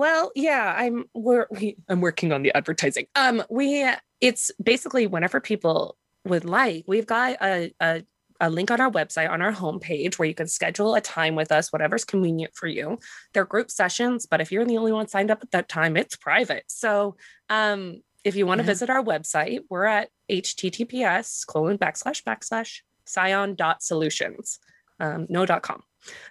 Well, 0.00 0.32
yeah, 0.34 0.74
I'm 0.78 1.04
we're 1.12 1.46
we, 1.50 1.76
I'm 1.90 2.00
working 2.00 2.32
on 2.32 2.42
the 2.42 2.56
advertising. 2.56 3.04
Um, 3.16 3.42
we 3.50 3.86
it's 4.22 4.50
basically 4.62 5.06
whenever 5.06 5.40
people 5.40 5.98
would 6.24 6.46
like, 6.46 6.84
we've 6.86 7.06
got 7.06 7.36
a, 7.42 7.70
a 7.80 8.02
a 8.40 8.48
link 8.48 8.70
on 8.70 8.80
our 8.80 8.90
website 8.90 9.28
on 9.28 9.42
our 9.42 9.52
homepage 9.52 10.18
where 10.18 10.26
you 10.26 10.34
can 10.34 10.48
schedule 10.48 10.94
a 10.94 11.02
time 11.02 11.34
with 11.34 11.52
us, 11.52 11.70
whatever's 11.70 12.06
convenient 12.06 12.54
for 12.54 12.66
you. 12.66 12.98
They're 13.34 13.44
group 13.44 13.70
sessions, 13.70 14.24
but 14.24 14.40
if 14.40 14.50
you're 14.50 14.64
the 14.64 14.78
only 14.78 14.92
one 14.92 15.06
signed 15.06 15.30
up 15.30 15.40
at 15.42 15.50
that 15.50 15.68
time, 15.68 15.98
it's 15.98 16.16
private. 16.16 16.64
So 16.68 17.16
um 17.50 18.00
if 18.24 18.36
you 18.36 18.46
want 18.46 18.60
to 18.60 18.64
Yeah. 18.64 18.68
visit 18.72 18.88
our 18.88 19.04
website, 19.04 19.60
we're 19.68 19.84
at 19.84 20.08
https 20.30 21.46
colon 21.46 21.76
backslash 21.76 22.22
backslash 22.24 22.78
scion 23.04 23.54
dot 23.54 23.82
solutions. 23.82 24.60
Um, 24.98 25.26
no 25.28 25.44
dot 25.44 25.60
com. 25.62 25.82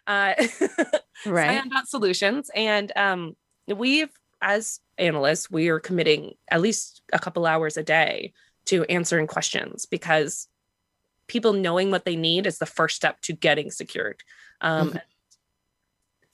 Uh 0.07 0.33
Right. 1.27 1.49
Scion 1.59 1.69
dot 1.69 1.87
solutions. 1.87 2.49
And 2.55 2.91
um 2.95 3.35
we've 3.77 4.11
as 4.41 4.79
analysts, 4.97 5.51
we 5.51 5.69
are 5.69 5.79
committing 5.79 6.33
at 6.49 6.61
least 6.61 7.01
a 7.11 7.19
couple 7.19 7.45
hours 7.45 7.77
a 7.77 7.83
day 7.83 8.33
to 8.65 8.85
answering 8.85 9.27
questions 9.27 9.85
because 9.85 10.47
people 11.27 11.53
knowing 11.53 11.91
what 11.91 12.05
they 12.05 12.15
need 12.15 12.45
is 12.45 12.57
the 12.57 12.65
first 12.65 12.95
step 12.95 13.19
to 13.21 13.33
getting 13.33 13.71
secured. 13.71 14.23
Um, 14.61 14.99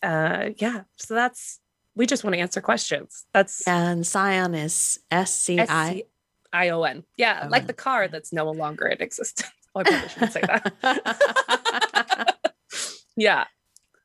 uh, 0.03 0.49
yeah, 0.57 0.81
so 0.97 1.13
that's 1.13 1.59
we 1.95 2.05
just 2.05 2.23
want 2.23 2.33
to 2.36 2.39
answer 2.39 2.61
questions. 2.61 3.25
That's 3.33 3.65
And 3.67 4.05
Scion 4.05 4.53
is 4.53 4.99
S 5.09 5.33
C 5.33 5.59
I. 5.59 5.63
S-C-I-O-N. 5.63 7.03
Yeah, 7.17 7.39
O-N. 7.41 7.51
like 7.51 7.67
the 7.67 7.73
car 7.73 8.07
that's 8.07 8.33
no 8.33 8.49
longer 8.51 8.88
in 8.88 9.01
existence. 9.01 9.51
Oh, 9.77 9.81
I 9.81 9.83
probably 9.83 10.07
shouldn't 10.07 10.31
say 10.31 10.39
that. 10.39 12.36
yeah, 13.17 13.43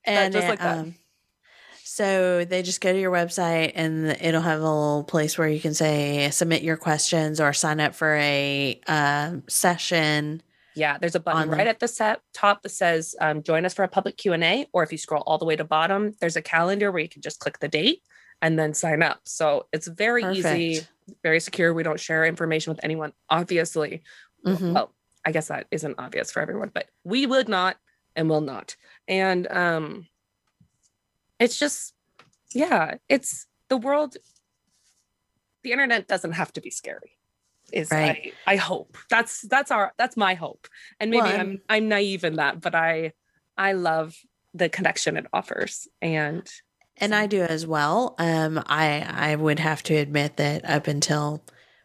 and 0.05 0.33
just 0.33 0.49
like 0.49 0.59
that. 0.59 0.85
So 1.93 2.45
they 2.45 2.63
just 2.63 2.81
go 2.81 2.93
to 2.93 3.01
your 3.01 3.11
website 3.11 3.73
and 3.75 4.17
it'll 4.21 4.43
have 4.43 4.61
a 4.61 4.63
little 4.63 5.03
place 5.03 5.37
where 5.37 5.49
you 5.49 5.59
can 5.59 5.75
say 5.75 6.31
submit 6.31 6.63
your 6.63 6.77
questions 6.77 7.41
or 7.41 7.53
sign 7.53 7.81
up 7.81 7.97
for 7.97 8.15
a 8.15 8.81
um, 8.87 9.43
session. 9.49 10.41
Yeah, 10.77 10.99
there's 10.99 11.17
a 11.17 11.21
button 11.21 11.43
on 11.43 11.51
right 11.51 11.67
at 11.67 11.81
the 11.81 11.89
set 11.89 12.21
top 12.33 12.63
that 12.63 12.69
says 12.69 13.17
um, 13.21 13.43
"Join 13.43 13.67
us 13.67 13.75
for 13.75 13.83
a 13.83 13.89
public 13.89 14.17
Q 14.19 14.35
and 14.35 14.45
A," 14.45 14.69
or 14.73 14.85
if 14.85 14.93
you 14.93 14.99
scroll 14.99 15.25
all 15.27 15.37
the 15.37 15.45
way 15.45 15.57
to 15.57 15.65
bottom, 15.65 16.13
there's 16.21 16.37
a 16.37 16.43
calendar 16.43 16.93
where 16.93 17.03
you 17.03 17.09
can 17.09 17.23
just 17.23 17.41
click 17.41 17.59
the 17.59 17.67
date 17.67 18.03
and 18.41 18.57
then 18.57 18.73
sign 18.73 19.03
up. 19.03 19.19
So 19.25 19.67
it's 19.73 19.89
very 19.89 20.23
easy, 20.33 20.83
very 21.25 21.41
secure. 21.41 21.75
We 21.75 21.83
don't 21.83 21.99
share 21.99 22.25
information 22.25 22.71
with 22.73 22.85
anyone, 22.85 23.15
obviously. 23.29 24.05
Mhm. 24.47 24.75
Well, 24.75 24.95
I 25.25 25.33
guess 25.33 25.49
that 25.49 25.67
isn't 25.73 25.97
obvious 25.99 26.31
for 26.31 26.41
everyone, 26.41 26.71
but 26.73 26.87
we 27.03 27.27
would 27.27 27.49
not 27.49 27.79
and 28.15 28.31
will 28.31 28.43
not. 28.43 28.77
And 29.09 29.49
um, 29.49 30.07
it's 31.41 31.59
just, 31.59 31.95
yeah, 32.55 32.97
it's 33.09 33.47
the 33.69 33.77
world. 33.77 34.17
The 35.65 35.73
internet 35.73 36.07
doesn't 36.07 36.33
have 36.33 36.53
to 36.53 36.61
be 36.61 36.71
scary 36.71 37.17
is 37.73 37.91
Right. 37.91 38.33
I, 38.47 38.53
I 38.55 38.57
hope 38.57 38.97
that's 39.09 39.43
that's 39.43 39.71
our 39.71 39.93
that's 39.97 40.17
my 40.17 40.35
hope 40.35 40.67
and 40.99 41.09
maybe 41.09 41.21
Well, 41.23 41.35
i'm 41.35 41.41
and- 41.41 41.61
i'm 41.69 41.89
naive 41.89 42.25
in 42.25 42.35
that 42.37 42.61
but 42.61 42.75
i 42.75 43.13
i 43.57 43.75
love 43.75 44.17
the 44.55 44.69
connection 44.69 45.17
it 45.17 45.27
offers 45.33 45.87
and 46.03 46.43
And 46.97 47.15
I 47.15 47.27
do 47.29 47.43
as 47.43 47.67
well. 47.69 48.17
Um, 48.19 48.61
I 48.67 49.07
I 49.09 49.37
would 49.37 49.61
have 49.61 49.85
to 49.85 49.95
admit 49.95 50.37
that 50.39 50.69
up 50.69 50.89
until 50.89 51.45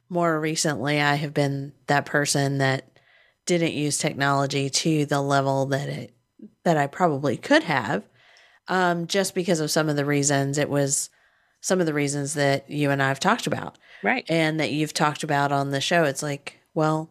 more 0.10 0.40
recently, 0.40 1.00
I 1.00 1.16
have 1.16 1.34
been 1.34 1.74
that 1.86 2.06
person 2.08 2.58
that 2.58 3.00
didn't 3.46 3.74
use 3.74 4.00
technology 4.00 4.70
to 4.72 5.06
the 5.06 5.22
level 5.22 5.68
that 5.68 5.88
it 5.88 6.16
that 6.64 6.78
I 6.78 6.88
probably 6.88 7.38
could 7.38 7.64
have, 7.64 8.04
um, 8.68 9.08
just 9.08 9.36
because 9.36 9.60
of 9.60 9.72
some 9.72 9.90
of 9.90 9.96
the 9.96 10.06
reasons. 10.06 10.58
It 10.58 10.70
was 10.70 11.10
some 11.62 11.80
of 11.80 11.86
the 11.86 11.94
reasons 11.94 12.34
that 12.36 12.70
you 12.70 12.92
and 12.92 13.02
I 13.02 13.08
have 13.08 13.20
talked 13.20 13.48
about, 13.48 13.78
right 14.04 14.26
and 14.30 14.60
that 14.60 14.72
you've 14.72 14.94
talked 14.94 15.24
about 15.24 15.52
on 15.52 15.72
the 15.72 15.82
show. 15.82 16.04
It's 16.04 16.22
like, 16.24 16.60
well, 16.74 17.10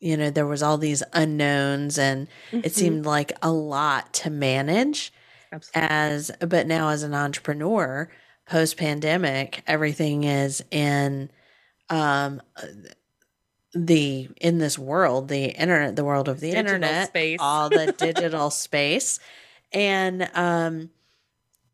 you 0.00 0.16
know, 0.16 0.30
there 0.30 0.46
was 0.46 0.62
all 0.62 0.78
these 0.78 1.02
unknowns, 1.12 1.98
and 1.98 2.28
it 2.52 2.62
Mhm. 2.62 2.70
seemed 2.72 3.06
like 3.06 3.32
a 3.42 3.50
lot 3.52 4.12
to 4.14 4.30
manage 4.30 5.12
Absolutely. 5.52 5.88
as 5.96 6.30
but 6.46 6.66
now 6.66 6.88
as 6.90 7.02
an 7.02 7.14
entrepreneur 7.14 8.10
post 8.46 8.76
pandemic 8.76 9.62
everything 9.66 10.24
is 10.24 10.62
in 10.70 11.30
um 11.88 12.40
the 13.72 14.28
in 14.40 14.58
this 14.58 14.78
world 14.78 15.28
the 15.28 15.44
internet 15.46 15.94
the 15.96 16.04
world 16.04 16.28
of 16.28 16.40
the 16.40 16.50
Digital 16.50 16.72
internet 16.74 17.08
space. 17.08 17.38
all 17.40 17.68
the 17.68 17.92
digital 17.92 18.50
space 18.66 19.20
and 19.72 20.28
um 20.34 20.90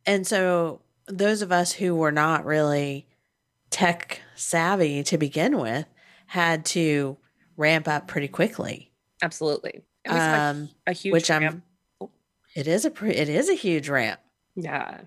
and 0.05 0.27
so 0.27 0.81
those 1.09 1.43
of 1.43 1.53
us 1.53 1.73
who 1.73 1.95
were 1.95 2.13
not 2.13 2.45
really 2.45 3.07
tech 3.71 4.21
savvy 4.35 5.03
to 5.05 5.19
begin 5.19 5.59
with 5.59 5.87
had 6.27 6.65
to 6.65 7.17
ramp 7.57 7.89
up 7.89 8.07
pretty 8.07 8.29
quickly. 8.29 8.93
Absolutely. 9.23 9.83
Um 10.09 10.69
a 10.87 10.93
huge 10.93 11.13
which 11.13 11.31
i'm 11.31 11.43
ramp. 11.43 11.65
it 12.55 12.67
is 12.69 12.85
a 12.85 12.91
pre- 12.91 13.15
it 13.15 13.29
is 13.29 13.49
a 13.49 13.55
huge 13.55 13.89
ramp. 13.89 14.21
Yeah. 14.55 15.03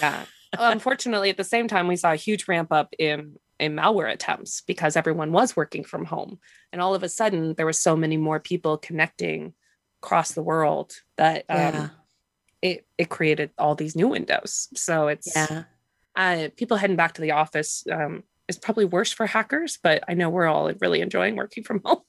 Yeah. 0.00 0.24
Unfortunately 0.58 1.30
at 1.30 1.36
the 1.36 1.44
same 1.44 1.68
time 1.68 1.88
we 1.88 1.96
saw 1.96 2.12
a 2.12 2.16
huge 2.16 2.46
ramp 2.48 2.72
up 2.72 2.94
in 2.98 3.36
in 3.58 3.76
malware 3.76 4.12
attempts 4.12 4.60
because 4.62 4.96
everyone 4.96 5.30
was 5.32 5.56
working 5.56 5.84
from 5.84 6.04
home. 6.04 6.38
And 6.72 6.82
all 6.82 6.94
of 6.94 7.02
a 7.02 7.08
sudden 7.08 7.54
there 7.54 7.66
were 7.66 7.72
so 7.72 7.94
many 7.96 8.16
more 8.16 8.40
people 8.40 8.76
connecting 8.78 9.54
across 10.02 10.32
the 10.32 10.42
world 10.42 10.92
that 11.16 11.44
um, 11.48 11.56
Yeah. 11.58 11.88
It 12.62 12.86
it 12.96 13.08
created 13.08 13.50
all 13.58 13.74
these 13.74 13.96
new 13.96 14.08
windows 14.08 14.68
so 14.74 15.08
it's 15.08 15.34
yeah 15.34 15.64
uh, 16.14 16.48
people 16.56 16.76
heading 16.76 16.96
back 16.96 17.14
to 17.14 17.22
the 17.22 17.30
office 17.30 17.84
um, 17.90 18.22
is 18.46 18.58
probably 18.58 18.84
worse 18.84 19.12
for 19.12 19.26
hackers 19.26 19.78
but 19.82 20.02
i 20.08 20.14
know 20.14 20.30
we're 20.30 20.46
all 20.46 20.70
really 20.80 21.00
enjoying 21.00 21.36
working 21.36 21.62
from 21.62 21.80
home 21.84 22.00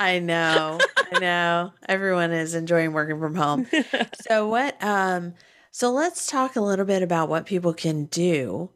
I 0.00 0.18
know. 0.18 0.78
I 1.12 1.18
know. 1.20 1.74
Everyone 1.86 2.32
is 2.32 2.54
enjoying 2.54 2.94
working 2.94 3.20
from 3.20 3.34
home. 3.34 3.66
So 4.22 4.48
what 4.48 4.82
um 4.82 5.34
so 5.70 5.92
let's 5.92 6.26
talk 6.26 6.56
a 6.56 6.60
little 6.60 6.84
bit 6.84 7.02
about 7.02 7.28
what 7.28 7.46
people 7.46 7.74
can 7.74 8.06
do. 8.06 8.70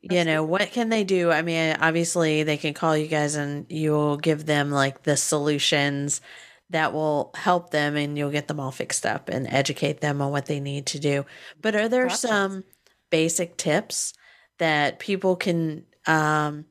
You 0.00 0.24
know, 0.24 0.42
what 0.42 0.70
can 0.70 0.88
they 0.88 1.04
do? 1.04 1.30
I 1.30 1.42
mean, 1.42 1.76
obviously 1.80 2.42
they 2.44 2.56
can 2.56 2.72
call 2.72 2.96
you 2.96 3.06
guys 3.06 3.34
and 3.34 3.66
you'll 3.68 4.16
give 4.16 4.46
them 4.46 4.70
like 4.70 5.02
the 5.02 5.16
solutions 5.16 6.22
that 6.70 6.92
will 6.92 7.32
help 7.34 7.70
them 7.70 7.96
and 7.96 8.16
you'll 8.16 8.30
get 8.30 8.48
them 8.48 8.60
all 8.60 8.70
fixed 8.70 9.04
up 9.04 9.28
and 9.28 9.46
educate 9.48 10.00
them 10.00 10.22
on 10.22 10.30
what 10.30 10.46
they 10.46 10.60
need 10.60 10.86
to 10.86 10.98
do. 10.98 11.26
But 11.60 11.74
are 11.74 11.88
there 11.88 12.08
Gotcha. 12.08 12.16
some 12.28 12.64
basic 13.10 13.56
tips 13.56 14.12
that 14.58 14.98
people 14.98 15.36
can 15.36 15.84
um 16.06 16.64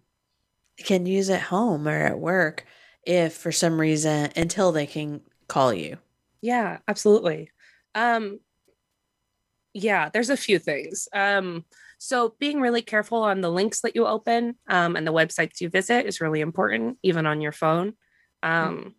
can 0.78 1.06
use 1.06 1.30
at 1.30 1.42
home 1.42 1.88
or 1.88 2.06
at 2.06 2.20
work 2.20 2.66
if 3.06 3.36
for 3.36 3.52
some 3.52 3.80
reason 3.80 4.32
until 4.36 4.72
they 4.72 4.86
can 4.86 5.22
call 5.48 5.74
you? 5.74 5.98
Yeah, 6.42 6.80
absolutely. 6.88 7.52
Um 7.96 8.40
yeah, 9.74 10.10
there's 10.10 10.30
a 10.30 10.38
few 10.38 10.60
things. 10.60 11.08
Um 11.14 11.66
so 12.02 12.36
being 12.40 12.62
really 12.62 12.82
careful 12.82 13.24
on 13.24 13.42
the 13.42 13.52
links 13.52 13.82
that 13.82 13.96
you 13.96 14.08
open 14.08 14.56
um 14.68 14.96
and 14.96 15.06
the 15.06 15.14
websites 15.14 15.60
you 15.60 15.70
visit 15.70 16.06
is 16.06 16.22
really 16.22 16.42
important 16.42 16.98
even 17.04 17.26
on 17.26 17.42
your 17.42 17.52
phone. 17.52 17.94
Um 18.42 18.96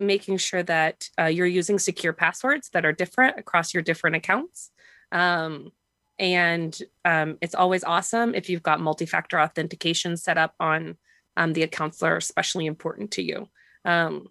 making 0.00 0.38
sure 0.38 0.62
that 0.62 1.08
uh, 1.18 1.24
you're 1.24 1.46
using 1.46 1.78
secure 1.78 2.12
passwords 2.12 2.70
that 2.70 2.84
are 2.84 2.92
different 2.92 3.38
across 3.38 3.74
your 3.74 3.82
different 3.82 4.16
accounts. 4.16 4.70
Um 5.12 5.72
and 6.18 6.76
um, 7.04 7.38
it's 7.40 7.54
always 7.54 7.84
awesome 7.84 8.34
if 8.34 8.50
you've 8.50 8.62
got 8.62 8.80
multi-factor 8.80 9.40
authentication 9.40 10.16
set 10.16 10.36
up 10.36 10.54
on 10.58 10.96
um, 11.36 11.52
the 11.52 11.62
accounts 11.62 11.98
that 11.98 12.06
are 12.06 12.16
especially 12.16 12.66
important 12.66 13.12
to 13.12 13.22
you. 13.22 13.48
Um, 13.84 14.28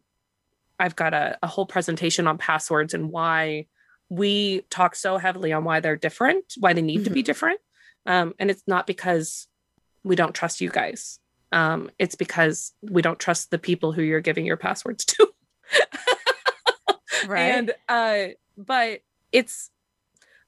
I've 0.80 0.96
got 0.96 1.14
a, 1.14 1.38
a 1.42 1.48
whole 1.48 1.66
presentation 1.66 2.28
on 2.28 2.38
passwords 2.38 2.94
and 2.94 3.10
why 3.10 3.68
we 4.10 4.62
talk 4.70 4.96
so 4.96 5.18
heavily 5.18 5.54
on 5.54 5.64
why 5.64 5.80
they're 5.80 5.96
different, 5.96 6.54
why 6.58 6.74
they 6.74 6.82
need 6.82 7.06
to 7.06 7.10
be 7.10 7.24
different. 7.24 7.60
Um, 8.06 8.34
and 8.38 8.52
it's 8.52 8.64
not 8.68 8.86
because 8.86 9.48
we 10.04 10.16
don't 10.16 10.36
trust 10.36 10.62
you 10.62 10.70
guys. 10.70 11.20
Um, 11.52 11.90
it's 11.98 12.16
because 12.16 12.74
we 12.82 13.02
don't 13.02 13.20
trust 13.20 13.50
the 13.50 13.58
people 13.58 13.94
who 13.94 14.02
you're 14.02 14.20
giving 14.20 14.46
your 14.46 14.58
passwords 14.58 15.06
to. 15.06 15.30
Right. 17.28 17.40
And 17.52 17.74
uh, 17.90 18.28
but 18.58 19.00
it's 19.32 19.70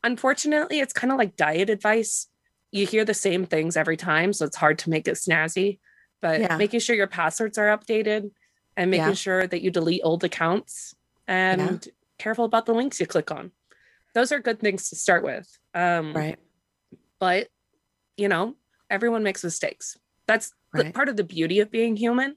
unfortunately 0.03 0.79
it's 0.79 0.93
kind 0.93 1.11
of 1.11 1.17
like 1.17 1.35
diet 1.35 1.69
advice. 1.69 2.27
You 2.71 2.85
hear 2.85 3.03
the 3.03 3.13
same 3.15 3.45
things 3.45 3.75
every 3.75 3.97
time, 3.97 4.33
so 4.33 4.45
it's 4.45 4.55
hard 4.55 4.77
to 4.79 4.89
make 4.89 5.07
it 5.07 5.15
snazzy. 5.15 5.79
But 6.21 6.41
Yeah. 6.41 6.57
making 6.57 6.81
sure 6.81 6.95
your 6.95 7.07
passwords 7.07 7.57
are 7.57 7.75
updated 7.75 8.31
and 8.77 8.91
making 8.91 9.07
Yeah. 9.07 9.13
sure 9.13 9.47
that 9.47 9.61
you 9.61 9.71
delete 9.71 10.01
old 10.03 10.23
accounts 10.23 10.93
and 11.27 11.85
careful 12.17 12.45
about 12.45 12.65
the 12.65 12.73
links 12.73 12.99
you 12.99 13.07
click 13.07 13.31
on. 13.31 13.51
Those 14.13 14.31
are 14.31 14.39
good 14.39 14.59
things 14.59 14.89
to 14.89 14.95
start 14.95 15.23
with. 15.23 15.47
Um, 15.73 16.13
right. 16.13 16.37
but 17.19 17.47
you 18.17 18.27
know 18.27 18.55
everyone 18.89 19.23
makes 19.23 19.43
mistakes 19.43 19.97
that's 20.27 20.53
the- 20.73 20.91
part 20.91 21.09
of 21.09 21.15
the 21.17 21.23
beauty 21.23 21.59
of 21.59 21.69
being 21.71 21.95
human 21.95 22.35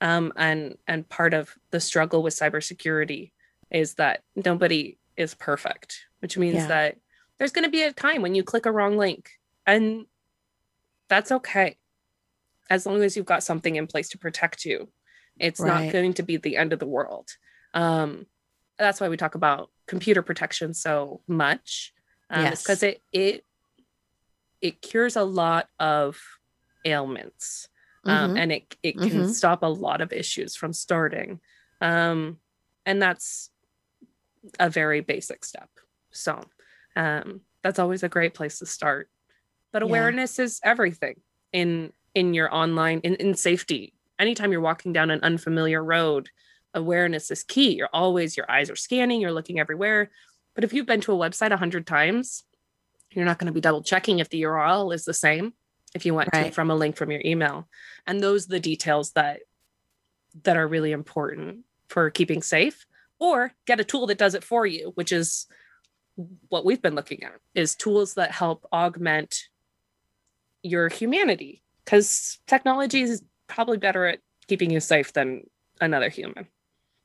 um, 0.00 0.32
and 0.36 0.76
and 0.86 1.08
part 1.08 1.34
of 1.34 1.54
the 1.70 1.80
struggle 1.80 2.22
with 2.22 2.34
cybersecurity 2.34 3.32
is 3.70 3.94
that 3.94 4.22
nobody 4.34 4.98
is 5.16 5.34
perfect, 5.34 6.06
which 6.20 6.36
means 6.38 6.54
Yeah. 6.62 6.66
that 6.68 6.96
there's 7.38 7.52
going 7.52 7.64
to 7.64 7.70
be 7.70 7.82
a 7.82 7.92
time 7.92 8.22
when 8.22 8.34
you 8.34 8.42
click 8.42 8.66
a 8.66 8.72
wrong 8.72 8.96
link 8.96 9.30
and 9.66 10.06
that's 11.08 11.32
okay. 11.32 11.76
As 12.68 12.86
long 12.86 13.02
as 13.02 13.16
you've 13.16 13.26
got 13.26 13.42
something 13.42 13.76
in 13.76 13.86
place 13.86 14.08
to 14.10 14.18
protect 14.18 14.64
you, 14.64 14.90
it's 15.38 15.60
Right. 15.60 15.86
not 15.86 15.92
going 15.92 16.14
to 16.14 16.22
be 16.22 16.36
the 16.36 16.56
end 16.56 16.72
of 16.72 16.78
the 16.78 16.86
world. 16.86 17.28
Um, 17.74 18.26
that's 18.78 19.00
why 19.00 19.08
we 19.08 19.16
talk 19.16 19.34
about 19.34 19.70
computer 19.86 20.22
protection 20.22 20.72
so 20.74 21.22
much. 21.26 21.92
Um, 22.30 22.42
Yes. 22.44 22.62
because 22.62 22.82
it 22.82 23.02
it 23.12 23.44
it 24.60 24.82
cures 24.82 25.16
a 25.16 25.24
lot 25.24 25.68
of 25.78 26.20
ailments, 26.84 27.68
um, 28.04 28.34
Mhm. 28.34 28.38
and 28.38 28.52
it 28.52 28.76
it 28.82 28.92
can 29.00 29.22
Mhm. 29.22 29.28
stop 29.28 29.62
a 29.62 29.66
lot 29.66 30.00
of 30.00 30.12
issues 30.12 30.56
from 30.56 30.72
starting. 30.72 31.40
Um, 31.80 32.40
and 32.86 33.00
that's 33.00 33.50
a 34.58 34.70
very 34.70 35.00
basic 35.00 35.44
step. 35.44 35.68
So 36.10 36.42
um, 36.96 37.42
that's 37.62 37.78
always 37.78 38.02
a 38.02 38.08
great 38.08 38.34
place 38.34 38.58
to 38.58 38.66
start. 38.66 39.10
But 39.72 39.82
Yeah. 39.82 39.88
awareness 39.88 40.38
is 40.38 40.60
everything 40.64 41.20
in 41.52 41.92
in 42.14 42.34
your 42.34 42.52
online 42.52 43.00
in, 43.00 43.14
in 43.16 43.34
safety. 43.34 43.94
Anytime 44.18 44.50
you're 44.50 44.60
walking 44.60 44.92
down 44.92 45.10
an 45.10 45.20
unfamiliar 45.22 45.82
road, 45.84 46.28
awareness 46.74 47.30
is 47.30 47.44
key. 47.44 47.74
You're 47.76 47.88
always 47.92 48.36
your 48.36 48.50
eyes 48.50 48.68
are 48.70 48.76
scanning, 48.76 49.20
you're 49.20 49.32
looking 49.32 49.60
everywhere. 49.60 50.10
But 50.54 50.64
if 50.64 50.72
you've 50.72 50.86
been 50.86 51.00
to 51.02 51.12
a 51.12 51.16
website 51.16 51.52
a 51.52 51.56
hundred 51.56 51.86
times, 51.86 52.42
you're 53.12 53.24
not 53.24 53.38
going 53.38 53.46
to 53.46 53.52
be 53.52 53.60
double 53.60 53.82
checking 53.82 54.18
if 54.18 54.28
the 54.28 54.42
URL 54.42 54.92
is 54.92 55.04
the 55.04 55.14
same 55.14 55.52
if 55.94 56.06
you 56.06 56.14
want 56.14 56.32
to 56.32 56.38
Right. 56.38 56.46
it 56.48 56.54
from 56.54 56.70
a 56.70 56.76
link 56.76 56.96
from 56.96 57.10
your 57.10 57.22
email. 57.24 57.68
And 58.06 58.20
those 58.20 58.46
are 58.46 58.50
the 58.50 58.60
details 58.60 59.12
that 59.12 59.40
that 60.44 60.56
are 60.56 60.68
really 60.68 60.92
important 60.92 61.64
for 61.88 62.08
keeping 62.10 62.40
safe 62.40 62.86
or 63.18 63.52
get 63.66 63.80
a 63.80 63.84
tool 63.84 64.06
that 64.06 64.18
does 64.18 64.34
it 64.34 64.44
for 64.44 64.64
you, 64.64 64.92
which 64.94 65.10
is 65.10 65.46
what 66.48 66.64
we've 66.64 66.82
been 66.82 66.94
looking 66.94 67.24
at 67.24 67.32
is 67.54 67.74
tools 67.74 68.14
that 68.14 68.30
help 68.30 68.66
augment 68.72 69.48
your 70.62 70.88
humanity 70.88 71.62
because 71.84 72.38
technology 72.46 73.02
is 73.02 73.22
probably 73.46 73.78
better 73.78 74.06
at 74.06 74.20
keeping 74.46 74.70
you 74.70 74.80
safe 74.80 75.12
than 75.12 75.42
another 75.80 76.08
human. 76.08 76.46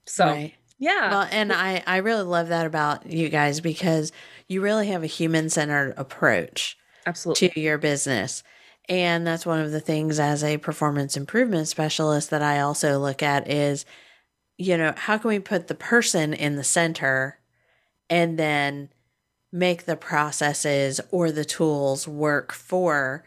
So 0.06 0.26
Right. 0.26 0.54
yeah. 0.78 1.10
Well, 1.10 1.28
and 1.32 1.52
I, 1.52 1.84
I 1.88 1.98
really 1.98 2.24
love 2.24 2.50
that 2.50 2.66
about 2.66 3.06
you 3.06 3.30
guys 3.30 3.60
because 3.62 4.12
you 4.48 4.62
really 4.62 4.88
have 4.88 5.04
a 5.04 5.08
human 5.08 5.50
centered 5.50 5.94
approach 5.98 6.78
absolutely. 7.06 7.50
to 7.50 7.60
your 7.60 7.78
business. 7.78 8.44
And 8.88 9.26
that's 9.26 9.46
one 9.46 9.60
of 9.62 9.72
the 9.72 9.80
things 9.80 10.20
as 10.20 10.44
a 10.44 10.58
performance 10.58 11.18
improvement 11.18 11.68
specialist 11.68 12.30
that 12.30 12.42
I 12.44 12.60
also 12.60 13.00
look 13.00 13.24
at 13.24 13.50
is, 13.50 13.86
you 14.58 14.78
know, 14.78 14.94
how 14.96 15.18
can 15.18 15.30
we 15.30 15.40
put 15.40 15.68
the 15.68 15.76
person 15.76 16.34
in 16.34 16.56
the 16.56 16.64
center 16.64 17.40
and 18.10 18.38
then 18.38 18.90
make 19.52 19.86
the 19.86 19.96
processes 19.96 21.02
or 21.12 21.32
the 21.32 21.46
tools 21.46 22.08
work 22.08 22.52
for 22.52 23.24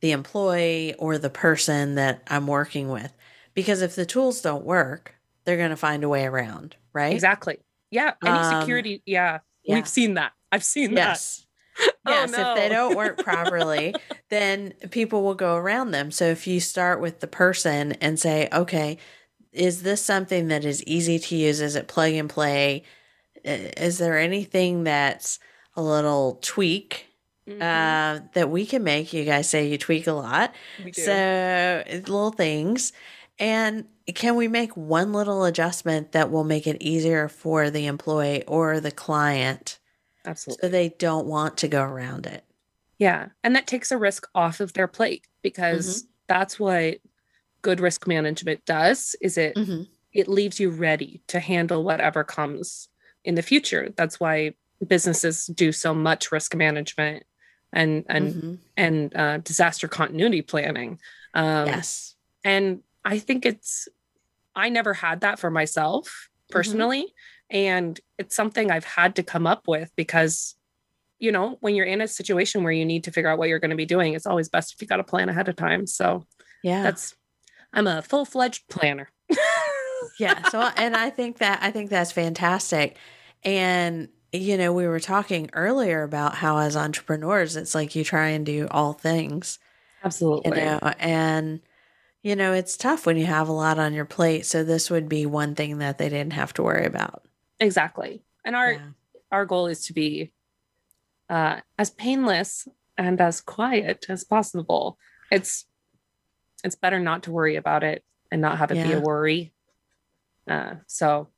the 0.00 0.12
employee 0.12 0.94
or 0.94 1.18
the 1.18 1.30
person 1.30 1.96
that 1.96 2.22
I'm 2.28 2.46
working 2.46 2.88
with? 2.88 3.12
Because 3.54 3.82
if 3.82 3.94
the 3.94 4.06
tools 4.06 4.40
don't 4.40 4.64
work, 4.64 5.14
they're 5.44 5.56
going 5.58 5.70
to 5.70 5.76
find 5.76 6.02
a 6.02 6.08
way 6.08 6.24
around, 6.24 6.76
right? 6.94 7.12
Exactly. 7.12 7.58
Yeah. 7.90 8.14
Any 8.24 8.38
Um, 8.38 8.60
security. 8.60 9.02
Yeah, 9.04 9.40
yeah. 9.62 9.74
We've 9.76 9.88
seen 9.88 10.14
that. 10.14 10.32
I've 10.50 10.64
seen 10.64 10.92
Yes. 10.92 11.38
that. 11.38 11.43
Oh, 12.06 12.10
Yes, 12.10 12.32
if 12.32 12.54
they 12.56 12.68
don't 12.68 12.96
work 12.96 13.18
properly, 13.24 13.94
then 14.28 14.72
people 14.90 15.22
will 15.22 15.34
go 15.34 15.56
around 15.56 15.90
them. 15.92 16.10
So 16.10 16.26
if 16.26 16.46
you 16.46 16.60
start 16.60 17.00
with 17.00 17.20
the 17.20 17.26
person 17.26 17.92
and 17.92 18.20
say, 18.20 18.48
okay, 18.52 18.98
is 19.52 19.82
this 19.82 20.02
something 20.02 20.48
that 20.48 20.64
is 20.66 20.84
easy 20.84 21.18
to 21.18 21.36
use? 21.36 21.60
Is 21.62 21.76
it 21.76 21.88
plug 21.88 22.12
and 22.12 22.28
play? 22.28 22.82
Is 23.44 23.98
there 23.98 24.18
anything 24.18 24.84
that's 24.84 25.38
a 25.76 25.82
little 25.82 26.38
tweak 26.42 27.06
Mhm. 27.48 27.60
uh, 27.62 28.20
that 28.34 28.50
we 28.50 28.66
can 28.66 28.82
make? 28.84 29.12
You 29.12 29.24
guys 29.24 29.48
say 29.48 29.66
you 29.68 29.78
tweak 29.78 30.06
a 30.06 30.12
lot. 30.12 30.54
So 30.92 31.82
little 32.06 32.32
things. 32.32 32.92
And 33.38 33.86
can 34.14 34.36
we 34.36 34.48
make 34.48 34.76
one 34.76 35.12
little 35.12 35.44
adjustment 35.44 36.12
that 36.12 36.30
will 36.30 36.44
make 36.44 36.66
it 36.66 36.76
easier 36.82 37.28
for 37.28 37.70
the 37.70 37.86
employee 37.86 38.44
or 38.46 38.80
the 38.80 38.90
client 38.92 39.78
Absolutely. 40.24 40.66
so 40.66 40.70
they 40.70 40.88
don't 40.90 41.26
want 41.26 41.56
to 41.58 41.68
go 41.68 41.82
around 41.82 42.26
it? 42.26 42.44
Yeah. 42.98 43.28
And 43.42 43.54
that 43.56 43.66
takes 43.66 43.90
a 43.90 43.98
risk 43.98 44.26
off 44.34 44.60
of 44.60 44.72
their 44.72 44.88
plate 44.88 45.26
because 45.42 46.02
Mm-hmm. 46.02 46.06
that's 46.28 46.58
what 46.58 46.98
good 47.62 47.80
risk 47.80 48.06
management 48.06 48.64
does 48.66 49.16
is 49.20 49.36
it 49.38 49.56
Mhm. 49.56 49.88
it 50.12 50.28
leaves 50.28 50.60
you 50.60 50.70
ready 50.70 51.22
to 51.26 51.40
handle 51.40 51.82
whatever 51.82 52.22
comes 52.22 52.88
in 53.24 53.34
the 53.34 53.42
future. 53.42 53.92
That's 53.96 54.20
why 54.20 54.54
businesses 54.86 55.46
do 55.46 55.72
so 55.72 55.92
much 55.94 56.30
risk 56.30 56.54
management 56.54 57.24
and 57.72 58.04
and 58.08 58.34
Mhm. 58.34 58.58
and 58.76 59.16
uh, 59.16 59.38
disaster 59.38 59.88
continuity 59.88 60.42
planning. 60.42 61.00
Um, 61.34 61.66
yes. 61.66 62.14
and 62.44 62.82
I 63.04 63.18
think 63.18 63.44
it's 63.44 63.88
I 64.54 64.68
never 64.68 64.94
had 64.94 65.20
that 65.22 65.38
for 65.38 65.50
myself 65.50 66.06
Mm-hmm. 66.06 66.52
personally, 66.58 67.14
and 67.50 68.00
it's 68.18 68.34
something 68.36 68.70
I've 68.70 68.84
had 68.84 69.16
to 69.16 69.22
come 69.22 69.46
up 69.46 69.68
with 69.68 69.90
because 69.96 70.54
you 71.18 71.30
know 71.32 71.56
when 71.60 71.74
you're 71.74 71.86
in 71.86 72.00
a 72.00 72.08
situation 72.08 72.62
where 72.64 72.72
you 72.72 72.84
need 72.84 73.04
to 73.04 73.12
figure 73.12 73.30
out 73.30 73.38
what 73.38 73.48
you're 73.48 73.58
going 73.60 73.70
to 73.70 73.76
be 73.76 73.86
doing, 73.86 74.14
it's 74.14 74.26
always 74.26 74.48
best 74.48 74.74
if 74.74 74.82
you 74.82 74.88
got 74.88 75.00
a 75.00 75.04
plan 75.04 75.28
ahead 75.28 75.48
of 75.48 75.56
time. 75.56 75.86
So 75.86 76.24
Yeah. 76.62 76.82
that's 76.82 77.14
I'm 77.72 77.86
a 77.86 78.02
full 78.02 78.24
fledged 78.24 78.68
planner. 78.68 79.10
yeah. 80.18 80.48
So, 80.48 80.60
and 80.76 80.96
I 80.96 81.10
think 81.10 81.38
that, 81.38 81.58
I 81.62 81.70
think 81.70 81.90
that's 81.90 82.12
fantastic. 82.12 82.96
And, 83.42 84.08
you 84.32 84.56
know, 84.56 84.72
we 84.72 84.86
were 84.86 85.00
talking 85.00 85.50
earlier 85.52 86.02
about 86.02 86.36
how 86.36 86.58
as 86.58 86.76
entrepreneurs, 86.76 87.56
it's 87.56 87.74
like 87.74 87.94
you 87.96 88.04
try 88.04 88.28
and 88.28 88.46
do 88.46 88.68
all 88.70 88.92
things, 88.92 89.58
you 90.02 90.06
Absolutely. 90.06 90.50
know, 90.52 90.78
and, 90.98 91.60
you 92.22 92.36
know, 92.36 92.52
it's 92.52 92.76
tough 92.76 93.06
when 93.06 93.16
you 93.16 93.26
have 93.26 93.48
a 93.48 93.52
lot 93.52 93.78
on 93.78 93.92
your 93.92 94.04
plate. 94.04 94.46
So 94.46 94.62
this 94.64 94.90
would 94.90 95.08
be 95.08 95.26
one 95.26 95.54
thing 95.54 95.78
that 95.78 95.98
they 95.98 96.08
didn't 96.08 96.32
have 96.34 96.52
to 96.54 96.62
worry 96.62 96.86
about. 96.86 97.24
Exactly. 97.64 98.22
And 98.44 98.54
our 98.54 98.72
Yeah. 98.72 98.90
our 99.32 99.46
goal 99.46 99.66
is 99.66 99.86
to 99.86 99.92
be 99.92 100.32
uh, 101.28 101.60
as 101.78 101.90
painless 101.90 102.68
and 102.96 103.20
as 103.20 103.40
quiet 103.40 104.06
as 104.08 104.22
possible. 104.22 104.98
It's 105.30 105.66
it's 106.62 106.76
better 106.76 107.00
not 107.00 107.24
to 107.24 107.32
worry 107.32 107.56
about 107.56 107.82
it 107.82 108.04
and 108.30 108.40
not 108.40 108.58
have 108.58 108.70
it 108.70 108.82
be 108.82 108.92
a 108.92 109.00
worry. 109.00 109.52
Uh, 110.46 110.74
so 110.86 111.30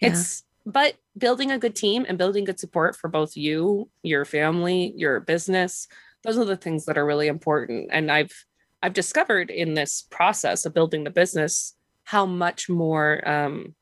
Yeah. 0.00 0.08
it's 0.08 0.44
but 0.66 0.96
building 1.16 1.50
a 1.50 1.58
good 1.58 1.74
team 1.74 2.04
and 2.06 2.18
building 2.18 2.44
good 2.44 2.60
support 2.60 2.94
for 2.94 3.08
both 3.08 3.36
you, 3.36 3.88
your 4.02 4.24
family, 4.24 4.92
your 4.96 5.20
business. 5.20 5.88
Those 6.24 6.36
are 6.36 6.44
the 6.44 6.56
things 6.56 6.84
that 6.84 6.98
are 6.98 7.06
really 7.06 7.28
important. 7.28 7.90
And 7.92 8.10
I've 8.10 8.34
I've 8.82 8.92
discovered 8.92 9.50
in 9.50 9.74
this 9.74 10.02
process 10.10 10.66
of 10.66 10.74
building 10.74 11.04
the 11.04 11.10
business 11.10 11.76
how 12.04 12.26
much 12.26 12.68
more 12.68 13.26
um, 13.28 13.74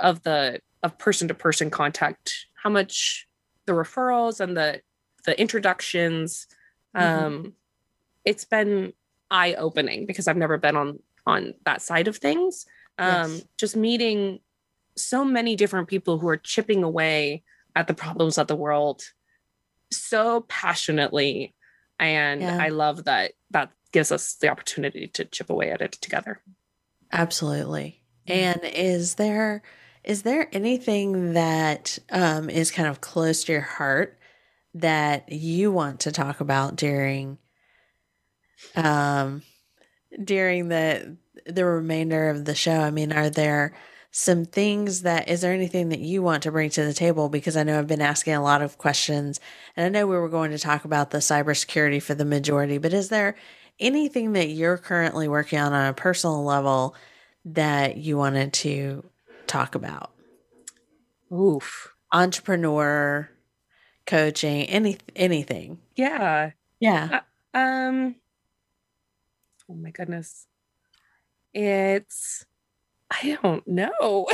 of 0.00 0.22
the 0.22 0.60
of 0.82 0.98
person 0.98 1.28
to 1.28 1.34
person 1.34 1.70
contact 1.70 2.46
how 2.62 2.70
much 2.70 3.26
the 3.66 3.72
referrals 3.72 4.40
and 4.40 4.56
the 4.56 4.80
the 5.24 5.38
introductions 5.40 6.46
um 6.94 7.52
it's 8.24 8.44
been 8.44 8.92
eye 9.30 9.54
opening 9.54 10.06
because 10.06 10.28
i've 10.28 10.36
never 10.36 10.56
been 10.58 10.76
on 10.76 10.98
on 11.26 11.52
that 11.64 11.82
side 11.82 12.08
of 12.08 12.16
things 12.16 12.64
um 12.98 13.32
Yes. 13.32 13.44
just 13.58 13.76
meeting 13.76 14.40
so 14.96 15.24
many 15.24 15.56
different 15.56 15.88
people 15.88 16.18
who 16.18 16.28
are 16.28 16.36
chipping 16.38 16.82
away 16.82 17.42
at 17.74 17.86
the 17.86 17.94
problems 17.94 18.38
of 18.38 18.46
the 18.46 18.56
world 18.56 19.02
so 19.92 20.42
passionately 20.48 21.54
and 21.98 22.40
Yeah. 22.42 22.58
i 22.60 22.68
love 22.68 23.04
that 23.04 23.32
that 23.50 23.70
gives 23.92 24.12
us 24.12 24.34
the 24.34 24.48
opportunity 24.48 25.06
to 25.08 25.24
chip 25.24 25.50
away 25.50 25.70
at 25.70 25.80
it 25.80 25.92
together 25.92 26.40
Absolutely. 27.12 28.02
And 28.28 28.60
is 28.64 29.14
there 29.14 29.62
is 30.04 30.22
there 30.22 30.48
anything 30.52 31.32
that 31.32 31.98
um, 32.10 32.48
is 32.48 32.70
kind 32.70 32.88
of 32.88 33.00
close 33.00 33.44
to 33.44 33.52
your 33.52 33.60
heart 33.60 34.18
that 34.74 35.32
you 35.32 35.72
want 35.72 36.00
to 36.00 36.12
talk 36.12 36.40
about 36.40 36.76
during 36.76 37.38
um, 38.76 39.42
during 40.22 40.68
the 40.68 41.16
the 41.46 41.64
remainder 41.64 42.30
of 42.30 42.44
the 42.44 42.54
show? 42.54 42.80
I 42.80 42.90
mean, 42.90 43.12
are 43.12 43.30
there 43.30 43.74
some 44.12 44.44
things 44.44 45.02
that 45.02 45.28
is 45.28 45.40
there 45.40 45.52
anything 45.52 45.90
that 45.90 46.00
you 46.00 46.22
want 46.22 46.44
to 46.44 46.52
bring 46.52 46.70
to 46.70 46.84
the 46.84 46.94
table? 46.94 47.28
Because 47.28 47.56
I 47.56 47.64
know 47.64 47.78
I've 47.78 47.86
been 47.86 48.00
asking 48.00 48.34
a 48.34 48.42
lot 48.42 48.62
of 48.62 48.78
questions, 48.78 49.40
and 49.76 49.86
I 49.86 49.88
know 49.88 50.06
we 50.06 50.16
were 50.16 50.28
going 50.28 50.52
to 50.52 50.58
talk 50.58 50.84
about 50.84 51.10
the 51.10 51.18
cybersecurity 51.18 52.02
for 52.02 52.14
the 52.14 52.24
majority, 52.24 52.78
but 52.78 52.92
is 52.92 53.08
there 53.08 53.36
anything 53.78 54.32
that 54.32 54.48
you're 54.48 54.78
currently 54.78 55.28
working 55.28 55.58
on 55.58 55.72
on 55.72 55.88
a 55.88 55.92
personal 55.92 56.44
level 56.44 56.94
that 57.46 57.96
you 57.96 58.16
wanted 58.18 58.52
to 58.52 59.04
talk 59.46 59.74
about? 59.74 60.12
oof 61.32 61.94
Entrepreneur, 62.12 63.28
coaching, 64.06 64.64
any 64.66 64.96
anything. 65.16 65.78
yeah 65.96 66.50
Yeah. 66.78 67.20
Um. 67.52 68.16
Oh 69.68 69.74
my 69.74 69.90
goodness. 69.90 70.46
It's. 71.52 72.44
I 73.10 73.38
don't 73.42 73.66
know. 73.66 74.26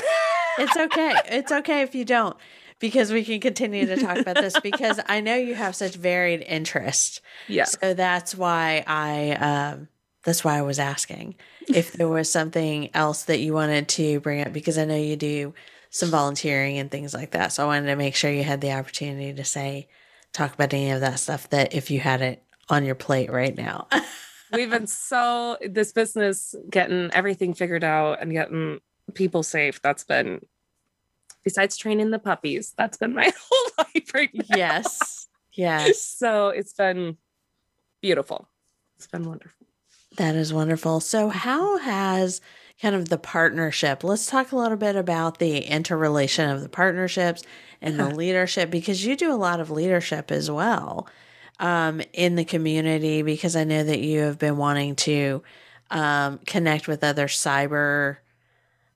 it's 0.58 0.76
okay. 0.76 1.20
It's 1.30 1.52
okay 1.52 1.82
if 1.82 1.94
you 1.94 2.04
don't, 2.04 2.36
because 2.78 3.12
we 3.12 3.24
can 3.24 3.40
continue 3.40 3.86
to 3.86 3.96
talk 3.96 4.18
about 4.18 4.36
this 4.36 4.58
because 4.60 5.00
I 5.06 5.20
know 5.20 5.36
you 5.36 5.54
have 5.54 5.74
such 5.76 5.94
varied 5.94 6.42
interest. 6.42 7.20
Yeah. 7.48 7.64
So 7.64 7.94
that's 7.94 8.34
why 8.34 8.84
I 8.86 9.32
um 9.32 9.88
that's 10.24 10.44
why 10.44 10.58
I 10.58 10.62
was 10.62 10.78
asking 10.78 11.34
if 11.68 11.92
there 11.92 12.08
was 12.08 12.30
something 12.30 12.90
else 12.94 13.24
that 13.24 13.40
you 13.40 13.52
wanted 13.52 13.88
to 13.88 14.20
bring 14.20 14.40
up 14.40 14.52
because 14.52 14.78
I 14.78 14.84
know 14.84 14.96
you 14.96 15.16
do 15.16 15.54
some 15.90 16.10
volunteering 16.10 16.78
and 16.78 16.90
things 16.90 17.12
like 17.12 17.32
that. 17.32 17.52
So 17.52 17.64
I 17.64 17.66
wanted 17.66 17.86
to 17.86 17.96
make 17.96 18.14
sure 18.14 18.30
you 18.30 18.44
had 18.44 18.60
the 18.60 18.72
opportunity 18.72 19.32
to 19.34 19.44
say 19.44 19.88
talk 20.32 20.54
about 20.54 20.72
any 20.72 20.90
of 20.90 21.00
that 21.00 21.18
stuff 21.18 21.50
that 21.50 21.74
if 21.74 21.90
you 21.90 22.00
had 22.00 22.22
it 22.22 22.42
on 22.68 22.84
your 22.84 22.94
plate 22.94 23.30
right 23.30 23.56
now. 23.56 23.88
We've 24.52 24.70
been 24.70 24.86
so 24.86 25.56
this 25.60 25.92
business 25.92 26.54
getting 26.70 27.10
everything 27.12 27.54
figured 27.54 27.84
out 27.84 28.20
and 28.20 28.32
getting 28.32 28.80
people 29.14 29.42
safe. 29.42 29.80
That's 29.80 30.04
been 30.04 30.44
besides 31.42 31.76
training 31.76 32.10
the 32.10 32.18
puppies. 32.18 32.74
That's 32.76 32.96
been 32.96 33.14
my 33.14 33.32
whole 33.50 33.86
life 33.94 34.14
right 34.14 34.30
now. 34.34 34.56
yes. 34.56 35.28
Yes. 35.52 36.00
So 36.00 36.48
it's 36.48 36.72
been 36.72 37.16
beautiful. 38.00 38.48
It's 38.96 39.06
been 39.06 39.24
wonderful. 39.26 39.61
That 40.16 40.34
is 40.34 40.52
wonderful. 40.52 41.00
So, 41.00 41.28
how 41.28 41.78
has 41.78 42.40
kind 42.80 42.94
of 42.94 43.08
the 43.08 43.18
partnership? 43.18 44.04
Let's 44.04 44.26
talk 44.26 44.52
a 44.52 44.56
little 44.56 44.76
bit 44.76 44.96
about 44.96 45.38
the 45.38 45.58
interrelation 45.58 46.50
of 46.50 46.60
the 46.60 46.68
partnerships 46.68 47.42
and 47.80 47.98
the 47.98 48.08
leadership 48.14 48.70
because 48.70 49.04
you 49.04 49.16
do 49.16 49.32
a 49.32 49.36
lot 49.36 49.60
of 49.60 49.70
leadership 49.70 50.30
as 50.30 50.50
well 50.50 51.08
um, 51.58 52.02
in 52.12 52.36
the 52.36 52.44
community. 52.44 53.22
Because 53.22 53.56
I 53.56 53.64
know 53.64 53.82
that 53.84 54.00
you 54.00 54.20
have 54.20 54.38
been 54.38 54.56
wanting 54.56 54.96
to 54.96 55.42
um, 55.90 56.38
connect 56.46 56.88
with 56.88 57.02
other 57.02 57.26
cyber 57.26 58.18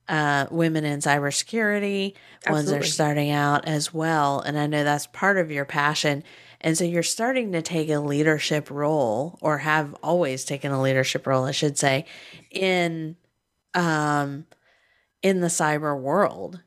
uh, 0.09 0.47
women 0.51 0.85
in 0.85 1.01
cybersecurity, 1.01 2.15
ones 2.49 2.71
that 2.71 2.81
are 2.81 2.85
starting 2.85 3.31
out 3.31 3.67
as 3.67 3.93
well. 3.93 4.41
And 4.41 4.59
I 4.59 4.67
know 4.67 4.85
that's 4.85 5.07
part 5.09 5.37
of 5.37 5.51
your 5.51 5.65
passion. 5.65 6.23
And 6.61 6.77
so 6.77 6.85
you're 6.85 7.03
starting 7.03 7.53
to 7.53 7.63
take 7.63 7.89
a 7.91 7.99
leadership 8.01 8.71
role 8.71 9.39
or 9.43 9.59
have 9.59 9.95
always 10.03 10.45
taken 10.45 10.73
a 10.73 10.81
leadership 10.83 11.27
role, 11.27 11.45
I 11.45 11.53
should 11.53 11.79
say, 11.79 12.07
in 12.51 13.17
um 13.75 14.47
in 15.23 15.41
the 15.41 15.49
cyber 15.49 15.99
world. 16.01 16.61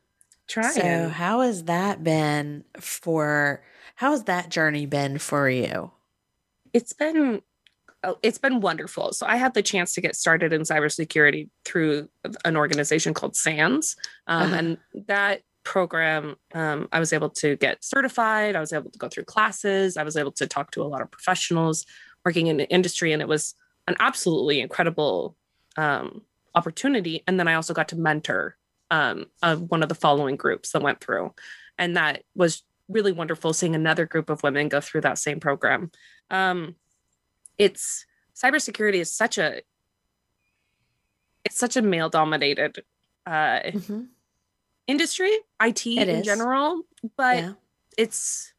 Trying. 0.48 0.74
So 0.74 1.10
how 1.10 1.42
has 1.42 1.66
that 1.66 2.04
been 2.04 2.64
for 2.80 3.64
how 3.96 4.12
has 4.12 4.24
that 4.26 4.50
journey 4.50 4.86
been 4.86 5.18
for 5.20 5.50
you? 5.50 5.92
it's 6.74 6.94
been 6.94 7.42
oh, 8.04 8.18
it's 8.22 8.38
been 8.38 8.62
wonderful. 8.62 9.12
So 9.14 9.26
I 9.26 9.36
had 9.38 9.54
the 9.54 9.62
chance 9.64 9.94
to 9.96 10.02
get 10.02 10.16
started 10.16 10.54
in 10.54 10.62
cybersecurity 10.62 11.50
through 11.66 12.10
an 12.46 12.56
organization 12.58 13.14
called 13.14 13.36
SANS, 13.36 13.96
um, 14.28 14.54
Uh-huh. 14.54 14.56
and 14.56 14.78
that 15.08 15.42
program 15.70 16.36
um, 16.56 16.90
I 16.92 17.00
was 17.00 17.14
able 17.14 17.30
to 17.42 17.56
get 17.56 17.84
certified. 17.84 18.56
I 18.56 18.60
was 18.60 18.74
able 18.74 18.90
to 18.90 18.98
go 18.98 19.08
through 19.08 19.26
classes. 19.26 19.98
I 19.98 20.04
was 20.04 20.18
able 20.18 20.32
to 20.34 20.48
talk 20.48 20.72
to 20.72 20.82
a 20.82 20.90
lot 20.90 21.02
of 21.04 21.12
professionals 21.12 21.86
working 22.26 22.48
in 22.48 22.58
the 22.58 22.68
industry, 22.70 23.14
and 23.14 23.22
it 23.22 23.28
was 23.28 23.54
an 23.88 23.96
absolutely 24.00 24.62
incredible 24.62 25.36
um, 25.78 26.24
opportunity. 26.56 27.24
And 27.28 27.40
then 27.40 27.48
I 27.48 27.54
also 27.54 27.76
got 27.76 27.90
to 27.90 27.96
mentor 27.96 28.58
um, 28.90 29.28
one 29.70 29.84
of 29.84 29.90
the 29.90 29.96
following 29.96 30.38
groups 30.38 30.72
that 30.72 30.82
went 30.82 31.02
through, 31.02 31.36
and 31.78 31.96
that 31.96 32.24
was 32.34 32.64
really 32.90 33.12
wonderful 33.12 33.54
seeing 33.54 33.76
another 33.76 34.08
group 34.08 34.32
of 34.32 34.42
women 34.42 34.70
go 34.70 34.82
through 34.82 35.02
that 35.02 35.20
same 35.20 35.40
program 35.40 35.92
um 36.32 36.76
it's 37.60 38.08
cybersecurity 38.36 38.96
is 38.96 39.12
such 39.12 39.38
a 39.38 39.62
it's 41.46 41.60
such 41.60 41.78
a 41.78 41.84
male 41.84 42.10
dominated 42.10 42.84
uh 43.28 43.60
Mm-hmm. 43.60 44.06
Industry 44.90 45.32
it 45.62 45.78
It 45.86 46.10
in 46.10 46.20
is. 46.22 46.26
general 46.26 46.82
but 47.18 47.36
Yeah. 47.38 47.54
it's 47.98 48.54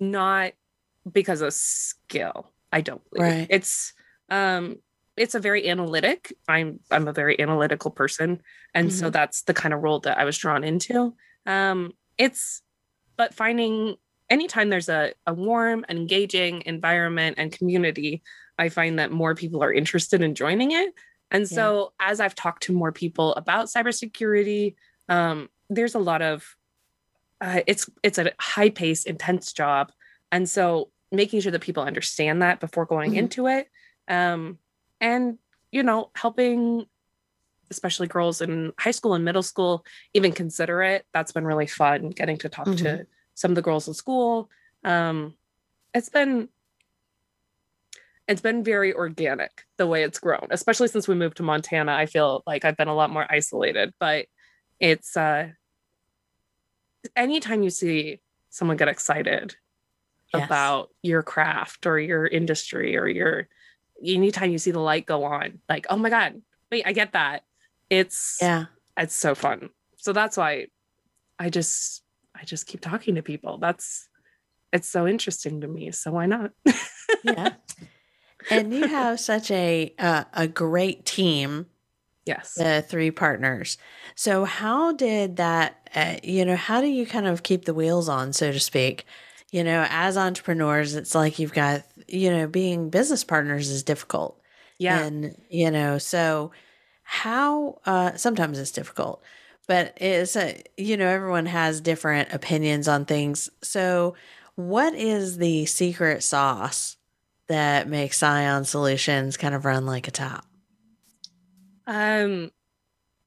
not 0.00 0.52
because 1.10 1.40
of 1.40 1.52
skill 1.52 2.50
i 2.72 2.80
don't 2.80 3.02
believe 3.10 3.22
Right. 3.32 3.46
it's 3.50 3.92
um 4.30 4.76
it's 5.16 5.34
a 5.34 5.40
very 5.40 5.68
analytic 5.68 6.32
i'm 6.48 6.80
i'm 6.90 7.08
a 7.08 7.12
very 7.12 7.38
analytical 7.40 7.90
person 7.90 8.40
and 8.74 8.92
so 8.92 9.06
Mm-hmm. 9.06 9.12
that's 9.12 9.42
the 9.42 9.54
kind 9.54 9.74
of 9.74 9.82
role 9.82 10.00
that 10.00 10.18
i 10.18 10.24
was 10.24 10.38
drawn 10.38 10.64
into 10.64 11.14
um 11.46 11.92
it's 12.18 12.62
but 13.16 13.34
finding 13.34 13.96
anytime 14.30 14.70
there's 14.70 14.88
a, 14.88 15.12
a 15.26 15.34
warm 15.34 15.84
and 15.88 15.98
engaging 15.98 16.62
environment 16.66 17.34
and 17.38 17.52
community 17.52 18.22
i 18.58 18.68
find 18.68 18.98
that 18.98 19.10
more 19.12 19.34
people 19.34 19.62
are 19.62 19.72
interested 19.72 20.22
in 20.22 20.34
joining 20.34 20.70
it 20.72 20.94
and 21.30 21.48
so 21.48 21.92
as 22.00 22.20
i've 22.20 22.34
talked 22.34 22.62
to 22.64 22.72
more 22.72 22.92
people 22.92 23.34
about 23.34 23.66
cybersecurity 23.66 24.74
um, 25.12 25.48
there's 25.68 25.94
a 25.94 25.98
lot 25.98 26.22
of 26.22 26.56
uh, 27.40 27.60
it's 27.66 27.88
it's 28.02 28.18
a 28.18 28.32
high 28.38 28.70
pace 28.70 29.04
intense 29.04 29.52
job. 29.52 29.92
And 30.30 30.48
so 30.48 30.90
making 31.10 31.40
sure 31.40 31.52
that 31.52 31.60
people 31.60 31.82
understand 31.82 32.40
that 32.40 32.60
before 32.60 32.86
going 32.86 33.12
Mhm. 33.12 33.16
into 33.22 33.46
it 33.46 33.68
um, 34.08 34.58
and 35.00 35.38
you 35.70 35.82
know 35.82 36.10
helping 36.14 36.86
especially 37.70 38.06
girls 38.06 38.40
in 38.40 38.72
high 38.78 38.90
school 38.98 39.14
and 39.14 39.24
middle 39.24 39.42
school 39.42 39.84
even 40.14 40.32
consider 40.32 40.82
it 40.82 41.04
that's 41.12 41.32
been 41.32 41.44
really 41.44 41.66
fun 41.66 42.10
getting 42.10 42.38
to 42.38 42.48
talk 42.48 42.66
to 42.76 43.06
some 43.34 43.50
of 43.50 43.54
the 43.56 43.62
girls 43.68 43.88
in 43.88 43.94
school. 43.94 44.48
Um, 44.84 45.34
it's 45.94 46.08
been 46.08 46.48
it's 48.28 48.40
been 48.40 48.62
very 48.64 48.94
organic 48.94 49.64
the 49.78 49.86
way 49.86 50.02
it's 50.04 50.18
grown 50.18 50.46
especially 50.50 50.88
since 50.88 51.06
we 51.08 51.14
moved 51.14 51.36
to 51.38 51.42
montana. 51.42 51.92
I 51.92 52.06
feel 52.06 52.42
like 52.46 52.64
i've 52.64 52.76
been 52.76 52.88
a 52.88 52.94
lot 52.94 53.10
more 53.10 53.26
isolated 53.28 53.92
but 53.98 54.26
it's 54.82 55.16
uh 55.16 55.48
anytime 57.16 57.62
you 57.62 57.70
see 57.70 58.20
someone 58.50 58.76
get 58.76 58.88
excited 58.88 59.56
Yes. 60.34 60.46
about 60.46 60.88
your 61.02 61.22
craft 61.22 61.84
or 61.86 61.98
your 61.98 62.26
industry 62.26 62.96
or 62.96 63.06
your 63.06 63.48
anytime 64.02 64.50
you 64.50 64.56
see 64.56 64.70
the 64.70 64.80
light 64.80 65.04
go 65.04 65.24
on 65.24 65.58
like 65.68 65.86
oh 65.90 65.96
my 65.98 66.08
god 66.08 66.40
wait 66.70 66.84
i 66.86 66.92
get 66.94 67.12
that 67.12 67.42
it's 67.90 68.38
Yeah. 68.40 68.64
it's 68.96 69.14
so 69.14 69.34
fun 69.34 69.68
so 69.96 70.14
that's 70.14 70.38
why 70.38 70.68
i 71.38 71.50
just 71.50 72.02
i 72.34 72.44
just 72.44 72.66
keep 72.66 72.80
talking 72.80 73.16
to 73.16 73.22
people 73.22 73.58
that's 73.58 74.08
it's 74.72 74.88
so 74.88 75.06
interesting 75.06 75.60
to 75.60 75.68
me 75.68 75.90
so 75.90 76.12
why 76.12 76.24
not 76.24 76.52
Yeah. 77.22 77.50
and 78.50 78.72
you 78.72 78.86
have 78.88 79.20
such 79.20 79.50
a 79.50 79.92
uh, 79.98 80.24
a 80.32 80.48
great 80.48 81.04
team 81.04 81.66
yes 82.26 82.54
the 82.56 82.84
three 82.86 83.10
partners. 83.10 83.78
So 84.14 84.44
how 84.44 84.92
did 84.92 85.36
that 85.36 85.82
uh, 85.94 86.16
you 86.22 86.44
know, 86.44 86.56
how 86.56 86.80
do 86.80 86.86
you 86.86 87.06
kind 87.06 87.26
of 87.26 87.42
keep 87.42 87.64
the 87.64 87.74
wheels 87.74 88.08
on 88.08 88.32
so 88.32 88.52
to 88.52 88.60
speak? 88.60 89.04
You 89.50 89.62
know, 89.62 89.86
as 89.90 90.16
entrepreneurs, 90.16 90.94
it's 90.94 91.14
like 91.14 91.38
you've 91.38 91.52
got, 91.52 91.82
you 92.08 92.30
know, 92.30 92.46
being 92.46 92.88
business 92.88 93.24
partners 93.24 93.68
is 93.68 93.82
difficult. 93.82 94.40
yeah 94.78 95.04
And, 95.04 95.36
you 95.50 95.70
know, 95.70 95.98
so 95.98 96.52
how 97.02 97.80
uh 97.84 98.16
sometimes 98.16 98.58
it's 98.58 98.70
difficult, 98.70 99.22
but 99.66 99.96
it's 100.00 100.36
a, 100.36 100.62
you 100.76 100.96
know, 100.96 101.06
everyone 101.08 101.46
has 101.46 101.80
different 101.80 102.32
opinions 102.32 102.88
on 102.88 103.04
things. 103.04 103.50
So 103.62 104.14
what 104.54 104.94
is 104.94 105.38
the 105.38 105.66
secret 105.66 106.22
sauce 106.22 106.96
that 107.48 107.88
makes 107.88 108.18
Scion 108.18 108.64
Solutions 108.64 109.36
kind 109.36 109.54
of 109.54 109.64
run 109.64 109.84
like 109.86 110.08
a 110.08 110.10
top? 110.10 110.46
Um 111.86 112.50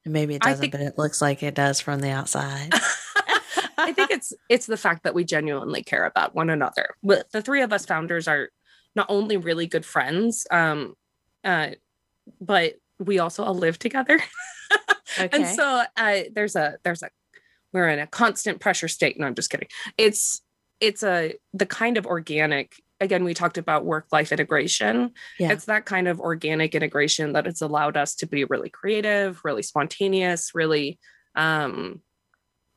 Maybe 0.08 0.36
it 0.36 0.42
doesn't, 0.44 0.60
think- 0.62 0.72
but 0.72 0.82
it 0.82 0.98
looks 1.00 1.20
like 1.22 1.42
it 1.42 1.56
does 1.56 1.82
from 1.82 2.00
the 2.00 2.12
outside. 2.12 2.72
I 3.78 3.92
think 3.92 4.12
it's 4.12 4.34
it's 4.50 4.68
the 4.68 4.78
fact 4.78 5.04
that 5.04 5.14
we 5.16 5.24
genuinely 5.24 5.82
care 5.84 6.06
about 6.06 6.36
one 6.36 6.50
another. 6.50 6.96
The 7.04 7.42
three 7.42 7.62
of 7.62 7.74
us 7.74 7.86
founders 7.86 8.28
are 8.28 8.50
not 8.96 9.08
only 9.10 9.36
really 9.38 9.68
good 9.68 9.86
friends, 9.86 10.46
um, 10.52 10.96
uh, 11.44 11.72
but 12.40 12.76
we 13.00 13.20
also 13.20 13.44
all 13.44 13.56
live 13.56 13.80
together. 13.80 14.20
Okay. 15.18 15.30
and 15.32 15.48
so 15.48 15.84
uh, 15.96 16.22
there's 16.34 16.58
a 16.58 16.78
there's 16.84 17.02
a 17.02 17.10
we're 17.72 17.88
in 17.88 18.00
a 18.00 18.08
constant 18.08 18.60
pressure 18.60 18.90
state. 18.90 19.18
No, 19.18 19.28
I'm 19.28 19.36
just 19.36 19.50
kidding. 19.50 19.70
It's 19.98 20.42
it's 20.82 21.04
a 21.04 21.36
the 21.54 21.66
kind 21.66 21.98
of 21.98 22.06
organic. 22.06 22.74
Again, 23.02 23.24
we 23.24 23.34
talked 23.34 23.58
about 23.58 23.84
work 23.84 24.06
life 24.12 24.32
integration. 24.32 25.12
Yeah. 25.38 25.52
It's 25.52 25.66
that 25.66 25.86
kind 25.86 26.08
of 26.08 26.20
organic 26.20 26.76
integration 26.76 27.34
that 27.34 27.48
it's 27.48 27.62
allowed 27.62 27.98
us 27.98 28.16
to 28.16 28.26
be 28.26 28.46
really 28.46 28.70
creative, 28.70 29.42
really 29.44 29.64
spontaneous, 29.64 30.52
really 30.56 30.98
um, 31.36 32.02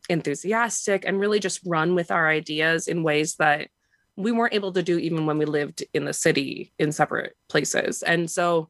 enthusiastic, 0.08 1.04
and 1.06 1.20
really 1.20 1.38
just 1.38 1.60
run 1.64 1.94
with 1.94 2.10
our 2.10 2.28
ideas 2.28 2.88
in 2.88 3.02
ways 3.02 3.36
that 3.36 3.68
we 4.16 4.32
weren't 4.32 4.54
able 4.54 4.72
to 4.72 4.82
do 4.82 4.98
even 4.98 5.26
when 5.26 5.38
we 5.38 5.44
lived 5.44 5.84
in 5.94 6.04
the 6.04 6.12
city 6.12 6.72
in 6.78 6.90
separate 6.90 7.36
places. 7.48 8.02
And 8.02 8.28
so 8.28 8.68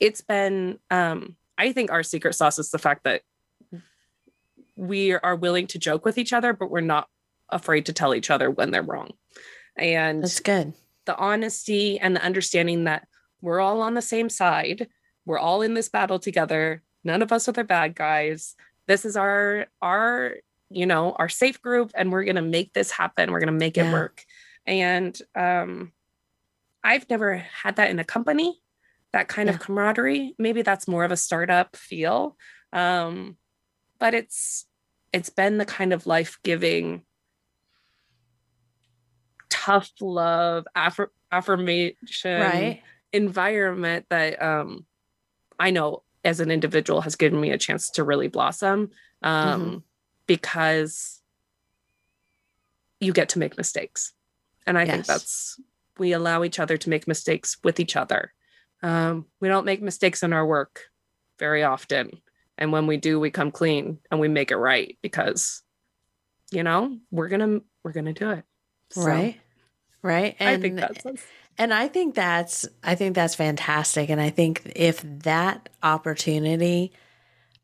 it's 0.00 0.22
been, 0.22 0.78
um, 0.90 1.36
I 1.58 1.72
think 1.72 1.92
our 1.92 2.02
secret 2.02 2.34
sauce 2.34 2.58
is 2.58 2.70
the 2.70 2.78
fact 2.78 3.04
that 3.04 3.20
we 4.74 5.12
are 5.12 5.36
willing 5.36 5.66
to 5.68 5.78
joke 5.78 6.06
with 6.06 6.16
each 6.16 6.32
other, 6.32 6.54
but 6.54 6.70
we're 6.70 6.80
not 6.80 7.06
afraid 7.50 7.84
to 7.86 7.92
tell 7.92 8.14
each 8.14 8.30
other 8.30 8.50
when 8.50 8.70
they're 8.70 8.82
wrong. 8.82 9.10
And 9.76 10.22
That's 10.22 10.40
good. 10.40 10.74
the 11.06 11.16
honesty 11.16 11.98
and 11.98 12.14
the 12.16 12.22
understanding 12.24 12.84
that 12.84 13.06
we're 13.40 13.60
all 13.60 13.82
on 13.82 13.94
the 13.94 14.02
same 14.02 14.28
side. 14.28 14.88
We're 15.24 15.38
all 15.38 15.62
in 15.62 15.74
this 15.74 15.88
battle 15.88 16.18
together. 16.18 16.82
None 17.04 17.22
of 17.22 17.32
us 17.32 17.48
are 17.48 17.52
the 17.52 17.64
bad 17.64 17.94
guys. 17.94 18.54
this 18.86 19.04
is 19.04 19.16
our 19.16 19.66
our 19.80 20.34
you 20.68 20.86
know 20.86 21.12
our 21.18 21.28
safe 21.28 21.60
group 21.62 21.92
and 21.94 22.10
we're 22.10 22.24
going 22.24 22.36
to 22.36 22.42
make 22.42 22.72
this 22.72 22.90
happen 22.90 23.30
we're 23.30 23.38
going 23.40 23.46
to 23.58 23.64
make 23.66 23.76
it 23.78 23.92
work 23.92 24.24
and 24.66 25.20
um 25.36 25.92
i've 26.82 27.08
never 27.10 27.36
had 27.36 27.76
that 27.76 27.90
in 27.90 27.98
a 27.98 28.04
company 28.04 28.58
that 29.12 29.28
kind 29.28 29.48
Yeah. 29.48 29.54
of 29.54 29.60
camaraderie 29.60 30.34
maybe 30.38 30.62
that's 30.62 30.88
more 30.88 31.04
of 31.04 31.12
a 31.12 31.16
startup 31.16 31.76
feel 31.76 32.36
um 32.72 33.36
but 34.00 34.14
it's 34.14 34.66
it's 35.12 35.30
been 35.30 35.58
the 35.58 35.66
kind 35.66 35.92
of 35.92 36.06
life-giving 36.06 37.02
tough 39.64 39.90
love 40.00 40.66
affir- 40.76 41.08
affirmation 41.30 41.96
Right. 42.24 42.82
environment 43.12 44.06
that 44.10 44.42
um 44.42 44.86
I 45.58 45.70
know 45.70 46.02
as 46.24 46.40
an 46.40 46.50
individual 46.50 47.00
has 47.02 47.16
given 47.16 47.40
me 47.40 47.50
a 47.50 47.58
chance 47.58 47.90
to 47.90 48.04
really 48.04 48.28
blossom 48.28 48.90
um 49.22 49.60
Mm-hmm. 49.60 49.78
because 50.26 51.20
you 53.00 53.12
get 53.12 53.28
to 53.30 53.38
make 53.38 53.56
mistakes. 53.56 54.12
And 54.66 54.78
I 54.78 54.84
think 54.86 55.06
that's 55.06 55.60
we 55.98 56.12
allow 56.12 56.44
each 56.44 56.58
other 56.58 56.76
to 56.78 56.90
make 56.90 57.06
mistakes 57.08 57.56
with 57.64 57.80
each 57.80 57.96
other. 57.96 58.32
Um 58.82 59.26
we 59.40 59.48
don't 59.48 59.66
make 59.66 59.82
mistakes 59.82 60.22
in 60.22 60.32
our 60.32 60.46
work 60.46 60.84
very 61.38 61.62
often. 61.62 62.20
And 62.58 62.72
when 62.72 62.86
we 62.86 62.96
do, 62.96 63.18
we 63.18 63.30
come 63.30 63.50
clean 63.50 63.98
and 64.10 64.20
we 64.20 64.28
make 64.28 64.50
it 64.50 64.56
right 64.56 64.98
because 65.02 65.62
you 66.50 66.62
know, 66.62 66.98
we're 67.10 67.28
going 67.28 67.40
to 67.40 67.64
we're 67.82 67.92
going 67.92 68.04
to 68.06 68.12
do 68.12 68.30
it. 68.30 68.44
So, 68.90 69.00
Right. 69.02 69.40
Right. 70.02 70.36
I 70.40 70.56
think 70.58 70.76
that's 70.76 71.04
And 71.58 71.72
I 71.72 71.88
think 71.88 72.14
that's 72.14 72.66
I 72.82 72.94
think 72.94 73.14
that's 73.14 73.34
fantastic. 73.34 74.10
And 74.10 74.20
I 74.20 74.30
think 74.30 74.72
if 74.74 75.00
that 75.22 75.68
opportunity 75.82 76.92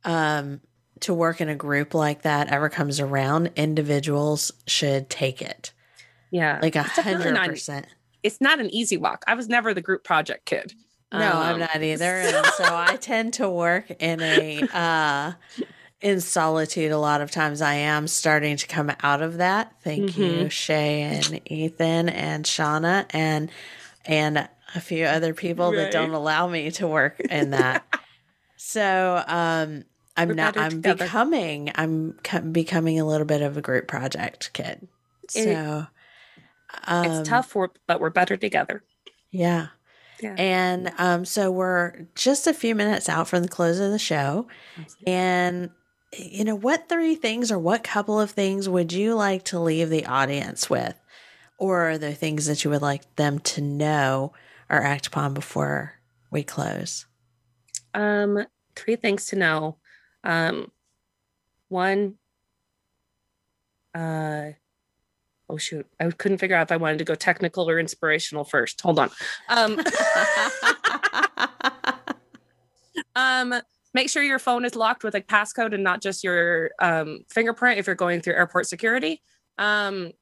um 0.04 0.60
to 1.00 1.14
work 1.14 1.40
in 1.40 1.48
a 1.48 1.54
group 1.54 1.94
like 1.94 2.22
that 2.22 2.48
ever 2.48 2.68
comes 2.68 2.98
around, 3.00 3.50
individuals 3.56 4.50
should 4.66 5.08
take 5.10 5.40
it. 5.42 5.72
yeah. 6.30 6.58
Like 6.60 6.76
a 6.76 6.80
It's 6.80 6.98
hundred 6.98 7.34
not- 7.34 7.48
percent. 7.48 7.86
it's 8.22 8.40
not 8.40 8.58
an 8.60 8.68
easy 8.70 8.96
walk. 8.96 9.24
I 9.26 9.34
was 9.34 9.48
never 9.48 9.74
the 9.74 9.80
group 9.80 10.04
project 10.04 10.44
kid. 10.44 10.74
No, 11.12 11.18
I'm 11.20 11.54
Um, 11.54 11.60
not 11.60 11.82
either. 11.82 12.04
And 12.26 12.46
so 12.46 12.64
I 12.64 12.96
tend 12.96 13.34
to 13.34 13.48
work 13.48 13.90
in 13.98 14.20
a 14.20 14.62
uh 14.72 15.32
in 16.00 16.20
solitude 16.20 16.92
a 16.92 16.98
lot 16.98 17.20
of 17.20 17.30
times 17.30 17.60
I 17.60 17.74
am 17.74 18.06
starting 18.06 18.56
to 18.56 18.66
come 18.66 18.92
out 19.02 19.20
of 19.22 19.38
that. 19.38 19.72
Thank 19.82 20.16
you, 20.16 20.44
Mhm. 20.44 20.50
Shay 20.50 21.02
and 21.02 21.40
Ethan 21.50 22.08
and 22.08 22.44
Shauna 22.44 23.06
and 23.10 23.50
and 24.04 24.48
a 24.74 24.80
few 24.80 25.04
other 25.06 25.34
people 25.34 25.72
that 25.72 25.90
don't 25.92 26.12
allow 26.12 26.46
me 26.46 26.70
to 26.72 26.86
work 26.86 27.18
in 27.20 27.50
that. 27.50 27.84
so 28.56 29.22
um 29.26 29.84
I'm 30.16 30.28
We're 30.28 30.34
not 30.34 30.56
I'm 30.56 30.70
together. 30.70 31.04
becoming 31.04 31.70
I'm 31.74 32.12
co- 32.24 32.40
becoming 32.40 32.98
a 33.00 33.04
little 33.04 33.26
bit 33.26 33.42
of 33.42 33.56
a 33.56 33.60
group 33.60 33.88
project 33.88 34.52
kid. 34.52 34.86
It- 35.24 35.30
So 35.30 35.86
um, 36.86 37.04
it's 37.06 37.28
tough, 37.28 37.54
but 37.86 37.98
we're 38.00 38.10
better 38.10 38.36
together. 38.36 38.84
yeah. 39.30 39.68
Yeah. 40.20 40.34
And 40.36 40.92
um, 40.98 41.24
so 41.24 41.50
we're 41.52 42.06
just 42.16 42.46
a 42.48 42.52
few 42.52 42.74
minutes 42.74 43.08
out 43.08 43.28
from 43.28 43.42
the 43.44 43.48
close 43.48 43.78
of 43.78 43.92
the 43.92 43.98
show. 44.00 44.48
And, 45.06 45.70
you 46.16 46.44
know, 46.44 46.54
what 46.54 46.88
three 46.88 47.14
things 47.14 47.52
or 47.52 47.58
what 47.58 47.84
couple 47.84 48.20
of 48.20 48.30
things 48.30 48.68
would 48.68 48.92
you 48.92 49.14
like 49.14 49.44
to 49.46 49.58
leave 49.58 49.90
the 49.90 50.06
audience 50.06 50.70
with? 50.70 50.98
Or 51.58 51.90
are 51.90 51.98
there 51.98 52.14
things 52.14 52.46
that 52.46 52.64
you 52.64 52.70
would 52.70 52.82
like 52.82 53.16
them 53.16 53.40
to 53.40 53.60
know 53.60 54.32
or 54.70 54.82
act 54.82 55.08
upon 55.08 55.34
before 55.34 55.94
we 56.30 56.42
close? 56.42 57.06
Um, 57.94 58.44
three 58.76 58.96
things 58.96 59.26
to 59.26 59.36
know. 59.36 59.76
Um, 60.24 60.70
one, 61.68 62.14
uh, 63.94 64.52
oh 65.48 65.56
shoot, 65.56 65.86
I 65.98 66.10
couldn't 66.10 66.38
figure 66.38 66.56
out 66.56 66.68
if 66.68 66.72
I 66.72 66.76
wanted 66.76 66.98
to 66.98 67.04
go 67.04 67.14
technical 67.14 67.68
or 67.68 67.78
inspirational 67.78 68.44
first. 68.44 68.80
Hold 68.80 68.98
on. 68.98 69.10
Um, 69.48 69.80
um, 73.16 73.54
make 73.94 74.10
sure 74.10 74.22
your 74.22 74.38
phone 74.38 74.64
is 74.64 74.76
locked 74.76 75.04
with 75.04 75.14
a 75.14 75.20
passcode 75.20 75.74
and 75.74 75.82
not 75.82 76.02
just 76.02 76.22
your 76.22 76.70
um, 76.78 77.20
fingerprint 77.28 77.78
if 77.78 77.86
you're 77.86 77.96
going 77.96 78.20
through 78.20 78.34
airport 78.34 78.66
security. 78.66 79.22
Um, 79.56 80.12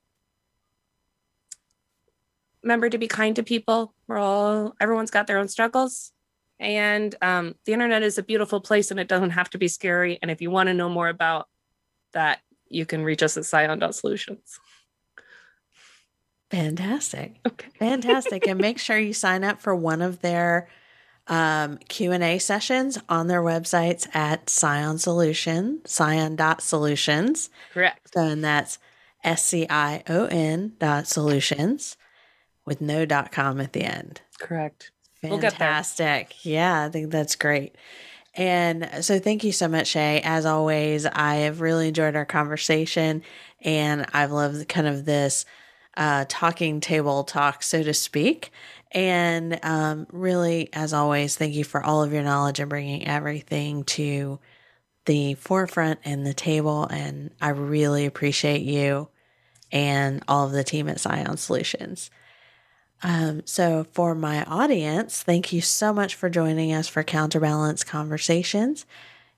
remember 2.63 2.89
to 2.91 2.99
be 2.99 3.09
kind 3.09 3.37
to 3.37 3.43
people. 3.43 3.95
We're 4.09 4.19
all 4.19 4.75
everyone's 4.81 5.11
got 5.11 5.27
their 5.27 5.39
own 5.39 5.49
struggles. 5.49 6.13
And 6.59 7.15
um, 7.21 7.55
the 7.65 7.73
internet 7.73 8.03
is 8.03 8.19
a 8.19 8.23
beautiful 8.23 8.61
place 8.61 8.91
and 8.91 8.99
it 8.99 9.09
doesn't 9.09 9.31
have 9.31 9.51
to 9.51 9.59
be 9.59 9.69
scary. 9.69 10.19
And 10.23 10.31
if 10.31 10.41
you 10.41 10.51
want 10.51 10.69
to 10.69 10.75
know 10.75 10.89
more 10.89 11.09
about 11.09 11.49
that, 12.13 12.41
you 12.69 12.87
can 12.87 13.05
reach 13.05 13.23
us 13.23 13.37
at 13.37 13.45
scion.solutions. 13.45 14.59
Fantastic. 16.51 17.37
Okay. 17.47 17.69
Fantastic. 17.79 18.47
and 18.47 18.61
make 18.61 18.79
sure 18.79 18.99
you 18.99 19.13
sign 19.13 19.45
up 19.45 19.61
for 19.61 19.75
one 19.75 20.01
of 20.01 20.21
their 20.23 20.69
um, 21.29 21.79
Q&A 21.89 22.39
sessions 22.39 22.99
on 23.09 23.27
their 23.27 23.43
websites 23.43 24.07
at 24.15 24.49
Scion 24.49 24.99
Solution, 24.99 25.81
scion.solutions. 25.85 27.51
Correct. 27.73 28.15
And 28.15 28.45
that's 28.45 28.79
S-C-I-O-N 29.25 30.73
dot 30.79 31.07
solutions 31.07 31.97
with 32.65 32.81
no 32.81 33.05
dot 33.05 33.33
com 33.33 33.61
at 33.61 33.73
the 33.73 33.83
end. 33.83 34.21
Correct. 34.39 34.91
We'll. 35.23 35.41
Fantastic. 35.41 36.45
Yeah, 36.45 36.85
I 36.85 36.89
think 36.89 37.11
that's 37.11 37.35
great. 37.35 37.75
And 38.35 38.89
so 39.01 39.19
thank 39.19 39.45
you 39.45 39.53
so 39.53 39.67
much, 39.67 39.89
Shay. 39.89 40.21
As 40.23 40.45
always, 40.45 41.07
I 41.07 41.37
have 41.37 41.61
really 41.61 41.89
enjoyed 41.89 42.15
our 42.17 42.27
conversation 42.27 43.23
and 43.63 44.07
I've 44.13 44.31
loved 44.31 44.69
kind 44.69 44.87
of 44.87 45.07
this 45.07 45.47
uh, 45.97 46.27
talking 46.29 46.81
table 46.81 47.25
talk, 47.25 47.63
so 47.63 47.83
to 47.83 47.95
speak. 47.95 48.51
And 48.93 49.59
um, 49.63 50.07
really, 50.13 50.69
as 50.73 50.93
always, 50.93 51.37
thank 51.37 51.55
you 51.55 51.65
for 51.65 51.85
all 51.85 52.03
of 52.03 52.13
your 52.13 52.23
knowledge 52.23 52.61
and 52.61 52.71
bringing 52.71 53.07
everything 53.07 53.85
to 53.85 54.39
the 55.07 55.35
forefront 55.35 56.01
and 56.05 56.27
the 56.27 56.35
table. 56.35 56.85
And 56.85 57.31
I 57.41 57.51
really 57.51 58.07
appreciate 58.07 58.63
you 58.63 59.09
and 59.73 60.23
all 60.29 60.47
of 60.47 60.53
the 60.53 60.65
team 60.65 60.89
at 60.89 61.01
Scion 61.01 61.37
Solutions. 61.37 62.11
Um, 63.03 63.43
so, 63.45 63.85
for 63.93 64.15
my 64.15 64.45
audience, 64.45 65.23
thank 65.23 65.53
you 65.53 65.61
so 65.61 65.93
much 65.93 66.15
for 66.15 66.31
joining 66.31 66.73
us 66.73 66.89
for 66.89 67.03
Counterbalance 67.03 67.85
Conversations. 67.85 68.87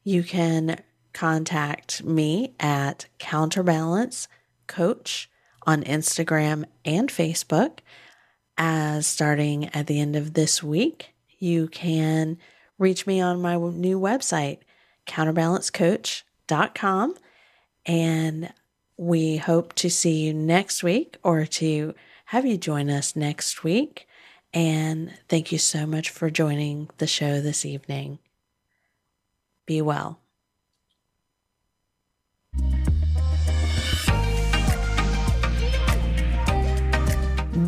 You 0.04 0.22
can 0.22 0.80
contact 1.12 2.04
me 2.04 2.54
at 2.60 3.06
Counterbalance 3.18 4.28
Coach 4.68 5.28
on 5.66 5.82
Instagram 5.84 6.64
and 6.84 7.08
Facebook. 7.10 7.78
As 8.56 9.06
starting 9.06 9.66
at 9.74 9.86
the 9.86 10.00
end 10.00 10.16
of 10.16 10.34
this 10.34 10.62
week, 10.62 11.14
you 11.38 11.68
can 11.68 12.38
reach 12.78 13.06
me 13.06 13.20
on 13.20 13.40
my 13.40 13.54
new 13.56 14.00
website, 14.00 14.58
counterbalancecoach.com. 15.06 17.14
And 17.86 18.52
we 18.96 19.36
hope 19.36 19.74
to 19.74 19.88
see 19.88 20.24
you 20.24 20.34
next 20.34 20.82
week 20.82 21.18
or 21.22 21.46
to 21.46 21.94
have 22.26 22.44
you 22.44 22.58
join 22.58 22.90
us 22.90 23.16
next 23.16 23.64
week. 23.64 24.06
And 24.52 25.14
thank 25.28 25.52
you 25.52 25.58
so 25.58 25.86
much 25.86 26.10
for 26.10 26.30
joining 26.30 26.90
the 26.98 27.06
show 27.06 27.40
this 27.40 27.64
evening. 27.64 28.18
Be 29.66 29.80
well. 29.82 30.18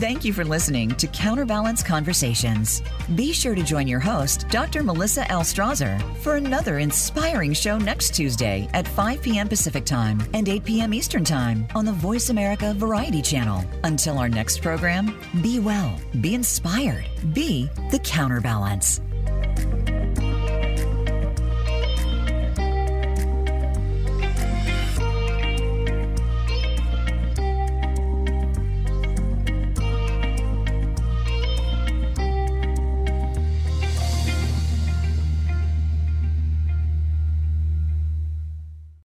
Thank 0.00 0.24
you 0.24 0.32
for 0.32 0.46
listening 0.46 0.88
to 0.92 1.06
Counterbalance 1.08 1.82
Conversations. 1.82 2.82
Be 3.16 3.34
sure 3.34 3.54
to 3.54 3.62
join 3.62 3.86
your 3.86 4.00
host, 4.00 4.48
Dr. 4.48 4.82
Melissa 4.82 5.30
L. 5.30 5.42
Strasser, 5.42 6.00
for 6.22 6.36
another 6.36 6.78
inspiring 6.78 7.52
show 7.52 7.76
next 7.76 8.14
Tuesday 8.14 8.66
at 8.72 8.88
5 8.88 9.20
p.m. 9.20 9.46
Pacific 9.46 9.84
Time 9.84 10.18
and 10.32 10.48
8 10.48 10.64
p.m. 10.64 10.94
Eastern 10.94 11.22
Time 11.22 11.68
on 11.74 11.84
the 11.84 11.92
Voice 11.92 12.30
America 12.30 12.72
Variety 12.72 13.20
Channel. 13.20 13.62
Until 13.84 14.16
our 14.16 14.30
next 14.30 14.62
program, 14.62 15.20
be 15.42 15.58
well, 15.58 16.00
be 16.22 16.34
inspired, 16.34 17.04
be 17.34 17.68
the 17.90 17.98
counterbalance. 17.98 19.02